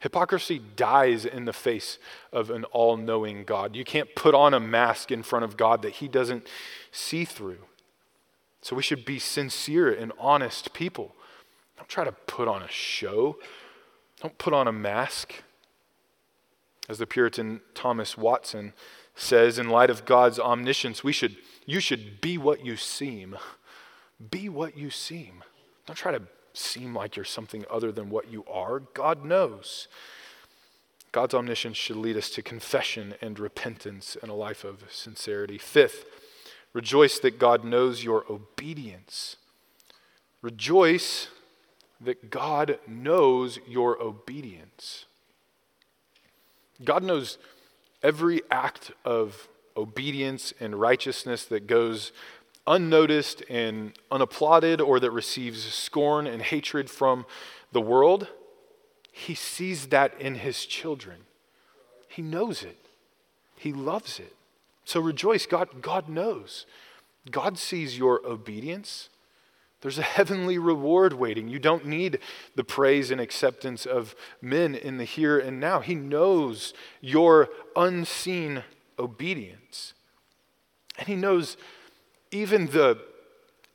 Hypocrisy 0.00 0.60
dies 0.76 1.26
in 1.26 1.44
the 1.44 1.52
face 1.52 1.98
of 2.32 2.50
an 2.50 2.64
all 2.64 2.96
knowing 2.96 3.44
God. 3.44 3.76
You 3.76 3.84
can't 3.84 4.14
put 4.14 4.34
on 4.34 4.54
a 4.54 4.60
mask 4.60 5.10
in 5.10 5.22
front 5.22 5.44
of 5.44 5.56
God 5.56 5.82
that 5.82 5.94
He 5.94 6.08
doesn't 6.08 6.46
see 6.90 7.24
through. 7.24 7.58
So 8.62 8.74
we 8.74 8.82
should 8.82 9.04
be 9.04 9.18
sincere 9.18 9.92
and 9.92 10.12
honest 10.18 10.72
people. 10.72 11.14
Don't 11.76 11.88
try 11.88 12.04
to 12.04 12.12
put 12.12 12.48
on 12.48 12.62
a 12.62 12.68
show, 12.68 13.36
don't 14.20 14.36
put 14.38 14.52
on 14.52 14.66
a 14.66 14.72
mask. 14.72 15.34
As 16.88 16.98
the 16.98 17.06
Puritan 17.06 17.60
Thomas 17.74 18.18
Watson 18.18 18.72
says, 19.14 19.58
in 19.58 19.68
light 19.68 19.90
of 19.90 20.04
God's 20.04 20.40
omniscience, 20.40 21.04
we 21.04 21.12
should, 21.12 21.36
you 21.64 21.78
should 21.78 22.20
be 22.20 22.36
what 22.36 22.64
you 22.64 22.76
seem. 22.76 23.36
Be 24.30 24.48
what 24.48 24.76
you 24.76 24.90
seem. 24.90 25.44
Don't 25.86 25.94
try 25.94 26.10
to 26.10 26.22
seem 26.60 26.94
like 26.94 27.16
you're 27.16 27.24
something 27.24 27.64
other 27.70 27.90
than 27.90 28.10
what 28.10 28.30
you 28.30 28.44
are. 28.50 28.80
God 28.80 29.24
knows. 29.24 29.88
God's 31.12 31.34
omniscience 31.34 31.76
should 31.76 31.96
lead 31.96 32.16
us 32.16 32.30
to 32.30 32.42
confession 32.42 33.14
and 33.20 33.38
repentance 33.38 34.16
and 34.22 34.30
a 34.30 34.34
life 34.34 34.62
of 34.62 34.84
sincerity. 34.90 35.58
Fifth, 35.58 36.04
rejoice 36.72 37.18
that 37.18 37.38
God 37.38 37.64
knows 37.64 38.04
your 38.04 38.24
obedience. 38.30 39.36
Rejoice 40.42 41.28
that 42.00 42.30
God 42.30 42.78
knows 42.86 43.58
your 43.66 44.00
obedience. 44.00 45.06
God 46.84 47.02
knows 47.02 47.38
every 48.02 48.40
act 48.50 48.92
of 49.04 49.48
obedience 49.76 50.54
and 50.60 50.80
righteousness 50.80 51.44
that 51.46 51.66
goes 51.66 52.12
unnoticed 52.66 53.42
and 53.48 53.92
unapplauded 54.10 54.80
or 54.80 55.00
that 55.00 55.10
receives 55.10 55.64
scorn 55.64 56.26
and 56.26 56.42
hatred 56.42 56.90
from 56.90 57.26
the 57.72 57.80
world, 57.80 58.28
he 59.12 59.34
sees 59.34 59.88
that 59.88 60.18
in 60.20 60.36
his 60.36 60.66
children. 60.66 61.22
He 62.08 62.22
knows 62.22 62.62
it. 62.62 62.76
He 63.56 63.72
loves 63.72 64.18
it. 64.18 64.34
So 64.84 65.00
rejoice. 65.00 65.46
God, 65.46 65.82
God 65.82 66.08
knows. 66.08 66.66
God 67.30 67.58
sees 67.58 67.98
your 67.98 68.26
obedience. 68.26 69.10
There's 69.80 69.98
a 69.98 70.02
heavenly 70.02 70.58
reward 70.58 71.14
waiting. 71.14 71.48
You 71.48 71.58
don't 71.58 71.86
need 71.86 72.18
the 72.54 72.64
praise 72.64 73.10
and 73.10 73.20
acceptance 73.20 73.86
of 73.86 74.14
men 74.42 74.74
in 74.74 74.98
the 74.98 75.04
here 75.04 75.38
and 75.38 75.58
now. 75.58 75.80
He 75.80 75.94
knows 75.94 76.74
your 77.00 77.48
unseen 77.74 78.64
obedience. 78.98 79.94
And 80.98 81.08
He 81.08 81.16
knows 81.16 81.56
even 82.30 82.66
the 82.66 82.98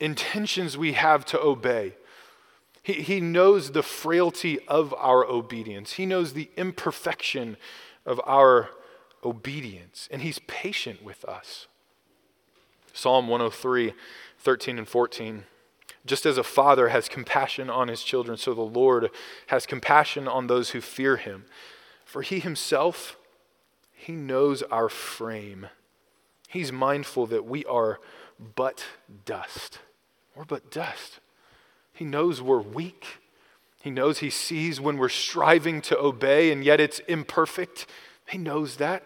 intentions 0.00 0.76
we 0.76 0.92
have 0.92 1.24
to 1.26 1.40
obey. 1.40 1.94
He, 2.82 2.94
he 2.94 3.20
knows 3.20 3.72
the 3.72 3.82
frailty 3.82 4.60
of 4.68 4.94
our 4.94 5.24
obedience, 5.24 5.94
He 5.94 6.06
knows 6.06 6.32
the 6.32 6.50
imperfection 6.56 7.56
of 8.04 8.20
our 8.24 8.70
obedience, 9.24 10.08
and 10.10 10.22
He's 10.22 10.38
patient 10.40 11.02
with 11.02 11.24
us. 11.24 11.66
Psalm 12.92 13.28
103, 13.28 13.92
13 14.38 14.78
and 14.78 14.88
14. 14.88 15.44
Just 16.06 16.24
as 16.24 16.38
a 16.38 16.44
father 16.44 16.88
has 16.88 17.08
compassion 17.08 17.68
on 17.68 17.88
his 17.88 18.02
children, 18.02 18.38
so 18.38 18.54
the 18.54 18.62
Lord 18.62 19.10
has 19.48 19.66
compassion 19.66 20.28
on 20.28 20.46
those 20.46 20.70
who 20.70 20.80
fear 20.80 21.16
him. 21.16 21.44
For 22.04 22.22
he 22.22 22.38
himself, 22.38 23.16
he 23.92 24.12
knows 24.12 24.62
our 24.62 24.88
frame. 24.88 25.66
He's 26.48 26.70
mindful 26.70 27.26
that 27.26 27.44
we 27.44 27.64
are 27.64 27.98
but 28.54 28.84
dust. 29.24 29.80
We're 30.34 30.44
but 30.44 30.70
dust. 30.70 31.20
He 31.92 32.04
knows 32.04 32.42
we're 32.42 32.60
weak. 32.60 33.06
He 33.82 33.90
knows 33.90 34.18
He 34.18 34.30
sees 34.30 34.80
when 34.80 34.98
we're 34.98 35.08
striving 35.08 35.80
to 35.82 35.98
obey 35.98 36.52
and 36.52 36.64
yet 36.64 36.80
it's 36.80 36.98
imperfect. 37.00 37.86
He 38.28 38.38
knows 38.38 38.76
that. 38.76 39.04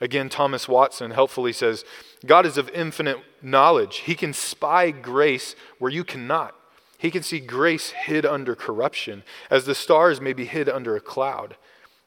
Again, 0.00 0.28
Thomas 0.28 0.68
Watson 0.68 1.12
helpfully 1.12 1.52
says 1.52 1.84
God 2.26 2.46
is 2.46 2.58
of 2.58 2.68
infinite 2.70 3.18
knowledge. 3.42 3.98
He 3.98 4.14
can 4.14 4.32
spy 4.32 4.90
grace 4.90 5.54
where 5.78 5.90
you 5.90 6.04
cannot. 6.04 6.54
He 6.98 7.10
can 7.10 7.22
see 7.22 7.40
grace 7.40 7.90
hid 7.90 8.24
under 8.24 8.54
corruption, 8.54 9.24
as 9.50 9.66
the 9.66 9.74
stars 9.74 10.20
may 10.20 10.32
be 10.32 10.46
hid 10.46 10.68
under 10.68 10.96
a 10.96 11.00
cloud. 11.00 11.56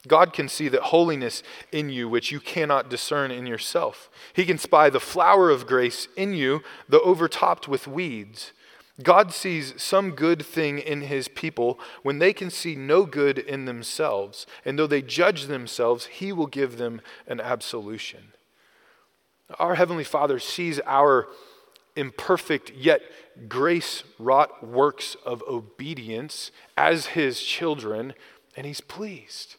God 0.08 0.32
can 0.32 0.48
see 0.48 0.68
that 0.68 0.84
holiness 0.84 1.42
in 1.70 1.90
you, 1.90 2.08
which 2.08 2.32
you 2.32 2.40
cannot 2.40 2.90
discern 2.90 3.30
in 3.30 3.46
yourself. 3.46 4.10
He 4.32 4.44
can 4.44 4.58
spy 4.58 4.90
the 4.90 5.00
flower 5.00 5.50
of 5.50 5.66
grace 5.66 6.08
in 6.16 6.34
you, 6.34 6.62
though 6.88 7.00
overtopped 7.00 7.68
with 7.68 7.86
weeds. 7.86 8.52
God 9.02 9.32
sees 9.32 9.80
some 9.80 10.10
good 10.10 10.44
thing 10.44 10.78
in 10.78 11.02
his 11.02 11.28
people 11.28 11.78
when 12.02 12.18
they 12.18 12.32
can 12.32 12.50
see 12.50 12.74
no 12.74 13.04
good 13.04 13.38
in 13.38 13.64
themselves. 13.64 14.44
And 14.64 14.76
though 14.76 14.88
they 14.88 15.02
judge 15.02 15.44
themselves, 15.44 16.06
he 16.06 16.32
will 16.32 16.48
give 16.48 16.78
them 16.78 17.00
an 17.28 17.40
absolution. 17.40 18.32
Our 19.58 19.76
Heavenly 19.76 20.04
Father 20.04 20.40
sees 20.40 20.80
our 20.84 21.28
imperfect 21.94 22.72
yet 22.72 23.02
grace 23.48 24.02
wrought 24.18 24.66
works 24.66 25.16
of 25.24 25.42
obedience 25.48 26.50
as 26.76 27.06
his 27.06 27.40
children, 27.40 28.14
and 28.56 28.66
he's 28.66 28.80
pleased. 28.80 29.56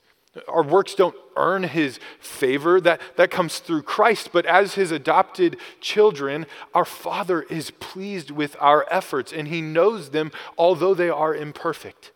Our 0.47 0.63
works 0.63 0.95
don't 0.95 1.15
earn 1.35 1.63
his 1.63 1.99
favor. 2.19 2.79
That, 2.81 3.01
that 3.15 3.31
comes 3.31 3.59
through 3.59 3.83
Christ. 3.83 4.29
But 4.31 4.45
as 4.45 4.75
his 4.75 4.91
adopted 4.91 5.57
children, 5.81 6.45
our 6.73 6.85
Father 6.85 7.43
is 7.43 7.71
pleased 7.71 8.31
with 8.31 8.55
our 8.59 8.85
efforts, 8.91 9.31
and 9.31 9.47
he 9.47 9.61
knows 9.61 10.09
them, 10.09 10.31
although 10.57 10.93
they 10.93 11.09
are 11.09 11.35
imperfect. 11.35 12.11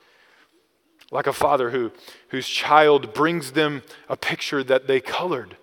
Like 1.11 1.27
a 1.27 1.33
father 1.33 1.69
who, 1.69 1.91
whose 2.29 2.47
child 2.47 3.13
brings 3.13 3.51
them 3.51 3.83
a 4.09 4.17
picture 4.17 4.63
that 4.63 4.87
they 4.87 4.99
colored. 4.99 5.57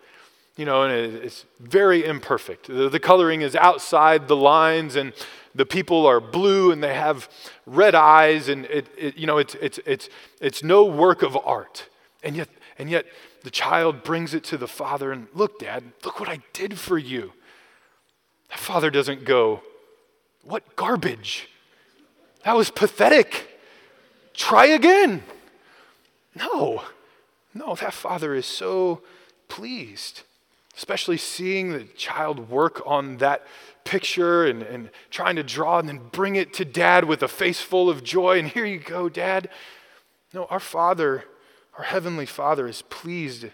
You 0.56 0.64
know, 0.64 0.82
and 0.82 0.92
it's 0.92 1.44
very 1.58 2.04
imperfect. 2.04 2.68
The, 2.68 2.88
the 2.88 3.00
coloring 3.00 3.40
is 3.40 3.56
outside 3.56 4.28
the 4.28 4.36
lines, 4.36 4.94
and 4.94 5.12
the 5.54 5.66
people 5.66 6.06
are 6.06 6.20
blue 6.20 6.70
and 6.70 6.82
they 6.82 6.94
have 6.94 7.28
red 7.66 7.94
eyes, 7.94 8.48
and 8.48 8.64
it, 8.66 8.86
it 8.96 9.16
you 9.16 9.26
know, 9.26 9.38
it's, 9.38 9.54
it's, 9.56 9.80
it's, 9.86 10.08
it's 10.40 10.62
no 10.62 10.84
work 10.84 11.22
of 11.22 11.36
art. 11.44 11.88
And 12.22 12.36
yet, 12.36 12.48
and 12.78 12.90
yet 12.90 13.06
the 13.42 13.50
child 13.50 14.02
brings 14.02 14.34
it 14.34 14.44
to 14.44 14.58
the 14.58 14.68
father 14.68 15.12
and 15.12 15.26
look, 15.34 15.58
dad, 15.58 15.84
look 16.04 16.20
what 16.20 16.28
I 16.28 16.40
did 16.52 16.78
for 16.78 16.98
you. 16.98 17.32
The 18.50 18.58
father 18.58 18.90
doesn't 18.90 19.24
go, 19.24 19.62
What 20.42 20.76
garbage? 20.76 21.48
That 22.44 22.56
was 22.56 22.70
pathetic. 22.70 23.48
Try 24.34 24.66
again. 24.66 25.22
No, 26.34 26.82
no, 27.52 27.74
that 27.74 27.92
father 27.92 28.34
is 28.34 28.46
so 28.46 29.02
pleased, 29.48 30.22
especially 30.76 31.16
seeing 31.16 31.72
the 31.72 31.84
child 31.84 32.48
work 32.48 32.80
on 32.86 33.18
that 33.18 33.46
picture 33.84 34.46
and, 34.46 34.62
and 34.62 34.90
trying 35.10 35.36
to 35.36 35.42
draw 35.42 35.78
and 35.78 35.88
then 35.88 36.00
bring 36.12 36.36
it 36.36 36.54
to 36.54 36.64
dad 36.64 37.04
with 37.04 37.22
a 37.22 37.28
face 37.28 37.60
full 37.60 37.90
of 37.90 38.04
joy. 38.04 38.38
And 38.38 38.48
here 38.48 38.64
you 38.64 38.78
go, 38.78 39.08
dad. 39.08 39.48
No, 40.32 40.44
our 40.46 40.60
father 40.60 41.24
Our 41.80 41.86
Heavenly 41.86 42.26
Father 42.26 42.68
is 42.68 42.82
pleased 42.82 43.46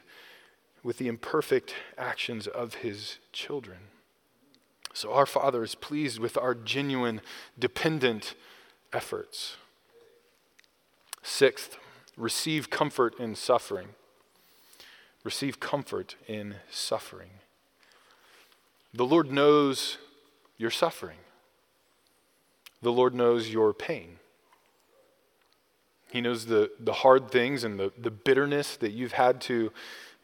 with 0.83 0.99
the 0.99 1.07
imperfect 1.07 1.74
actions 1.97 2.49
of 2.49 2.74
His 2.74 3.18
children. 3.33 3.79
So 4.93 5.12
our 5.12 5.27
Father 5.27 5.62
is 5.62 5.77
pleased 5.77 6.18
with 6.18 6.37
our 6.37 6.53
genuine, 6.53 7.20
dependent 7.57 8.35
efforts. 8.93 9.59
Sixth, 11.22 11.79
receive 12.16 12.68
comfort 12.68 13.14
in 13.20 13.37
suffering. 13.37 13.91
Receive 15.22 15.61
comfort 15.61 16.16
in 16.27 16.57
suffering. 16.68 17.31
The 18.93 19.07
Lord 19.07 19.31
knows 19.31 19.99
your 20.59 20.72
suffering, 20.72 21.18
the 22.83 22.91
Lord 22.91 23.14
knows 23.14 23.51
your 23.51 23.72
pain. 23.72 24.18
He 26.17 26.23
knows 26.23 26.47
the, 26.47 26.71
the 26.81 26.95
hard 26.95 27.31
things 27.31 27.62
and 27.62 27.79
the, 27.79 27.93
the 27.99 28.11
bitterness 28.11 28.75
that 28.79 28.93
you've 28.93 29.12
had 29.12 29.39
to 29.43 29.71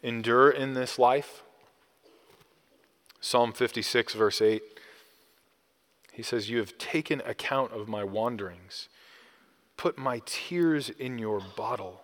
endure 0.03 0.49
in 0.49 0.73
this 0.73 0.99
life. 0.99 1.43
Psalm 3.21 3.53
56, 3.53 4.15
verse 4.15 4.41
8, 4.41 4.63
he 6.11 6.23
says, 6.23 6.49
You 6.49 6.57
have 6.61 6.79
taken 6.79 7.21
account 7.27 7.73
of 7.73 7.89
my 7.89 8.05
wanderings, 8.05 8.89
put 9.77 9.99
my 9.99 10.23
tears 10.25 10.89
in 10.89 11.19
your 11.19 11.43
bottle. 11.59 12.01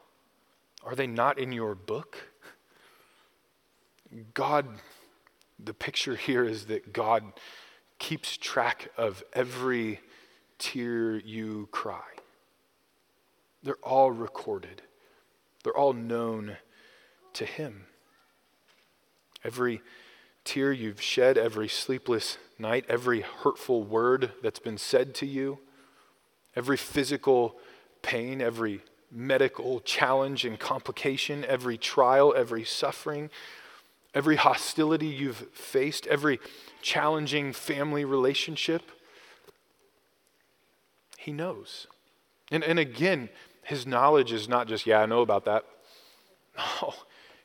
Are 0.85 0.95
they 0.95 1.07
not 1.07 1.39
in 1.39 1.51
your 1.51 1.75
book? 1.75 2.29
God, 4.35 4.67
the 5.59 5.73
picture 5.73 6.17
here 6.17 6.45
is 6.45 6.67
that 6.67 6.93
God 6.93 7.25
keeps 7.99 8.37
track 8.37 8.91
of 8.99 9.25
every 9.33 10.01
tear 10.59 11.17
you 11.17 11.71
cry. 11.73 12.18
They're 13.69 13.77
all 13.83 14.11
recorded, 14.11 14.81
they're 15.63 15.77
all 15.77 15.93
known 15.93 16.57
to 17.35 17.45
Him. 17.45 17.85
Every 19.45 19.83
tear 20.43 20.73
you've 20.73 21.03
shed, 21.03 21.37
every 21.37 21.69
sleepless 21.69 22.39
night, 22.59 22.87
every 22.89 23.21
hurtful 23.21 23.83
word 23.83 24.33
that's 24.43 24.59
been 24.59 24.79
said 24.79 25.15
to 25.17 25.27
you, 25.27 25.59
every 26.57 26.79
physical 26.79 27.57
pain, 28.01 28.41
every 28.41 28.81
medical 29.13 29.81
challenge 29.81 30.47
and 30.47 30.59
complication, 30.59 31.45
every 31.45 31.77
trial, 31.77 32.33
every 32.35 32.65
suffering, 32.65 33.29
every 34.15 34.37
hostility 34.37 35.09
you've 35.09 35.47
faced, 35.53 36.07
every 36.07 36.41
challenging 36.81 37.53
family 37.53 38.07
relationship. 38.07 38.91
He 41.19 41.33
knows. 41.33 41.87
And, 42.51 42.65
and 42.65 42.79
again, 42.79 43.29
his 43.69 43.87
knowledge 43.87 44.33
is 44.33 44.49
not 44.49 44.67
just, 44.67 44.87
yeah, 44.87 45.01
I 45.01 45.07
know 45.07 45.21
about 45.21 45.45
that. 45.45 45.65
No, 46.81 46.95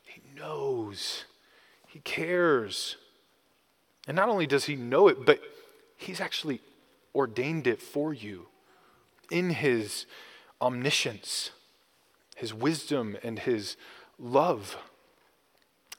he 0.06 0.22
knows. 0.36 1.26
He 1.88 2.00
cares. 2.00 2.98
And 4.08 4.16
not 4.16 4.28
only 4.28 4.48
does 4.48 4.66
he 4.66 4.76
know 4.76 5.08
it, 5.08 5.24
but 5.24 5.40
he's 5.96 6.20
actually 6.20 6.62
ordained 7.14 7.68
it 7.68 7.80
for 7.80 8.12
you 8.12 8.48
in 9.30 9.52
his 9.52 10.08
omniscience, 10.60 11.52
his 12.36 12.56
wisdom, 12.56 13.18
and 13.22 13.38
his 13.38 13.78
love. 14.18 14.78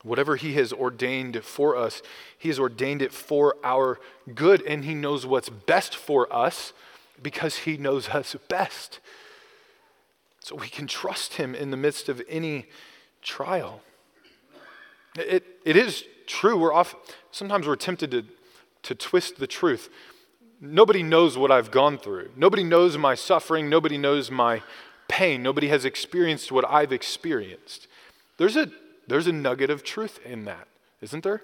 Whatever 0.02 0.34
he 0.34 0.54
has 0.54 0.72
ordained 0.72 1.44
for 1.44 1.76
us, 1.76 2.02
he 2.36 2.48
has 2.48 2.58
ordained 2.58 3.00
it 3.00 3.12
for 3.12 3.54
our 3.62 4.00
good, 4.34 4.60
and 4.62 4.84
he 4.84 4.94
knows 4.94 5.24
what's 5.24 5.50
best 5.50 5.94
for 5.94 6.32
us 6.34 6.72
because 7.22 7.58
he 7.58 7.76
knows 7.76 8.08
us 8.08 8.34
best. 8.48 8.98
So 10.44 10.54
we 10.56 10.68
can 10.68 10.86
trust 10.86 11.34
him 11.34 11.54
in 11.54 11.70
the 11.70 11.76
midst 11.78 12.10
of 12.10 12.20
any 12.28 12.66
trial. 13.22 13.80
It, 15.16 15.42
it 15.64 15.74
is 15.74 16.04
true. 16.26 16.58
We're 16.58 16.74
off, 16.74 16.94
sometimes 17.30 17.66
we're 17.66 17.76
tempted 17.76 18.10
to, 18.10 18.24
to 18.82 18.94
twist 18.94 19.38
the 19.38 19.46
truth. 19.46 19.88
Nobody 20.60 21.02
knows 21.02 21.38
what 21.38 21.50
I've 21.50 21.70
gone 21.70 21.96
through. 21.96 22.28
Nobody 22.36 22.62
knows 22.62 22.98
my 22.98 23.14
suffering. 23.14 23.70
Nobody 23.70 23.96
knows 23.96 24.30
my 24.30 24.62
pain. 25.08 25.42
Nobody 25.42 25.68
has 25.68 25.86
experienced 25.86 26.52
what 26.52 26.66
I've 26.68 26.92
experienced. 26.92 27.88
There's 28.36 28.56
a, 28.56 28.68
there's 29.08 29.26
a 29.26 29.32
nugget 29.32 29.70
of 29.70 29.82
truth 29.82 30.20
in 30.26 30.44
that, 30.44 30.68
isn't 31.00 31.24
there? 31.24 31.40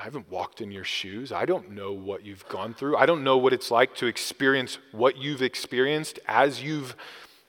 I 0.00 0.02
haven't 0.02 0.30
walked 0.30 0.62
in 0.62 0.72
your 0.72 0.84
shoes. 0.84 1.30
I 1.30 1.44
don't 1.44 1.72
know 1.72 1.92
what 1.92 2.24
you've 2.24 2.48
gone 2.48 2.72
through. 2.72 2.96
I 2.96 3.04
don't 3.04 3.22
know 3.22 3.36
what 3.36 3.52
it's 3.52 3.70
like 3.70 3.94
to 3.96 4.06
experience 4.06 4.78
what 4.92 5.18
you've 5.18 5.42
experienced 5.42 6.18
as 6.26 6.62
you've 6.62 6.96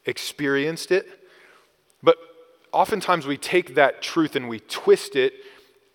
it. 0.08 1.08
But 2.02 2.18
oftentimes 2.72 3.26
we 3.26 3.38
take 3.38 3.76
that 3.76 4.02
truth 4.02 4.36
and 4.36 4.48
we 4.48 4.60
twist 4.62 5.16
it 5.16 5.34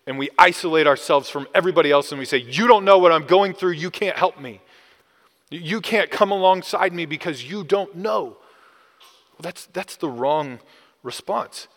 and 0.05 0.17
we 0.17 0.29
isolate 0.37 0.87
ourselves 0.87 1.29
from 1.29 1.47
everybody 1.53 1.91
else 1.91 2.11
and 2.11 2.19
we 2.19 2.25
say, 2.25 2.37
You 2.37 2.67
don't 2.67 2.85
know 2.85 2.97
what 2.97 3.11
I'm 3.11 3.25
going 3.25 3.53
through. 3.53 3.71
You 3.71 3.89
can't 3.89 4.17
help 4.17 4.39
me. 4.39 4.61
You 5.49 5.81
can't 5.81 6.09
come 6.09 6.31
alongside 6.31 6.93
me 6.93 7.05
because 7.05 7.43
you 7.43 7.63
don't 7.63 7.95
know. 7.95 8.23
Well, 8.23 9.41
that's, 9.41 9.67
that's 9.67 9.95
the 9.95 10.09
wrong 10.09 10.59
response. 11.03 11.67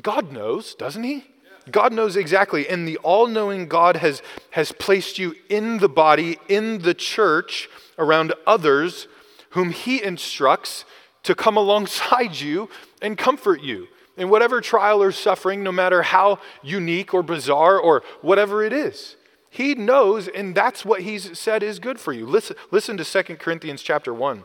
God 0.00 0.32
knows, 0.32 0.74
doesn't 0.74 1.02
He? 1.02 1.24
God 1.70 1.92
knows 1.92 2.16
exactly. 2.16 2.68
And 2.68 2.86
the 2.86 2.98
all 2.98 3.26
knowing 3.26 3.68
God 3.68 3.96
has, 3.96 4.22
has 4.50 4.72
placed 4.72 5.18
you 5.18 5.34
in 5.48 5.78
the 5.78 5.88
body, 5.88 6.38
in 6.48 6.80
the 6.80 6.94
church, 6.94 7.68
around 7.98 8.34
others 8.46 9.06
whom 9.50 9.70
He 9.70 10.02
instructs 10.02 10.84
to 11.24 11.34
come 11.34 11.56
alongside 11.56 12.40
you 12.40 12.68
and 13.00 13.16
comfort 13.16 13.62
you 13.62 13.88
in 14.16 14.28
whatever 14.28 14.60
trial 14.60 15.02
or 15.02 15.12
suffering, 15.12 15.62
no 15.62 15.72
matter 15.72 16.02
how 16.02 16.38
unique 16.62 17.14
or 17.14 17.22
bizarre 17.22 17.78
or 17.78 18.02
whatever 18.20 18.62
it 18.62 18.72
is. 18.72 19.16
He 19.48 19.74
knows, 19.74 20.28
and 20.28 20.54
that's 20.54 20.84
what 20.84 21.02
he's 21.02 21.38
said 21.38 21.62
is 21.62 21.78
good 21.78 22.00
for 22.00 22.12
you. 22.12 22.26
Listen, 22.26 22.56
listen 22.70 22.96
to 22.96 23.04
2 23.04 23.36
Corinthians 23.36 23.82
chapter 23.82 24.12
1. 24.12 24.44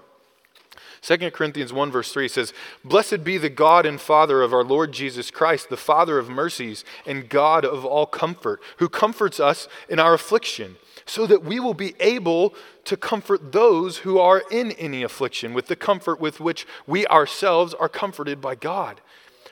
2 1.08 1.32
Corinthians 1.32 1.72
1, 1.72 1.90
verse 1.90 2.12
3 2.12 2.28
says, 2.28 2.52
Blessed 2.84 3.24
be 3.24 3.38
the 3.38 3.50
God 3.50 3.86
and 3.86 4.02
Father 4.02 4.42
of 4.42 4.54
our 4.54 4.64
Lord 4.64 4.92
Jesus 4.92 5.32
Christ, 5.32 5.70
the 5.70 5.78
Father 5.78 6.20
of 6.20 6.28
mercies 6.28 6.84
and 7.06 7.30
God 7.30 7.64
of 7.64 7.86
all 7.86 8.06
comfort, 8.06 8.62
who 8.80 8.90
comforts 8.90 9.40
us 9.40 9.70
in 9.88 10.00
our 10.00 10.14
affliction 10.14 10.76
so 11.06 11.26
that 11.26 11.46
we 11.46 11.62
will 11.62 11.74
be 11.74 11.96
able 12.02 12.54
to 12.84 12.98
comfort 12.98 13.54
those 13.54 14.00
who 14.00 14.20
are 14.20 14.44
in 14.52 14.74
any 14.74 15.02
affliction 15.02 15.54
with 15.54 15.68
the 15.68 15.78
comfort 15.78 16.20
with 16.20 16.42
which 16.42 16.68
we 16.86 17.08
ourselves 17.08 17.74
are 17.74 17.88
comforted 17.88 18.42
by 18.42 18.56
God. 18.56 19.00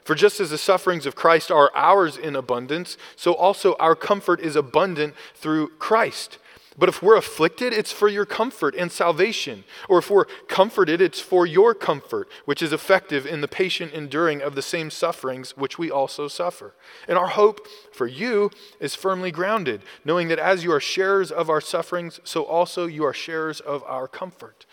For 0.04 0.14
just 0.14 0.42
as 0.42 0.50
the 0.50 0.58
sufferings 0.58 1.06
of 1.06 1.16
Christ 1.16 1.50
are 1.52 1.72
ours 1.74 2.18
in 2.18 2.36
abundance, 2.36 2.98
so 3.16 3.32
also 3.32 3.76
our 3.80 3.96
comfort 3.96 4.42
is 4.42 4.58
abundant 4.58 5.14
through 5.36 5.70
Christ. 5.80 6.38
But 6.78 6.90
if 6.90 7.02
we're 7.02 7.16
afflicted, 7.16 7.72
it's 7.72 7.92
for 7.92 8.10
your 8.10 8.26
comfort 8.26 8.76
and 8.76 8.92
salvation. 8.92 9.64
Or 9.88 10.00
if 10.00 10.10
we're 10.10 10.26
comforted, 10.48 11.02
it's 11.02 11.22
for 11.22 11.46
your 11.46 11.74
comfort, 11.74 12.28
which 12.44 12.62
is 12.62 12.74
effective 12.74 13.26
in 13.26 13.40
the 13.42 13.48
patient 13.48 13.94
enduring 13.94 14.42
of 14.42 14.56
the 14.56 14.62
same 14.62 14.90
sufferings 14.90 15.56
which 15.56 15.80
we 15.80 15.90
also 15.90 16.28
suffer. 16.28 16.74
And 17.08 17.18
our 17.18 17.30
hope 17.30 17.66
for 17.94 18.08
you 18.08 18.52
is 18.80 18.94
firmly 18.94 19.32
grounded, 19.32 19.84
knowing 20.04 20.28
that 20.28 20.40
as 20.40 20.66
you 20.66 20.72
are 20.74 20.82
sharers 20.82 21.32
of 21.32 21.50
our 21.50 21.62
sufferings, 21.62 22.20
so 22.26 22.44
also 22.44 22.88
you 22.88 23.06
are 23.06 23.14
sharers 23.14 23.62
of 23.62 23.82
our 23.84 24.08
comfort. 24.08 24.66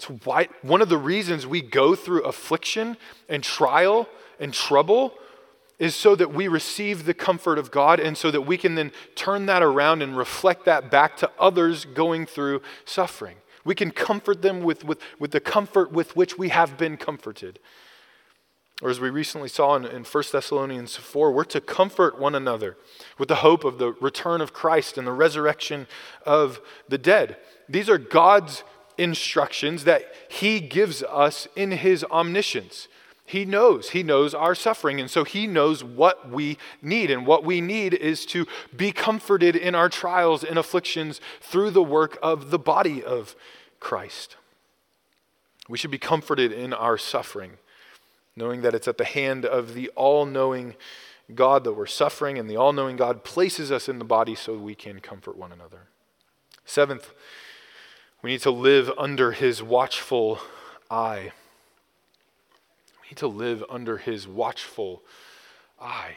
So 0.00 0.18
why, 0.24 0.48
one 0.62 0.82
of 0.82 0.88
the 0.88 0.98
reasons 0.98 1.46
we 1.46 1.60
go 1.60 1.94
through 1.94 2.22
affliction 2.22 2.96
and 3.28 3.44
trial 3.44 4.08
and 4.40 4.52
trouble 4.52 5.14
is 5.78 5.94
so 5.94 6.16
that 6.16 6.32
we 6.32 6.48
receive 6.48 7.04
the 7.04 7.14
comfort 7.14 7.58
of 7.58 7.70
God 7.70 8.00
and 8.00 8.16
so 8.16 8.30
that 8.30 8.42
we 8.42 8.56
can 8.56 8.74
then 8.74 8.92
turn 9.14 9.46
that 9.46 9.62
around 9.62 10.02
and 10.02 10.16
reflect 10.16 10.64
that 10.64 10.90
back 10.90 11.16
to 11.18 11.30
others 11.38 11.84
going 11.84 12.26
through 12.26 12.62
suffering. 12.84 13.36
We 13.64 13.74
can 13.74 13.90
comfort 13.90 14.42
them 14.42 14.62
with, 14.62 14.84
with, 14.84 15.00
with 15.18 15.30
the 15.30 15.40
comfort 15.40 15.92
with 15.92 16.16
which 16.16 16.38
we 16.38 16.48
have 16.48 16.76
been 16.76 16.96
comforted. 16.96 17.60
Or 18.80 18.90
as 18.90 19.00
we 19.00 19.10
recently 19.10 19.48
saw 19.48 19.74
in, 19.74 19.84
in 19.84 20.04
1 20.04 20.24
Thessalonians 20.30 20.96
4, 20.96 21.32
we're 21.32 21.44
to 21.44 21.60
comfort 21.60 22.18
one 22.18 22.34
another 22.34 22.76
with 23.18 23.28
the 23.28 23.36
hope 23.36 23.64
of 23.64 23.78
the 23.78 23.92
return 24.00 24.40
of 24.40 24.52
Christ 24.52 24.96
and 24.96 25.06
the 25.06 25.12
resurrection 25.12 25.86
of 26.24 26.60
the 26.88 26.98
dead. 26.98 27.36
These 27.68 27.88
are 27.88 27.98
God's 27.98 28.62
instructions 28.96 29.84
that 29.84 30.04
He 30.28 30.60
gives 30.60 31.02
us 31.02 31.48
in 31.56 31.72
His 31.72 32.04
omniscience. 32.04 32.88
He 33.28 33.44
knows. 33.44 33.90
He 33.90 34.02
knows 34.02 34.32
our 34.32 34.54
suffering. 34.54 34.98
And 35.00 35.10
so 35.10 35.22
He 35.22 35.46
knows 35.46 35.84
what 35.84 36.30
we 36.30 36.56
need. 36.80 37.10
And 37.10 37.26
what 37.26 37.44
we 37.44 37.60
need 37.60 37.92
is 37.92 38.24
to 38.26 38.46
be 38.74 38.90
comforted 38.90 39.54
in 39.54 39.74
our 39.74 39.90
trials 39.90 40.42
and 40.42 40.58
afflictions 40.58 41.20
through 41.42 41.72
the 41.72 41.82
work 41.82 42.18
of 42.22 42.50
the 42.50 42.58
body 42.58 43.04
of 43.04 43.36
Christ. 43.80 44.36
We 45.68 45.76
should 45.76 45.90
be 45.90 45.98
comforted 45.98 46.52
in 46.52 46.72
our 46.72 46.96
suffering, 46.96 47.58
knowing 48.34 48.62
that 48.62 48.74
it's 48.74 48.88
at 48.88 48.96
the 48.96 49.04
hand 49.04 49.44
of 49.44 49.74
the 49.74 49.90
all 49.90 50.24
knowing 50.24 50.74
God 51.34 51.64
that 51.64 51.74
we're 51.74 51.84
suffering, 51.84 52.38
and 52.38 52.48
the 52.48 52.56
all 52.56 52.72
knowing 52.72 52.96
God 52.96 53.24
places 53.24 53.70
us 53.70 53.90
in 53.90 53.98
the 53.98 54.06
body 54.06 54.34
so 54.34 54.56
we 54.56 54.74
can 54.74 55.00
comfort 55.00 55.36
one 55.36 55.52
another. 55.52 55.88
Seventh, 56.64 57.12
we 58.22 58.30
need 58.30 58.40
to 58.40 58.50
live 58.50 58.90
under 58.96 59.32
His 59.32 59.62
watchful 59.62 60.40
eye 60.90 61.32
need 63.08 63.16
to 63.18 63.26
live 63.26 63.64
under 63.68 63.98
his 63.98 64.28
watchful 64.28 65.02
eye. 65.80 66.16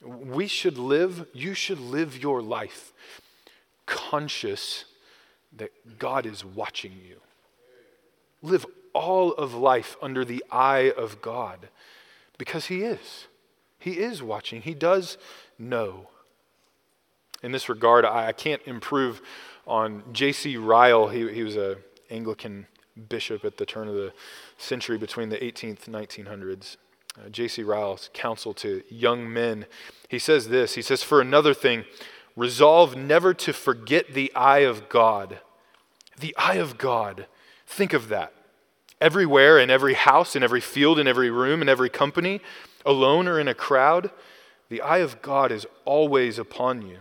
We 0.00 0.46
should 0.46 0.78
live, 0.78 1.26
you 1.32 1.54
should 1.54 1.80
live 1.80 2.16
your 2.16 2.40
life 2.40 2.92
conscious 3.86 4.84
that 5.56 5.98
God 5.98 6.26
is 6.26 6.44
watching 6.44 6.92
you. 6.92 7.16
Live 8.42 8.66
all 8.92 9.32
of 9.32 9.54
life 9.54 9.96
under 10.00 10.24
the 10.24 10.44
eye 10.50 10.92
of 10.96 11.20
God 11.20 11.68
because 12.36 12.66
He 12.66 12.82
is. 12.82 13.26
He 13.78 13.92
is 13.92 14.22
watching, 14.22 14.62
He 14.62 14.74
does 14.74 15.18
know. 15.58 16.08
In 17.42 17.52
this 17.52 17.68
regard, 17.68 18.04
I, 18.04 18.32
can't 18.32 18.62
improve 18.66 19.22
on 19.66 20.02
J.C. 20.12 20.56
Ryle. 20.56 21.08
He, 21.08 21.32
he 21.32 21.44
was 21.44 21.54
an 21.54 21.76
Anglican 22.10 22.66
bishop 23.08 23.44
at 23.44 23.56
the 23.56 23.66
turn 23.66 23.86
of 23.86 23.94
the 23.94 24.12
century 24.58 24.98
between 24.98 25.30
the 25.30 25.38
18th 25.38 25.86
and 25.86 25.94
1900s. 25.94 26.76
Uh, 27.16 27.28
J.C. 27.30 27.62
Ryle's 27.62 28.10
counsel 28.12 28.52
to 28.54 28.82
young 28.88 29.32
men. 29.32 29.66
He 30.08 30.18
says 30.18 30.48
this 30.48 30.74
He 30.74 30.82
says, 30.82 31.02
For 31.02 31.20
another 31.20 31.54
thing, 31.54 31.84
resolve 32.36 32.96
never 32.96 33.32
to 33.34 33.52
forget 33.52 34.12
the 34.12 34.34
eye 34.34 34.60
of 34.60 34.88
God. 34.88 35.40
The 36.20 36.36
eye 36.36 36.56
of 36.56 36.76
God. 36.76 37.26
Think 37.66 37.92
of 37.92 38.08
that. 38.08 38.32
Everywhere, 39.00 39.58
in 39.58 39.70
every 39.70 39.94
house, 39.94 40.34
in 40.34 40.42
every 40.42 40.60
field, 40.60 40.98
in 40.98 41.06
every 41.06 41.30
room, 41.30 41.62
in 41.62 41.68
every 41.68 41.88
company, 41.88 42.40
alone 42.84 43.28
or 43.28 43.38
in 43.38 43.46
a 43.46 43.54
crowd, 43.54 44.10
the 44.68 44.80
eye 44.80 44.98
of 44.98 45.22
God 45.22 45.52
is 45.52 45.66
always 45.84 46.38
upon 46.38 46.82
you. 46.82 46.98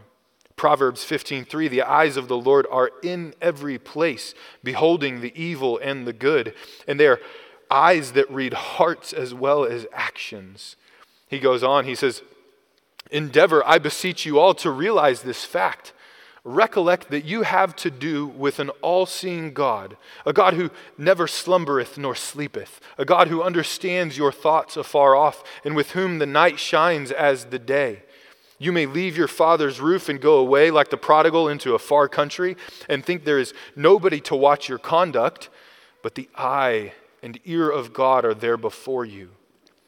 Proverbs 0.56 1.04
15:3 1.04 1.70
The 1.70 1.84
eyes 1.84 2.18
of 2.18 2.28
the 2.28 2.38
Lord 2.38 2.66
are 2.72 2.92
in 3.04 3.34
every 3.42 3.78
place 3.78 4.34
beholding 4.64 5.22
the 5.22 5.34
evil 5.40 5.78
and 5.78 6.06
the 6.06 6.14
good 6.14 6.54
and 6.88 7.00
they 7.00 7.08
are 7.08 7.20
eyes 7.70 8.14
that 8.14 8.30
read 8.30 8.54
hearts 8.54 9.14
as 9.14 9.34
well 9.34 9.66
as 9.66 9.88
actions. 9.94 10.76
He 11.28 11.40
goes 11.40 11.64
on 11.64 11.86
he 11.86 11.96
says 11.96 12.22
Endeavor 13.12 13.66
I 13.66 13.78
beseech 13.78 14.26
you 14.26 14.40
all 14.40 14.54
to 14.56 14.72
realize 14.72 15.22
this 15.22 15.46
fact 15.46 15.94
recollect 16.48 17.12
that 17.12 17.26
you 17.26 17.44
have 17.44 17.76
to 17.76 17.92
do 17.92 18.26
with 18.26 18.60
an 18.60 18.70
all 18.82 19.06
seeing 19.06 19.54
God, 19.54 19.98
a 20.26 20.32
God 20.32 20.54
who 20.54 20.72
never 20.98 21.28
slumbereth 21.28 21.98
nor 21.98 22.16
sleepeth, 22.16 22.80
a 22.98 23.04
God 23.04 23.28
who 23.28 23.44
understands 23.44 24.18
your 24.18 24.32
thoughts 24.32 24.78
afar 24.78 25.14
off, 25.14 25.44
and 25.66 25.76
with 25.76 25.92
whom 25.92 26.20
the 26.20 26.26
night 26.26 26.58
shines 26.58 27.12
as 27.12 27.46
the 27.46 27.60
day. 27.60 28.04
You 28.60 28.72
may 28.72 28.86
leave 28.86 29.18
your 29.18 29.28
father's 29.28 29.82
roof 29.82 30.10
and 30.10 30.22
go 30.22 30.38
away 30.38 30.72
like 30.72 30.90
the 30.90 30.98
prodigal 30.98 31.50
into 31.50 31.76
a 31.76 31.80
far 31.80 32.08
country 32.08 32.56
and 32.88 33.06
think 33.06 33.24
there 33.24 33.38
is 33.38 33.54
nobody 33.76 34.22
to 34.22 34.36
watch 34.36 34.70
your 34.70 34.80
conduct, 34.80 35.50
but 36.02 36.16
the 36.16 36.30
eye 36.36 36.94
and 37.28 37.42
ear 37.44 37.70
of 37.70 37.92
God 37.92 38.24
are 38.24 38.34
there 38.34 38.56
before 38.56 39.04
you. 39.04 39.32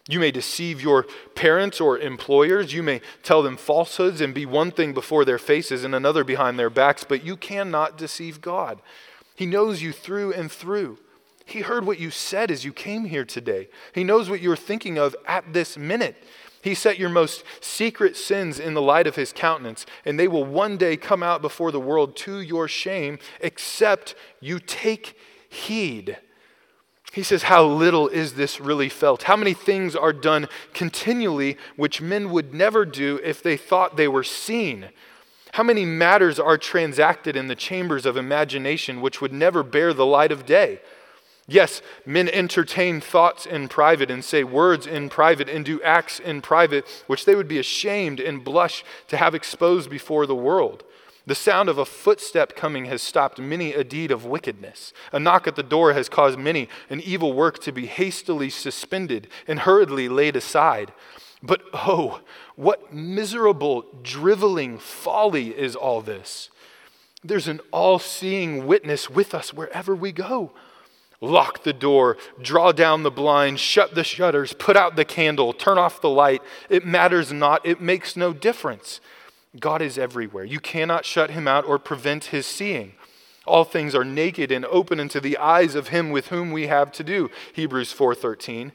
You 0.09 0.19
may 0.19 0.29
deceive 0.29 0.81
your 0.81 1.05
parents 1.35 1.79
or 1.79 1.97
employers. 1.97 2.73
You 2.73 2.83
may 2.83 2.99
tell 3.23 3.41
them 3.41 3.55
falsehoods 3.55 4.19
and 4.19 4.33
be 4.33 4.45
one 4.45 4.71
thing 4.71 4.93
before 4.93 5.23
their 5.23 5.37
faces 5.37 5.85
and 5.85 5.95
another 5.95 6.25
behind 6.25 6.59
their 6.59 6.69
backs, 6.69 7.05
but 7.05 7.23
you 7.23 7.37
cannot 7.37 7.97
deceive 7.97 8.41
God. 8.41 8.81
He 9.35 9.45
knows 9.45 9.81
you 9.81 9.93
through 9.93 10.33
and 10.33 10.51
through. 10.51 10.97
He 11.45 11.61
heard 11.61 11.85
what 11.85 11.97
you 11.97 12.11
said 12.11 12.51
as 12.51 12.65
you 12.65 12.73
came 12.73 13.05
here 13.05 13.23
today. 13.23 13.69
He 13.95 14.03
knows 14.03 14.29
what 14.29 14.41
you're 14.41 14.57
thinking 14.57 14.97
of 14.97 15.15
at 15.25 15.53
this 15.53 15.77
minute. 15.77 16.21
He 16.61 16.75
set 16.75 16.99
your 16.99 17.07
most 17.07 17.45
secret 17.61 18.17
sins 18.17 18.59
in 18.59 18.73
the 18.73 18.81
light 18.81 19.07
of 19.07 19.15
his 19.15 19.31
countenance, 19.31 19.85
and 20.03 20.19
they 20.19 20.27
will 20.27 20.43
one 20.43 20.75
day 20.75 20.97
come 20.97 21.23
out 21.23 21.41
before 21.41 21.71
the 21.71 21.79
world 21.79 22.17
to 22.17 22.41
your 22.41 22.67
shame, 22.67 23.17
except 23.39 24.13
you 24.41 24.59
take 24.59 25.15
heed. 25.47 26.17
He 27.11 27.23
says, 27.23 27.43
How 27.43 27.65
little 27.65 28.07
is 28.07 28.33
this 28.33 28.59
really 28.59 28.89
felt? 28.89 29.23
How 29.23 29.35
many 29.35 29.53
things 29.53 29.95
are 29.95 30.13
done 30.13 30.47
continually 30.73 31.57
which 31.75 32.01
men 32.01 32.29
would 32.31 32.53
never 32.53 32.85
do 32.85 33.19
if 33.23 33.41
they 33.41 33.57
thought 33.57 33.97
they 33.97 34.07
were 34.07 34.23
seen? 34.23 34.89
How 35.53 35.63
many 35.63 35.85
matters 35.85 36.39
are 36.39 36.57
transacted 36.57 37.35
in 37.35 37.47
the 37.47 37.55
chambers 37.55 38.05
of 38.05 38.17
imagination 38.17 39.01
which 39.01 39.19
would 39.19 39.33
never 39.33 39.63
bear 39.63 39.93
the 39.93 40.05
light 40.05 40.31
of 40.31 40.45
day? 40.45 40.79
Yes, 41.47 41.81
men 42.05 42.29
entertain 42.29 43.01
thoughts 43.01 43.47
in 43.47 43.69
private 43.69 44.11
and 44.11 44.23
say 44.23 44.43
words 44.43 44.85
in 44.85 45.09
private 45.09 45.49
and 45.49 45.65
do 45.65 45.81
acts 45.81 46.19
in 46.19 46.41
private 46.41 46.87
which 47.07 47.25
they 47.25 47.33
would 47.33 47.47
be 47.47 47.57
ashamed 47.57 48.19
and 48.19 48.43
blush 48.43 48.85
to 49.07 49.17
have 49.17 49.33
exposed 49.33 49.89
before 49.89 50.27
the 50.27 50.35
world. 50.35 50.83
The 51.25 51.35
sound 51.35 51.69
of 51.69 51.77
a 51.77 51.85
footstep 51.85 52.55
coming 52.55 52.85
has 52.85 53.01
stopped 53.01 53.39
many 53.39 53.73
a 53.73 53.83
deed 53.83 54.11
of 54.11 54.25
wickedness. 54.25 54.93
A 55.11 55.19
knock 55.19 55.47
at 55.47 55.55
the 55.55 55.63
door 55.63 55.93
has 55.93 56.09
caused 56.09 56.39
many 56.39 56.69
an 56.89 57.01
evil 57.01 57.33
work 57.33 57.59
to 57.59 57.71
be 57.71 57.85
hastily 57.85 58.49
suspended 58.49 59.27
and 59.47 59.59
hurriedly 59.59 60.09
laid 60.09 60.35
aside. 60.35 60.91
But 61.41 61.61
oh, 61.73 62.21
what 62.55 62.93
miserable, 62.93 63.85
driveling 64.01 64.77
folly 64.77 65.57
is 65.57 65.75
all 65.75 66.01
this! 66.01 66.49
There's 67.23 67.47
an 67.47 67.59
all 67.71 67.99
seeing 67.99 68.65
witness 68.65 69.09
with 69.09 69.33
us 69.33 69.53
wherever 69.53 69.93
we 69.93 70.11
go. 70.11 70.51
Lock 71.21 71.63
the 71.63 71.73
door, 71.73 72.17
draw 72.41 72.71
down 72.71 73.03
the 73.03 73.11
blinds, 73.11 73.59
shut 73.59 73.93
the 73.93 74.05
shutters, 74.05 74.53
put 74.53 74.77
out 74.77 74.95
the 74.95 75.03
candle, 75.03 75.51
turn 75.51 75.77
off 75.77 75.99
the 75.99 76.09
light. 76.09 76.41
It 76.69 76.85
matters 76.85 77.33
not, 77.33 77.65
it 77.65 77.81
makes 77.81 78.15
no 78.15 78.31
difference. 78.31 79.01
God 79.57 79.81
is 79.81 79.97
everywhere. 79.97 80.43
You 80.43 80.59
cannot 80.59 81.05
shut 81.05 81.31
him 81.31 81.47
out 81.47 81.65
or 81.65 81.79
prevent 81.79 82.25
his 82.25 82.45
seeing. 82.45 82.93
All 83.47 83.63
things 83.63 83.95
are 83.95 84.05
naked 84.05 84.51
and 84.51 84.63
open 84.65 84.99
unto 84.99 85.19
the 85.19 85.37
eyes 85.37 85.73
of 85.73 85.87
him 85.87 86.11
with 86.11 86.27
whom 86.27 86.51
we 86.51 86.67
have 86.67 86.91
to 86.93 87.03
do. 87.03 87.31
Hebrews 87.53 87.91
4:13. 87.91 88.73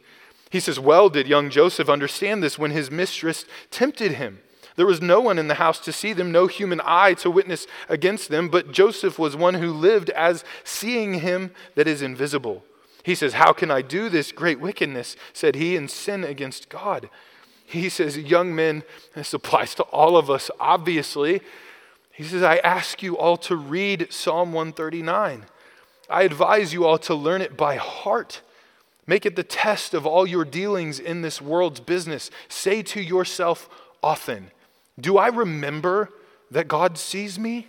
He 0.50 0.58
says, 0.58 0.80
"Well 0.80 1.08
did 1.08 1.28
young 1.28 1.48
Joseph 1.48 1.88
understand 1.88 2.42
this 2.42 2.58
when 2.58 2.72
his 2.72 2.90
mistress 2.90 3.44
tempted 3.70 4.12
him. 4.12 4.40
There 4.76 4.86
was 4.86 5.00
no 5.00 5.20
one 5.20 5.38
in 5.38 5.46
the 5.46 5.54
house 5.54 5.78
to 5.80 5.92
see 5.92 6.12
them, 6.12 6.32
no 6.32 6.48
human 6.48 6.80
eye 6.84 7.14
to 7.14 7.30
witness 7.30 7.68
against 7.88 8.28
them, 8.28 8.48
but 8.48 8.72
Joseph 8.72 9.16
was 9.16 9.36
one 9.36 9.54
who 9.54 9.72
lived 9.72 10.10
as 10.10 10.44
seeing 10.64 11.14
him 11.20 11.52
that 11.76 11.86
is 11.86 12.02
invisible." 12.02 12.64
He 13.04 13.14
says, 13.14 13.34
"How 13.34 13.52
can 13.52 13.70
I 13.70 13.82
do 13.82 14.08
this 14.08 14.32
great 14.32 14.58
wickedness?" 14.58 15.14
said 15.32 15.54
he, 15.54 15.76
"and 15.76 15.88
sin 15.88 16.24
against 16.24 16.68
God." 16.68 17.08
He 17.64 17.88
says, 17.88 18.16
Young 18.18 18.54
men, 18.54 18.82
this 19.14 19.34
applies 19.34 19.74
to 19.76 19.82
all 19.84 20.16
of 20.16 20.30
us, 20.30 20.50
obviously. 20.60 21.40
He 22.12 22.22
says, 22.22 22.42
I 22.42 22.58
ask 22.58 23.02
you 23.02 23.16
all 23.18 23.36
to 23.38 23.56
read 23.56 24.12
Psalm 24.12 24.52
139. 24.52 25.46
I 26.08 26.22
advise 26.22 26.72
you 26.72 26.86
all 26.86 26.98
to 26.98 27.14
learn 27.14 27.42
it 27.42 27.56
by 27.56 27.76
heart. 27.76 28.42
Make 29.06 29.26
it 29.26 29.36
the 29.36 29.42
test 29.42 29.94
of 29.94 30.06
all 30.06 30.26
your 30.26 30.44
dealings 30.44 30.98
in 30.98 31.22
this 31.22 31.40
world's 31.40 31.80
business. 31.80 32.30
Say 32.48 32.82
to 32.82 33.00
yourself 33.00 33.68
often, 34.02 34.50
Do 35.00 35.18
I 35.18 35.28
remember 35.28 36.10
that 36.50 36.68
God 36.68 36.96
sees 36.98 37.38
me? 37.38 37.68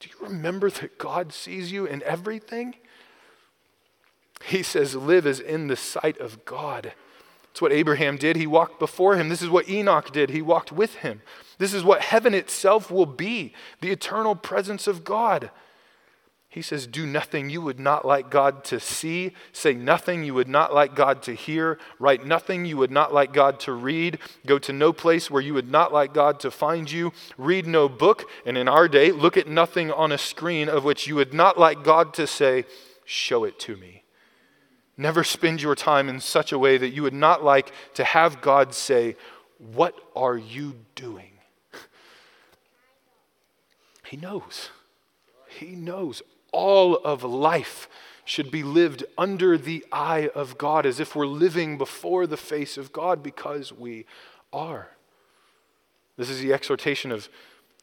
Do 0.00 0.08
you 0.08 0.26
remember 0.26 0.68
that 0.70 0.98
God 0.98 1.32
sees 1.32 1.72
you 1.72 1.86
in 1.86 2.02
everything? 2.02 2.74
He 4.44 4.62
says, 4.62 4.94
Live 4.94 5.26
as 5.26 5.40
in 5.40 5.68
the 5.68 5.76
sight 5.76 6.18
of 6.18 6.44
God. 6.44 6.92
It's 7.56 7.62
what 7.62 7.72
Abraham 7.72 8.18
did. 8.18 8.36
He 8.36 8.46
walked 8.46 8.78
before 8.78 9.16
him. 9.16 9.30
This 9.30 9.40
is 9.40 9.48
what 9.48 9.66
Enoch 9.66 10.12
did. 10.12 10.28
He 10.28 10.42
walked 10.42 10.72
with 10.72 10.96
him. 10.96 11.22
This 11.56 11.72
is 11.72 11.82
what 11.82 12.02
heaven 12.02 12.34
itself 12.34 12.90
will 12.90 13.06
be 13.06 13.54
the 13.80 13.90
eternal 13.90 14.34
presence 14.34 14.86
of 14.86 15.04
God. 15.04 15.50
He 16.50 16.60
says, 16.60 16.86
Do 16.86 17.06
nothing 17.06 17.48
you 17.48 17.62
would 17.62 17.80
not 17.80 18.04
like 18.04 18.28
God 18.28 18.62
to 18.64 18.78
see, 18.78 19.32
say 19.54 19.72
nothing 19.72 20.22
you 20.22 20.34
would 20.34 20.48
not 20.48 20.74
like 20.74 20.94
God 20.94 21.22
to 21.22 21.32
hear, 21.32 21.78
write 21.98 22.26
nothing 22.26 22.66
you 22.66 22.76
would 22.76 22.90
not 22.90 23.14
like 23.14 23.32
God 23.32 23.58
to 23.60 23.72
read, 23.72 24.18
go 24.44 24.58
to 24.58 24.74
no 24.74 24.92
place 24.92 25.30
where 25.30 25.40
you 25.40 25.54
would 25.54 25.70
not 25.70 25.94
like 25.94 26.12
God 26.12 26.38
to 26.40 26.50
find 26.50 26.90
you, 26.90 27.14
read 27.38 27.66
no 27.66 27.88
book, 27.88 28.28
and 28.44 28.58
in 28.58 28.68
our 28.68 28.86
day, 28.86 29.12
look 29.12 29.38
at 29.38 29.48
nothing 29.48 29.90
on 29.90 30.12
a 30.12 30.18
screen 30.18 30.68
of 30.68 30.84
which 30.84 31.06
you 31.06 31.14
would 31.14 31.32
not 31.32 31.58
like 31.58 31.82
God 31.82 32.12
to 32.12 32.26
say, 32.26 32.66
Show 33.06 33.44
it 33.44 33.58
to 33.60 33.78
me. 33.78 34.02
Never 34.96 35.24
spend 35.24 35.60
your 35.60 35.74
time 35.74 36.08
in 36.08 36.20
such 36.20 36.52
a 36.52 36.58
way 36.58 36.78
that 36.78 36.90
you 36.90 37.02
would 37.02 37.14
not 37.14 37.44
like 37.44 37.72
to 37.94 38.04
have 38.04 38.40
God 38.40 38.74
say, 38.74 39.16
What 39.58 39.94
are 40.14 40.36
you 40.36 40.76
doing? 40.94 41.32
He 44.06 44.16
knows. 44.16 44.70
He 45.48 45.74
knows. 45.74 46.22
All 46.52 46.96
of 46.96 47.24
life 47.24 47.88
should 48.24 48.50
be 48.50 48.62
lived 48.62 49.04
under 49.18 49.58
the 49.58 49.84
eye 49.92 50.30
of 50.34 50.58
God 50.58 50.86
as 50.86 51.00
if 51.00 51.14
we're 51.14 51.26
living 51.26 51.78
before 51.78 52.26
the 52.26 52.36
face 52.36 52.76
of 52.76 52.92
God 52.92 53.22
because 53.22 53.72
we 53.72 54.06
are. 54.52 54.88
This 56.16 56.30
is 56.30 56.40
the 56.40 56.52
exhortation 56.52 57.12
of 57.12 57.28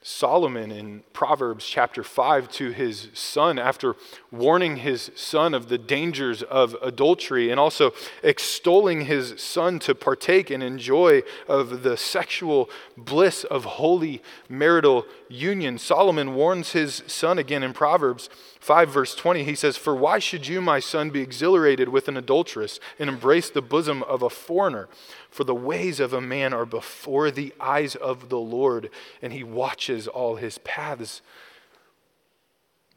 Solomon 0.04 0.72
in 0.72 1.04
Proverbs 1.14 1.66
chapter 1.66 2.04
5 2.04 2.50
to 2.52 2.72
his 2.72 3.10
son 3.14 3.58
after 3.58 3.96
warning 4.32 4.78
his 4.78 5.12
son 5.16 5.54
of 5.54 5.70
the 5.70 5.78
dangers 5.78 6.44
of 6.44 6.76
adultery 6.82 7.50
and 7.50 7.60
also 7.60 7.94
extolling 8.22 9.06
his 9.06 9.42
son 9.42 9.80
to 9.80 9.96
partake 9.96 10.50
and 10.50 10.62
enjoy 10.62 11.24
of 11.48 11.84
the 11.84 11.96
sexual 11.96 12.70
bliss 12.98 13.46
of 13.46 13.64
holy 13.64 14.22
marital 14.50 15.06
union. 15.30 15.78
Solomon 15.78 16.36
warns 16.36 16.74
his 16.74 17.02
son 17.08 17.40
again 17.40 17.64
in 17.64 17.72
Proverbs 17.74 18.30
5, 18.64 18.90
verse 18.90 19.14
20. 19.14 19.44
He 19.44 19.56
says, 19.56 19.76
For 19.76 19.94
why 19.94 20.20
should 20.20 20.48
you, 20.48 20.62
my 20.62 20.80
son, 20.80 21.10
be 21.10 21.20
exhilarated 21.20 21.90
with 21.90 22.08
an 22.08 22.16
adulteress 22.16 22.80
and 22.98 23.10
embrace 23.10 23.50
the 23.50 23.62
bosom 23.62 24.04
of 24.04 24.22
a 24.22 24.30
foreigner? 24.30 24.88
For 25.30 25.44
the 25.44 25.54
ways 25.54 26.00
of 26.00 26.14
a 26.14 26.22
man 26.22 26.54
are 26.54 26.66
before 26.66 27.30
the 27.30 27.54
eyes 27.60 27.96
of 27.96 28.30
the 28.30 28.40
Lord, 28.40 28.90
and 29.22 29.34
he 29.34 29.44
watches 29.44 30.08
all 30.08 30.38
his 30.38 30.60
paths. 30.60 31.22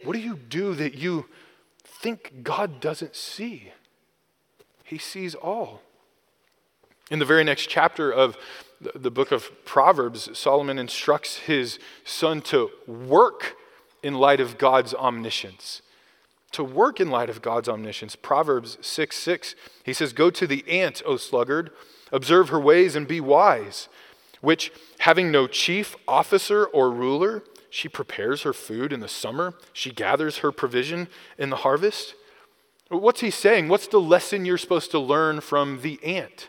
What 0.04 0.12
do 0.12 0.20
you 0.20 0.36
do 0.36 0.74
that 0.74 0.94
you 0.94 1.26
think 1.84 2.44
God 2.44 2.80
doesn't 2.80 3.16
see? 3.16 3.72
He 4.84 4.98
sees 4.98 5.34
all. 5.34 5.82
In 7.10 7.18
the 7.18 7.24
very 7.24 7.42
next 7.42 7.68
chapter 7.68 8.12
of 8.12 8.38
the 8.94 9.10
book 9.10 9.32
of 9.32 9.64
Proverbs, 9.64 10.38
Solomon 10.38 10.78
instructs 10.78 11.38
his 11.38 11.80
son 12.04 12.40
to 12.42 12.70
work 12.86 13.56
in 14.06 14.14
light 14.14 14.40
of 14.40 14.56
God's 14.56 14.94
omniscience. 14.94 15.82
To 16.52 16.62
work 16.62 17.00
in 17.00 17.10
light 17.10 17.28
of 17.28 17.42
God's 17.42 17.68
omniscience. 17.68 18.14
Proverbs 18.16 18.78
6 18.80 19.16
6, 19.16 19.54
he 19.84 19.92
says, 19.92 20.12
Go 20.12 20.30
to 20.30 20.46
the 20.46 20.64
ant, 20.68 21.02
O 21.04 21.16
sluggard 21.16 21.70
Observe 22.12 22.50
her 22.50 22.60
ways 22.60 22.94
and 22.94 23.08
be 23.08 23.20
wise, 23.20 23.88
which, 24.40 24.72
having 25.00 25.30
no 25.30 25.46
chief 25.46 25.96
officer 26.06 26.64
or 26.64 26.90
ruler, 26.90 27.42
she 27.68 27.88
prepares 27.88 28.42
her 28.42 28.52
food 28.52 28.92
in 28.92 29.00
the 29.00 29.08
summer, 29.08 29.54
she 29.72 29.90
gathers 29.90 30.38
her 30.38 30.52
provision 30.52 31.08
in 31.36 31.50
the 31.50 31.56
harvest. 31.56 32.14
What's 32.88 33.20
he 33.20 33.30
saying? 33.30 33.68
What's 33.68 33.88
the 33.88 34.00
lesson 34.00 34.44
you're 34.44 34.56
supposed 34.56 34.92
to 34.92 35.00
learn 35.00 35.40
from 35.40 35.80
the 35.82 36.02
ant? 36.04 36.48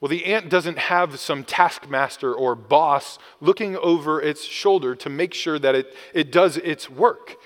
Well, 0.00 0.10
the 0.10 0.26
ant 0.26 0.50
doesn't 0.50 0.78
have 0.78 1.18
some 1.18 1.42
taskmaster 1.42 2.34
or 2.34 2.54
boss 2.54 3.18
looking 3.40 3.76
over 3.78 4.20
its 4.20 4.44
shoulder 4.44 4.94
to 4.96 5.08
make 5.08 5.32
sure 5.32 5.58
that 5.58 5.74
it, 5.74 5.94
it 6.12 6.30
does 6.30 6.58
its 6.58 6.90
work. 6.90 7.36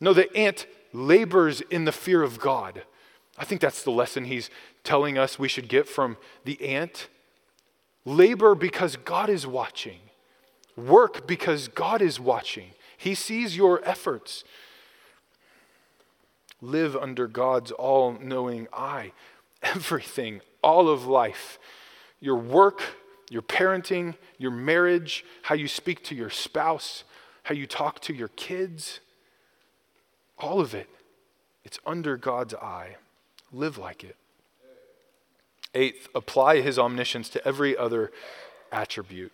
No, 0.00 0.14
the 0.14 0.34
ant 0.36 0.66
labors 0.92 1.60
in 1.60 1.84
the 1.84 1.92
fear 1.92 2.22
of 2.22 2.40
God. 2.40 2.84
I 3.38 3.44
think 3.44 3.60
that's 3.60 3.82
the 3.82 3.90
lesson 3.90 4.24
he's 4.24 4.50
telling 4.84 5.18
us 5.18 5.38
we 5.38 5.48
should 5.48 5.68
get 5.68 5.88
from 5.88 6.16
the 6.44 6.62
ant. 6.64 7.08
Labor 8.04 8.54
because 8.54 8.96
God 8.96 9.28
is 9.28 9.46
watching. 9.46 10.00
Work 10.76 11.26
because 11.26 11.68
God 11.68 12.02
is 12.02 12.18
watching. 12.18 12.70
He 12.96 13.14
sees 13.14 13.56
your 13.56 13.84
efforts. 13.84 14.44
Live 16.60 16.96
under 16.96 17.26
God's 17.26 17.70
all 17.70 18.12
knowing 18.20 18.68
eye. 18.72 19.12
Everything, 19.62 20.40
all 20.62 20.88
of 20.88 21.06
life, 21.06 21.58
your 22.22 22.36
work, 22.36 22.80
your 23.28 23.42
parenting, 23.42 24.14
your 24.38 24.52
marriage, 24.52 25.24
how 25.42 25.54
you 25.54 25.68
speak 25.68 26.02
to 26.04 26.14
your 26.14 26.30
spouse, 26.30 27.04
how 27.42 27.54
you 27.54 27.66
talk 27.66 28.00
to 28.00 28.14
your 28.14 28.28
kids, 28.28 29.00
all 30.38 30.60
of 30.60 30.72
it, 30.72 30.88
it's 31.64 31.78
under 31.84 32.16
God's 32.16 32.54
eye. 32.54 32.96
Live 33.52 33.76
like 33.76 34.04
it. 34.04 34.16
Eighth, 35.74 36.08
apply 36.14 36.60
his 36.60 36.78
omniscience 36.78 37.28
to 37.30 37.46
every 37.46 37.76
other 37.76 38.12
attribute. 38.70 39.32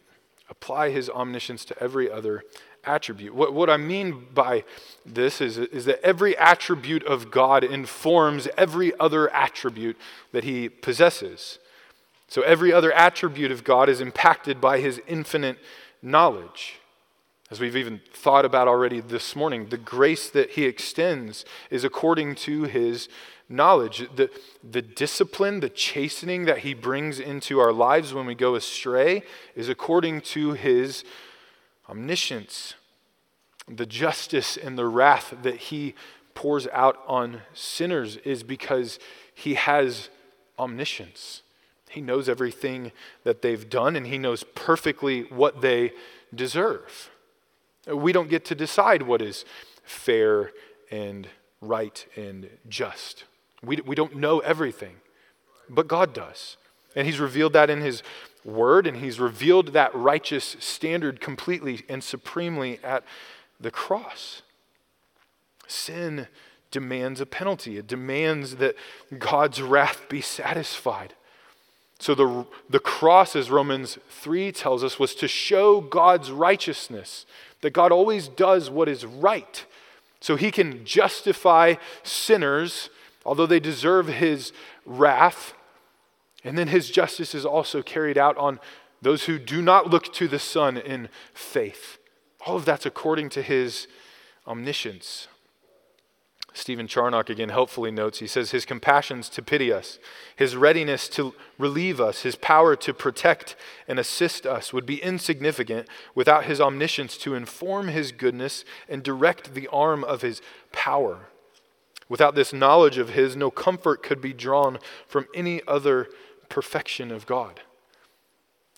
Apply 0.51 0.91
his 0.91 1.11
omniscience 1.11 1.65
to 1.67 1.83
every 1.83 2.11
other 2.11 2.43
attribute. 2.85 3.35
What, 3.35 3.53
what 3.53 3.69
I 3.69 3.77
mean 3.77 4.27
by 4.33 4.65
this 5.05 5.41
is, 5.41 5.59
is 5.59 5.85
that 5.85 6.01
every 6.03 6.37
attribute 6.39 7.05
of 7.05 7.31
God 7.31 7.65
informs 7.65 8.49
every 8.57 8.99
other 8.99 9.33
attribute 9.35 9.97
that 10.33 10.45
he 10.45 10.69
possesses. 10.69 11.59
So 12.29 12.43
every 12.43 12.73
other 12.73 12.93
attribute 12.93 13.51
of 13.51 13.65
God 13.65 13.89
is 13.89 14.01
impacted 14.01 14.61
by 14.61 14.81
his 14.81 15.01
infinite 15.07 15.59
knowledge. 16.03 16.79
As 17.51 17.59
we've 17.59 17.77
even 17.77 18.03
thought 18.13 18.45
about 18.45 18.69
already 18.69 19.01
this 19.01 19.35
morning, 19.35 19.71
the 19.71 19.79
grace 19.79 20.29
that 20.31 20.51
he 20.51 20.65
extends 20.65 21.47
is 21.71 21.83
according 21.83 22.35
to 22.37 22.65
his 22.65 23.09
knowledge. 23.49 24.07
The, 24.15 24.31
the 24.63 24.83
discipline, 24.83 25.61
the 25.61 25.71
chastening 25.71 26.45
that 26.45 26.59
he 26.59 26.75
brings 26.75 27.19
into 27.19 27.59
our 27.59 27.73
lives 27.73 28.13
when 28.13 28.27
we 28.27 28.35
go 28.35 28.55
astray 28.55 29.23
is 29.57 29.71
according 29.71 30.21
to 30.21 30.53
his 30.53 31.05
omniscience. 31.89 32.75
The 33.67 33.87
justice 33.87 34.59
and 34.59 34.77
the 34.77 34.87
wrath 34.87 35.35
that 35.43 35.57
he 35.57 35.95
pours 36.35 36.67
out 36.69 36.99
on 37.07 37.41
sinners 37.55 38.17
is 38.19 38.43
because 38.43 38.99
he 39.35 39.55
has 39.55 40.11
omniscience. 40.59 41.43
He 41.91 42.01
knows 42.01 42.29
everything 42.29 42.93
that 43.25 43.43
they've 43.43 43.69
done 43.69 43.97
and 43.97 44.07
he 44.07 44.19
knows 44.19 44.45
perfectly 44.55 45.23
what 45.23 45.61
they 45.61 45.93
deserve. 46.35 47.11
We 47.87 48.13
don't 48.13 48.29
get 48.29 48.45
to 48.47 48.55
decide 48.55 49.03
what 49.03 49.23
is 49.23 49.45
fair 49.83 50.53
and 50.91 51.29
right 51.61 52.07
and 52.17 52.49
just. 52.69 53.25
We, 53.63 53.77
we 53.77 53.95
don't 53.95 54.17
know 54.17 54.41
everything, 54.41 54.97
but 55.69 55.89
God 55.89 56.13
does. 56.13 56.57
And 56.95 57.07
He's 57.07 57.21
revealed 57.21 57.53
that 57.55 57.71
in 57.71 57.81
His 57.81 58.03
Word, 58.45 58.87
and 58.87 58.99
He's 58.99 59.19
revealed 59.19 59.69
that 59.69 59.95
righteous 59.95 60.57
standard 60.61 61.21
completely 61.21 61.85
and 61.89 62.03
supremely 62.03 62.79
at 62.83 63.05
the 63.61 63.71
cross. 63.71 64.43
Sin 65.67 66.29
demands 66.71 67.21
a 67.21 67.27
penalty, 67.27 67.79
it 67.79 67.87
demands 67.87 68.57
that 68.57 68.75
God's 69.19 69.63
wrath 69.63 70.09
be 70.09 70.21
satisfied. 70.21 71.15
So 71.99 72.15
the, 72.15 72.47
the 72.71 72.79
cross, 72.79 73.35
as 73.35 73.51
Romans 73.51 73.99
3 74.09 74.53
tells 74.53 74.85
us, 74.85 74.99
was 74.99 75.15
to 75.17 75.29
show 75.29 75.81
God's 75.81 76.31
righteousness, 76.31 77.27
that 77.61 77.71
God 77.71 77.91
always 77.91 78.29
does 78.29 78.71
what 78.71 78.89
is 78.89 79.05
right. 79.05 79.65
So 80.21 80.37
he 80.37 80.51
can 80.51 80.85
justify 80.85 81.75
sinners 82.03 82.91
although 83.29 83.47
they 83.47 83.61
deserve 83.61 84.09
his 84.09 84.53
wrath. 84.87 85.53
And 86.43 86.57
then 86.57 86.69
his 86.69 86.91
justice 86.91 87.35
is 87.35 87.45
also 87.45 87.83
carried 87.83 88.17
out 88.17 88.39
on 88.39 88.59
those 89.03 89.25
who 89.25 89.39
do 89.39 89.61
not 89.61 89.91
look 89.91 90.13
to 90.15 90.27
the 90.27 90.39
Son 90.39 90.79
in 90.79 91.11
faith. 91.35 91.99
All 92.47 92.57
of 92.57 92.65
that's 92.65 92.87
according 92.87 93.29
to 93.31 93.43
his 93.43 93.87
omniscience. 94.47 95.29
Stephen 96.59 96.89
Charnock 96.89 97.31
again 97.31 97.51
helpfully 97.51 97.93
notes 97.93 98.19
he 98.19 98.27
says, 98.27 98.51
His 98.51 98.65
compassions 98.65 99.29
to 99.31 99.43
pity 99.43 99.73
us, 99.73 100.01
His 100.35 100.57
readiness 100.57 101.09
to 101.11 101.35
relieve 101.57 102.01
us, 102.01 102.23
His 102.23 102.35
power 102.35 102.75
to 102.75 102.93
protect 102.93 103.55
and 103.87 103.99
assist 103.99 104.45
us 104.45 104.73
would 104.73 104.85
be 104.85 105.01
insignificant 105.03 105.87
without 106.17 106.47
His 106.47 106.61
omniscience 106.61 107.17
to 107.19 107.37
inform 107.37 107.89
His 107.89 108.11
goodness 108.11 108.65
and 108.89 109.05
direct 109.05 109.55
the 109.55 109.69
arm 109.69 110.03
of 110.03 110.23
His 110.23 110.43
power. 110.73 111.29
Without 112.09 112.35
this 112.35 112.53
knowledge 112.53 112.99
of 112.99 113.11
His, 113.11 113.37
no 113.37 113.53
comfort 113.53 114.03
could 114.03 114.21
be 114.21 114.33
drawn 114.33 114.79
from 115.07 115.27
any 115.35 115.63
other 115.69 116.09
perfection 116.49 117.13
of 117.13 117.25
God. 117.25 117.61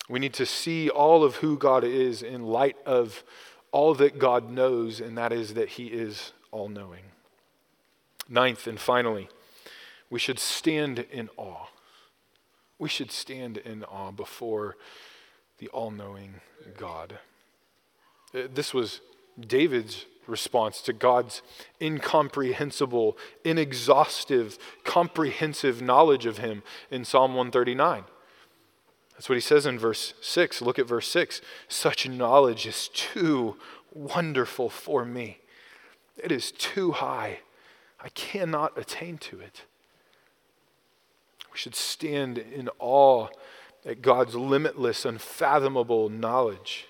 We 0.07 0.19
need 0.19 0.35
to 0.35 0.45
see 0.45 0.91
all 0.91 1.25
of 1.25 1.37
who 1.37 1.57
God 1.57 1.85
is 1.85 2.23
in 2.23 2.43
light 2.43 2.77
of 2.85 3.25
all 3.73 3.95
that 3.95 4.19
God 4.19 4.51
knows, 4.51 5.01
and 5.01 5.17
that 5.17 5.33
is 5.33 5.55
that 5.55 5.71
He 5.71 5.87
is 5.87 6.33
all 6.51 6.69
knowing. 6.69 7.05
Ninth 8.33 8.69
and 8.69 8.79
finally, 8.79 9.29
we 10.09 10.21
should 10.21 10.39
stand 10.39 11.01
in 11.01 11.29
awe. 11.37 11.67
We 12.79 12.89
should 12.89 13.11
stand 13.11 13.59
in 13.59 13.83
awe 13.85 14.13
before 14.13 14.77
the 15.59 15.69
all 15.69 15.91
knowing 15.91 16.35
God. 16.79 17.19
Uh, 18.33 18.43
this 18.55 18.73
was 18.73 19.01
David's 19.39 20.07
response 20.29 20.81
to 20.83 20.93
God's 20.93 21.43
incomprehensible, 21.81 23.19
inexhaustive, 23.45 24.59
comprehensive 24.85 25.83
knowledge 25.83 26.25
of 26.25 26.39
him 26.39 26.63
in 26.91 27.05
Psalm 27.05 27.33
139. 27.33 28.05
That's 29.13 29.29
what 29.29 29.35
he 29.35 29.41
says 29.41 29.67
in 29.67 29.79
verse 29.79 30.15
6. 30.23 30.63
Look 30.63 30.79
at 30.79 30.87
verse 30.87 31.09
6. 31.09 31.41
Such 31.69 32.09
knowledge 32.09 32.65
is 32.65 32.89
too 32.95 33.57
wonderful 33.93 34.71
for 34.71 35.05
me. 35.05 35.41
It 36.17 36.31
is 36.31 36.53
too 36.53 36.93
high. 36.93 37.41
I 38.03 38.09
cannot 38.11 38.79
attain 38.79 39.19
to 39.19 39.41
it. 39.41 39.65
We 41.53 41.59
should 41.59 41.75
stand 41.75 42.39
in 42.39 42.69
awe 42.79 43.29
at 43.85 44.03
God's 44.03 44.35
limitless, 44.35 45.05
unfathomable 45.05 46.09
knowledge. 46.09 46.87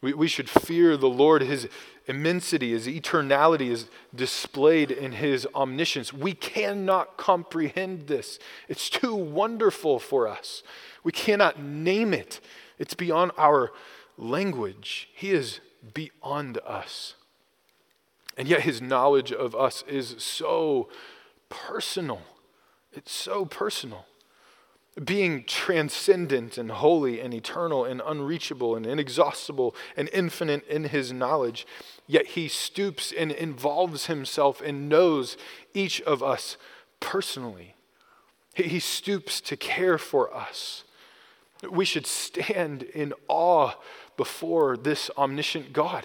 We, 0.00 0.12
we 0.12 0.28
should 0.28 0.50
fear 0.50 0.96
the 0.96 1.08
Lord. 1.08 1.42
His 1.42 1.68
immensity, 2.06 2.70
his 2.70 2.86
eternality 2.86 3.70
is 3.70 3.86
displayed 4.14 4.90
in 4.90 5.12
his 5.12 5.46
omniscience. 5.54 6.12
We 6.12 6.34
cannot 6.34 7.16
comprehend 7.16 8.06
this. 8.06 8.38
It's 8.68 8.90
too 8.90 9.14
wonderful 9.14 9.98
for 9.98 10.28
us. 10.28 10.62
We 11.02 11.12
cannot 11.12 11.60
name 11.60 12.12
it. 12.12 12.40
It's 12.78 12.94
beyond 12.94 13.32
our 13.38 13.72
language. 14.18 15.08
He 15.14 15.30
is 15.30 15.60
beyond 15.94 16.58
us. 16.66 17.14
And 18.36 18.48
yet 18.48 18.62
his 18.62 18.82
knowledge 18.82 19.32
of 19.32 19.54
us 19.54 19.84
is 19.88 20.16
so 20.18 20.88
personal. 21.48 22.22
It's 22.92 23.12
so 23.12 23.44
personal. 23.44 24.06
Being 25.02 25.44
transcendent 25.44 26.56
and 26.56 26.70
holy 26.70 27.20
and 27.20 27.34
eternal 27.34 27.84
and 27.84 28.00
unreachable 28.04 28.76
and 28.76 28.86
inexhaustible 28.86 29.74
and 29.96 30.08
infinite 30.12 30.66
in 30.68 30.84
his 30.84 31.12
knowledge, 31.12 31.66
yet 32.06 32.26
he 32.28 32.46
stoops 32.46 33.12
and 33.16 33.32
involves 33.32 34.06
himself 34.06 34.60
and 34.60 34.88
knows 34.88 35.36
each 35.72 36.00
of 36.02 36.22
us 36.22 36.56
personally. 37.00 37.74
He 38.54 38.78
stoops 38.78 39.40
to 39.42 39.56
care 39.56 39.98
for 39.98 40.32
us. 40.32 40.84
We 41.68 41.84
should 41.84 42.06
stand 42.06 42.84
in 42.84 43.12
awe 43.26 43.72
before 44.16 44.76
this 44.76 45.10
omniscient 45.18 45.72
God. 45.72 46.04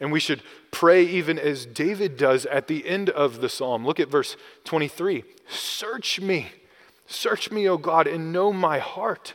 And 0.00 0.12
we 0.12 0.20
should 0.20 0.42
pray 0.70 1.02
even 1.04 1.38
as 1.38 1.66
David 1.66 2.16
does 2.16 2.46
at 2.46 2.68
the 2.68 2.86
end 2.86 3.10
of 3.10 3.40
the 3.40 3.48
psalm. 3.48 3.84
Look 3.84 3.98
at 3.98 4.08
verse 4.08 4.36
23 4.64 5.24
Search 5.48 6.20
me, 6.20 6.52
search 7.06 7.50
me, 7.50 7.68
O 7.68 7.76
God, 7.76 8.06
and 8.06 8.32
know 8.32 8.52
my 8.52 8.78
heart. 8.78 9.34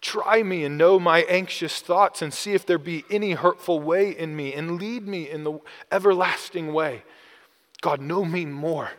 Try 0.00 0.42
me 0.42 0.62
and 0.62 0.78
know 0.78 1.00
my 1.00 1.22
anxious 1.22 1.80
thoughts, 1.80 2.22
and 2.22 2.32
see 2.32 2.52
if 2.52 2.64
there 2.66 2.78
be 2.78 3.04
any 3.10 3.32
hurtful 3.32 3.80
way 3.80 4.16
in 4.16 4.36
me, 4.36 4.52
and 4.52 4.78
lead 4.78 5.08
me 5.08 5.28
in 5.28 5.42
the 5.42 5.58
everlasting 5.90 6.72
way. 6.72 7.02
God, 7.80 8.00
know 8.00 8.24
me 8.24 8.44
more. 8.44 8.90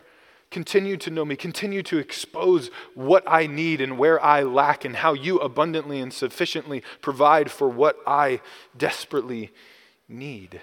Continue 0.49 0.97
to 0.97 1.11
know 1.11 1.23
me. 1.23 1.35
Continue 1.35 1.83
to 1.83 1.97
expose 1.97 2.71
what 2.95 3.23
I 3.27 3.47
need 3.47 3.79
and 3.79 3.97
where 3.97 4.21
I 4.21 4.43
lack, 4.43 4.83
and 4.83 4.97
how 4.97 5.13
you 5.13 5.37
abundantly 5.37 6.01
and 6.01 6.11
sufficiently 6.11 6.83
provide 7.01 7.51
for 7.51 7.69
what 7.69 7.97
I 8.05 8.41
desperately 8.75 9.51
need. 10.09 10.59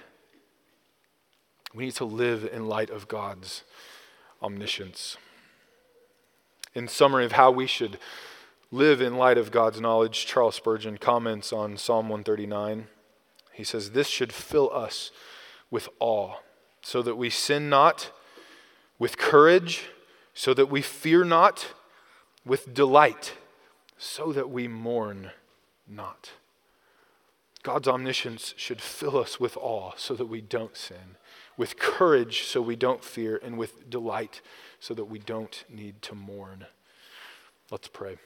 We 1.75 1.87
need 1.87 1.97
to 1.97 2.05
live 2.05 2.49
in 2.51 2.69
light 2.69 2.91
of 2.91 3.09
God's 3.09 3.65
omniscience. 4.41 5.17
In 6.73 6.87
summary 6.87 7.25
of 7.25 7.33
how 7.33 7.51
we 7.51 7.67
should 7.67 7.99
live 8.71 9.01
in 9.01 9.17
light 9.17 9.39
of 9.39 9.51
God's 9.51 9.81
knowledge, 9.81 10.25
Charles 10.25 10.55
Spurgeon 10.55 10.99
comments 10.99 11.53
on 11.53 11.77
Psalm 11.77 12.09
139. 12.09 12.87
He 13.53 13.65
says, 13.65 13.91
This 13.91 14.07
should 14.07 14.33
fill 14.33 14.73
us 14.73 15.11
with 15.69 15.89
awe, 15.99 16.37
so 16.81 17.03
that 17.03 17.17
we 17.17 17.29
sin 17.29 17.69
not, 17.69 18.13
with 18.99 19.19
courage, 19.19 19.87
so 20.33 20.55
that 20.55 20.71
we 20.71 20.81
fear 20.81 21.25
not, 21.25 21.73
with 22.47 22.73
delight, 22.73 23.35
so 23.99 24.33
that 24.33 24.49
we 24.49 24.69
mourn 24.69 25.33
not. 25.89 26.33
God's 27.65 27.89
omniscience 27.89 28.55
should 28.57 28.81
fill 28.81 29.19
us 29.19 29.41
with 29.41 29.57
awe 29.57 29.93
so 29.97 30.15
that 30.15 30.27
we 30.27 30.41
don't 30.41 30.77
sin 30.77 31.17
with 31.57 31.79
courage 31.79 32.43
so 32.43 32.61
we 32.61 32.77
don't 32.77 33.05
fear, 33.05 33.41
and 33.43 33.57
with 33.57 33.89
delight 33.89 34.41
so 34.81 34.95
that 34.95 35.05
we 35.05 35.19
don't 35.19 35.65
need 35.69 36.03
to 36.03 36.15
mourn. 36.15 36.67
Let's 37.71 37.89
pray. 37.89 38.19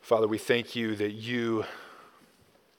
Father, 0.00 0.28
we 0.28 0.38
thank 0.38 0.76
you 0.76 0.94
that 0.96 1.12
you 1.12 1.64